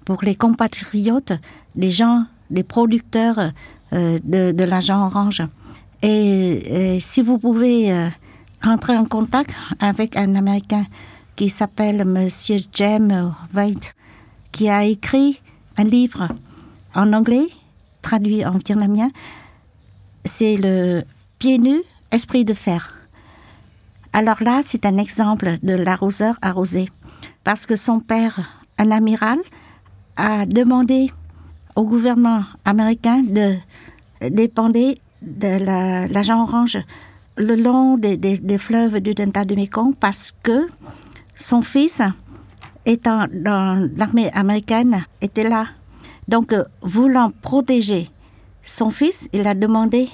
pour 0.06 0.24
les 0.24 0.36
compatriotes, 0.36 1.34
les 1.76 1.92
gens, 1.92 2.24
les 2.50 2.64
producteurs 2.64 3.52
euh, 3.92 4.18
de, 4.24 4.54
de 4.54 4.64
l'agent 4.64 5.06
orange. 5.06 5.42
Et, 6.02 6.94
et 6.96 7.00
si 7.02 7.22
vous 7.22 7.38
pouvez 7.38 7.92
euh, 7.92 8.08
en 8.64 9.04
contact 9.04 9.54
avec 9.82 10.16
un 10.16 10.34
Américain 10.36 10.86
qui 11.36 11.50
s'appelle 11.50 12.06
Monsieur 12.06 12.60
James 12.72 13.34
White, 13.54 13.94
qui 14.54 14.70
a 14.70 14.86
écrit 14.86 15.42
un 15.76 15.84
livre 15.84 16.30
en 16.96 17.12
anglais, 17.12 17.50
traduit 18.02 18.46
en 18.46 18.52
vietnamien, 18.52 19.10
c'est 20.24 20.56
le 20.56 21.04
Pieds 21.38 21.60
nus, 21.60 21.84
esprit 22.12 22.46
de 22.46 22.54
fer. 22.54 22.99
Alors 24.14 24.42
là, 24.42 24.62
c'est 24.64 24.86
un 24.86 24.98
exemple 24.98 25.58
de 25.64 25.74
l'arroseur 25.74 26.36
arrosé. 26.42 26.90
Parce 27.44 27.66
que 27.66 27.76
son 27.76 28.00
père, 28.00 28.40
un 28.78 28.92
amiral, 28.92 29.40
a 30.18 30.46
demandé 30.46 31.12
au 31.76 31.84
gouvernement 31.84 32.44
américain 32.66 33.22
de 33.24 33.56
dépendre 34.30 34.74
de 35.22 35.64
la- 35.66 36.08
l'agent 36.08 36.42
orange 36.44 36.78
le 37.38 37.56
long 37.56 37.98
des, 37.98 38.18
des- 38.18 38.58
fleuves 38.58 39.00
du 39.00 39.14
delta 39.14 39.46
du 39.46 39.56
Mekong 39.56 39.96
parce 39.98 40.34
que 40.44 40.68
son 41.36 41.62
fils, 41.62 42.02
étant 42.86 43.26
dans 43.34 43.90
l'armée 43.96 44.30
américaine, 44.34 44.98
était 45.22 45.48
là. 45.48 45.66
Donc, 46.28 46.52
euh, 46.52 46.66
voulant 46.82 47.32
protéger 47.42 48.10
son 48.62 48.90
fils, 48.92 49.30
il 49.32 49.48
a 49.48 49.54
demandé 49.56 50.10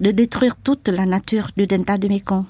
de 0.00 0.10
détruire 0.10 0.56
toute 0.58 0.88
la 0.88 1.06
nature 1.06 1.48
du 1.56 1.66
delta 1.66 1.96
du 1.96 2.08
Mekong. 2.08 2.44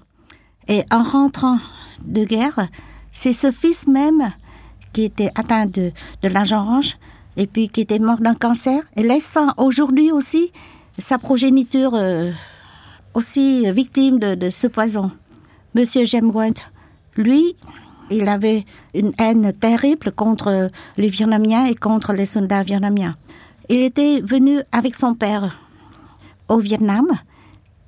Et 0.69 0.85
en 0.91 1.03
rentrant 1.03 1.59
de 2.05 2.25
guerre, 2.25 2.69
c'est 3.12 3.33
ce 3.33 3.51
fils 3.51 3.87
même 3.87 4.31
qui 4.93 5.05
était 5.05 5.31
atteint 5.35 5.66
de, 5.66 5.93
de 6.23 6.29
l'agent 6.29 6.61
orange 6.61 6.97
et 7.37 7.47
puis 7.47 7.69
qui 7.69 7.81
était 7.81 7.99
mort 7.99 8.19
d'un 8.19 8.35
cancer 8.35 8.83
et 8.97 9.03
laissant 9.03 9.53
aujourd'hui 9.57 10.11
aussi 10.12 10.53
sa 10.99 11.19
progéniture 11.19 11.93
euh, 11.95 12.33
aussi 13.14 13.71
victime 13.71 14.19
de, 14.19 14.51
ce 14.51 14.66
poison. 14.66 15.11
Monsieur 15.75 16.05
Jemwant, 16.05 16.55
lui, 17.16 17.57
il 18.11 18.29
avait 18.29 18.64
une 18.95 19.12
haine 19.19 19.53
terrible 19.53 20.12
contre 20.12 20.71
les 20.97 21.09
Vietnamiens 21.09 21.66
et 21.66 21.75
contre 21.75 22.12
les 22.12 22.27
soldats 22.27 22.62
vietnamiens. 22.62 23.16
Il 23.69 23.81
était 23.83 24.21
venu 24.21 24.61
avec 24.73 24.95
son 24.95 25.14
père 25.14 25.61
au 26.49 26.59
Vietnam. 26.59 27.07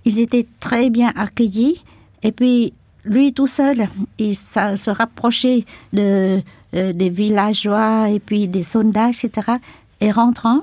Ils 0.04 0.20
étaient 0.20 0.46
très 0.60 0.90
bien 0.90 1.12
accueillis. 1.16 1.82
Et 2.22 2.32
puis, 2.32 2.72
lui 3.04 3.32
tout 3.32 3.46
seul, 3.46 3.88
il 4.18 4.36
se 4.36 4.90
rapprochait 4.90 5.64
euh, 5.96 6.40
des 6.72 7.08
villageois 7.08 8.10
et 8.10 8.20
puis 8.20 8.48
des 8.48 8.62
soldats, 8.62 9.08
etc. 9.08 9.52
Et 10.00 10.10
rentrant, 10.10 10.60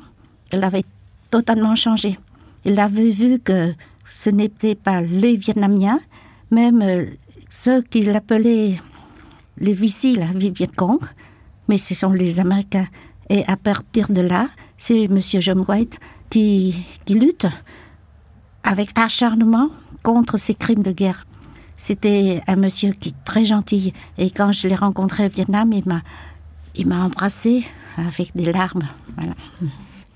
il 0.53 0.63
avait 0.63 0.85
totalement 1.29 1.75
changé. 1.75 2.17
Il 2.65 2.79
avait 2.79 3.09
vu 3.09 3.39
que 3.39 3.73
ce 4.05 4.29
n'étaient 4.29 4.75
pas 4.75 5.01
les 5.01 5.35
Vietnamiens, 5.35 5.99
même 6.51 6.81
euh, 6.81 7.05
ceux 7.49 7.81
qu'il 7.81 8.09
appelait 8.15 8.75
les 9.57 9.73
Vici, 9.73 10.15
la 10.15 10.25
Viet 10.25 10.67
Cong, 10.75 10.99
mais 11.67 11.77
ce 11.77 11.95
sont 11.95 12.11
les 12.11 12.39
Américains. 12.39 12.87
Et 13.29 13.43
à 13.47 13.57
partir 13.57 14.09
de 14.09 14.21
là, 14.21 14.47
c'est 14.77 15.03
M. 15.03 15.19
John 15.21 15.65
White 15.67 15.99
qui 16.29 16.75
lutte 17.09 17.47
avec 18.63 18.97
acharnement 18.97 19.69
contre 20.03 20.37
ces 20.37 20.53
crimes 20.53 20.83
de 20.83 20.91
guerre. 20.91 21.25
C'était 21.77 22.41
un 22.47 22.55
monsieur 22.55 22.91
qui 22.91 23.09
est 23.09 23.23
très 23.23 23.45
gentil. 23.45 23.93
Et 24.17 24.31
quand 24.31 24.51
je 24.51 24.67
l'ai 24.67 24.75
rencontré 24.75 25.27
au 25.27 25.29
Vietnam, 25.29 25.71
il 25.71 25.87
m'a, 25.87 26.01
il 26.75 26.87
m'a 26.87 27.03
embrassé 27.03 27.63
avec 27.97 28.35
des 28.35 28.51
larmes. 28.51 28.87
Voilà. 29.15 29.33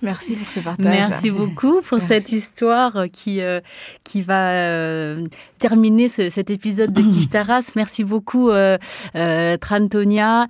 Merci 0.01 0.33
pour 0.33 0.49
ce 0.49 0.59
partage. 0.59 0.85
Merci 0.85 1.29
beaucoup 1.29 1.81
pour 1.81 1.99
Merci. 1.99 2.07
cette 2.07 2.31
histoire 2.31 3.05
qui, 3.13 3.41
euh, 3.41 3.61
qui 4.03 4.21
va 4.21 4.49
euh, 4.49 5.27
terminer 5.61 6.09
ce- 6.09 6.29
cet 6.31 6.49
épisode 6.49 6.91
de 6.91 7.01
Kiftaras. 7.01 7.71
Merci 7.75 8.03
beaucoup, 8.03 8.49
euh, 8.49 8.77
euh, 9.15 9.55
Trantonia, 9.57 10.47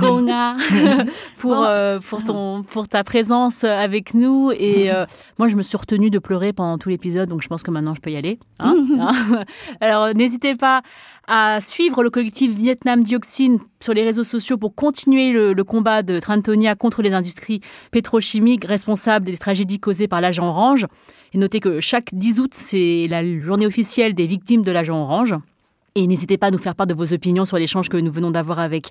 Konga, 0.00 0.56
pour, 1.38 1.62
euh, 1.64 1.98
pour, 2.00 2.22
ton, 2.24 2.62
pour 2.64 2.88
ta 2.88 3.04
présence 3.04 3.62
avec 3.64 4.14
nous. 4.14 4.50
Et 4.50 4.92
euh, 4.92 5.06
moi, 5.38 5.48
je 5.48 5.56
me 5.56 5.62
suis 5.62 5.76
retenue 5.76 6.10
de 6.10 6.18
pleurer 6.18 6.52
pendant 6.52 6.76
tout 6.76 6.88
l'épisode, 6.88 7.28
donc 7.28 7.42
je 7.42 7.48
pense 7.48 7.62
que 7.62 7.70
maintenant, 7.70 7.94
je 7.94 8.00
peux 8.00 8.10
y 8.10 8.16
aller. 8.16 8.38
hein, 8.58 8.74
hein. 9.00 9.44
Alors, 9.80 10.12
n'hésitez 10.14 10.54
pas 10.56 10.82
à 11.28 11.60
suivre 11.60 12.02
le 12.02 12.10
collectif 12.10 12.52
Vietnam 12.52 13.02
Dioxine 13.02 13.58
sur 13.80 13.94
les 13.94 14.02
réseaux 14.04 14.24
sociaux 14.24 14.58
pour 14.58 14.74
continuer 14.74 15.30
le, 15.32 15.52
le 15.52 15.64
combat 15.64 16.02
de 16.02 16.18
Trantonia 16.20 16.74
contre 16.74 17.00
les 17.02 17.12
industries 17.12 17.60
pétrochimiques 17.92 18.64
responsables 18.64 19.24
des 19.26 19.36
tragédies 19.36 19.78
causées 19.78 20.08
par 20.08 20.20
l'agent 20.20 20.48
orange. 20.48 20.86
Et 21.34 21.38
notez 21.38 21.60
que 21.60 21.80
chaque 21.80 22.14
10 22.14 22.40
août, 22.40 22.52
c'est 22.54 23.06
la 23.10 23.22
journée 23.42 23.66
officielle 23.66 24.14
des 24.14 24.26
victimes 24.26 24.62
de 24.62 24.72
l'agent 24.72 25.00
orange. 25.00 25.34
Et 25.94 26.06
n'hésitez 26.06 26.36
pas 26.36 26.48
à 26.48 26.50
nous 26.50 26.58
faire 26.58 26.74
part 26.74 26.86
de 26.86 26.94
vos 26.94 27.12
opinions 27.14 27.46
sur 27.46 27.56
l'échange 27.56 27.88
que 27.88 27.96
nous 27.96 28.12
venons 28.12 28.30
d'avoir 28.30 28.58
avec 28.58 28.90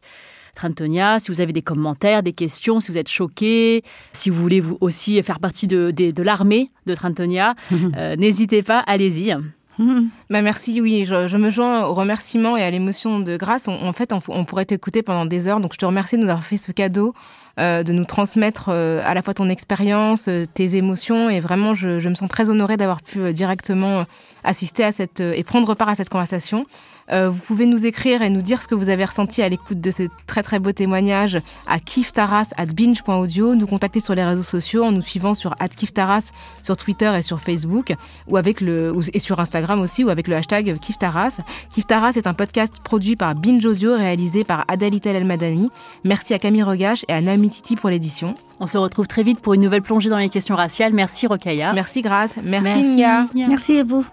Trentonia. 0.56 1.20
Si 1.20 1.30
vous 1.30 1.39
avez 1.39 1.54
des 1.54 1.62
commentaires, 1.62 2.24
des 2.24 2.34
questions, 2.34 2.80
si 2.80 2.91
vous 2.91 2.98
êtes 2.98 3.10
choqués, 3.10 3.84
si 4.12 4.32
vous 4.32 4.41
voulez 4.41 4.60
vous 4.60 4.78
aussi 4.82 5.22
faire 5.22 5.39
partie 5.39 5.68
de, 5.68 5.91
de, 5.91 6.24
l'armée 6.24 6.72
de 6.88 6.96
Trentonia, 6.96 7.54
euh, 7.98 8.16
n'hésitez 8.16 8.64
pas, 8.64 8.80
allez-y. 8.80 9.36
Bah 10.30 10.41
merci, 10.41 10.80
oui, 10.80 11.04
je, 11.06 11.36
me 11.36 11.50
joins 11.50 11.86
aux 11.86 11.93
remerciements 11.93 12.56
et 12.56 12.64
à 12.64 12.72
l'émotion 12.72 13.20
de 13.20 13.36
grâce. 13.36 13.68
en 13.68 13.91
fait, 13.91 14.14
on, 14.14 14.46
pourrait 14.46 14.64
t'écouter 14.64 15.04
pendant 15.04 15.26
des 15.26 15.50
heures, 15.50 15.60
donc 15.60 15.74
je 15.74 15.78
te 15.78 15.86
remercie 15.86 16.16
de 16.16 16.22
nous 16.22 16.30
avoir 16.30 16.46
fait 16.46 16.56
ce 16.56 16.72
cadeau, 16.72 17.14
euh, 17.60 17.84
de 17.84 17.93
nous 17.93 18.06
transmettre 18.06 18.70
euh, 18.70 19.01
à 19.06 19.14
la 19.14 19.22
fois 19.22 19.34
ton 19.34 19.49
expérience, 19.49 20.28
euh, 20.28 20.43
tes 20.53 20.76
émotions, 20.76 21.30
et 21.30 21.39
vraiment, 21.39 21.74
je, 21.74 21.99
je 21.99 22.10
me 22.10 22.14
sens 22.14 22.30
très 22.30 22.49
honorée 22.49 22.78
d'avoir 22.78 23.01
pu 23.01 23.32
directement 23.34 24.06
assister 24.43 24.84
à 24.84 24.91
cette 24.91 25.22
et 25.22 25.43
prendre 25.43 25.74
part 25.74 25.89
à 25.89 25.95
cette 25.95 26.10
conversation. 26.10 26.66
Euh, 27.12 27.30
vous 27.30 27.39
pouvez 27.39 27.66
nous 27.66 27.86
écrire 27.86 28.22
et 28.22 28.30
nous 28.30 28.41
dire 28.41 28.62
ce 28.62 28.68
que 28.68 28.76
vous 28.76 28.89
avez 28.89 29.06
ressenti 29.06 29.41
à 29.41 29.49
l'écoute 29.49 29.80
de 29.80 29.91
ce 29.91 30.03
très 30.26 30.41
très 30.41 30.60
beau 30.60 30.72
témoignage 30.72 31.38
à 31.68 31.80
kiftaras@binge.audio, 31.80 33.56
nous 33.56 33.68
contacter 33.68 33.99
sur 33.99 34.16
les 34.16 34.24
réseaux 34.24 34.43
sociaux 34.43 34.84
en 34.84 34.91
nous 34.91 35.01
suivant 35.01 35.36
sur 35.36 35.53
@kiftaras 35.56 36.32
sur 36.64 36.78
Twitter 36.78 37.12
et 37.16 37.22
sur 37.22 37.41
Facebook 37.41 37.93
ou 38.28 38.38
avec 38.38 38.60
le 38.62 38.95
et 39.14 39.20
sur 39.20 39.39
Instagram 39.39 39.82
aussi 39.82 40.03
ou 40.03 40.10
avec 40.10 40.28
le 40.28 40.36
hashtag 40.36 40.80
kiftaras. 40.80 41.41
Kiftaras 41.70 42.14
est 42.16 42.28
un 42.28 42.34
podcast 42.34 42.80
produit 42.84 43.16
par 43.16 43.36
Binge 43.36 43.66
Audio 43.66 43.95
réalisé 43.95 44.43
par 44.43 44.66
Adalita 44.68 45.12
El 45.12 45.26
Madani. 45.26 45.70
Merci 46.03 46.34
à 46.34 46.39
Camille 46.39 46.64
Regache 46.64 47.06
et 47.08 47.14
à 47.14 47.22
Nami 47.22 47.45
Titi 47.50 47.76
pour 47.76 47.89
l'édition. 47.89 48.36
On 48.60 48.68
se 48.68 48.78
retrouve 48.78 49.08
très 49.08 49.24
vite 49.24 49.41
pour 49.41 49.54
une 49.54 49.62
nouvelle 49.62 49.82
plongée 49.82 50.10
dans 50.10 50.18
les 50.18 50.30
questions 50.30 50.56
raciales. 50.56 50.93
Merci 50.93 51.28
Rokaya. 51.28 51.74
Merci 51.74 52.02
Grace. 52.02 52.36
Merci, 52.43 52.96
Nia. 52.96 53.28
Merci 53.36 53.80
à 53.80 53.84
vous. 53.84 54.06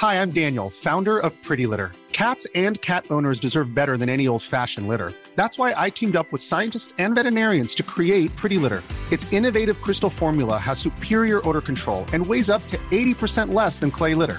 Hi, 0.00 0.22
I'm 0.22 0.30
Daniel, 0.30 0.70
founder 0.70 1.18
of 1.18 1.32
Pretty 1.42 1.66
Litter. 1.66 1.90
Cats 2.12 2.46
and 2.54 2.80
cat 2.80 3.04
owners 3.10 3.38
deserve 3.38 3.74
better 3.74 3.96
than 3.96 4.08
any 4.08 4.26
old 4.26 4.42
fashioned 4.42 4.88
litter. 4.88 5.12
That's 5.36 5.56
why 5.56 5.72
I 5.76 5.88
teamed 5.88 6.16
up 6.16 6.32
with 6.32 6.42
scientists 6.42 6.92
and 6.98 7.14
veterinarians 7.14 7.74
to 7.76 7.82
create 7.84 8.34
Pretty 8.34 8.58
Litter. 8.58 8.82
Its 9.12 9.32
innovative 9.32 9.80
crystal 9.80 10.10
formula 10.10 10.58
has 10.58 10.78
superior 10.78 11.40
odor 11.48 11.60
control 11.60 12.04
and 12.12 12.26
weighs 12.26 12.50
up 12.50 12.66
to 12.68 12.76
80% 12.90 13.54
less 13.54 13.78
than 13.78 13.90
clay 13.90 14.14
litter. 14.14 14.38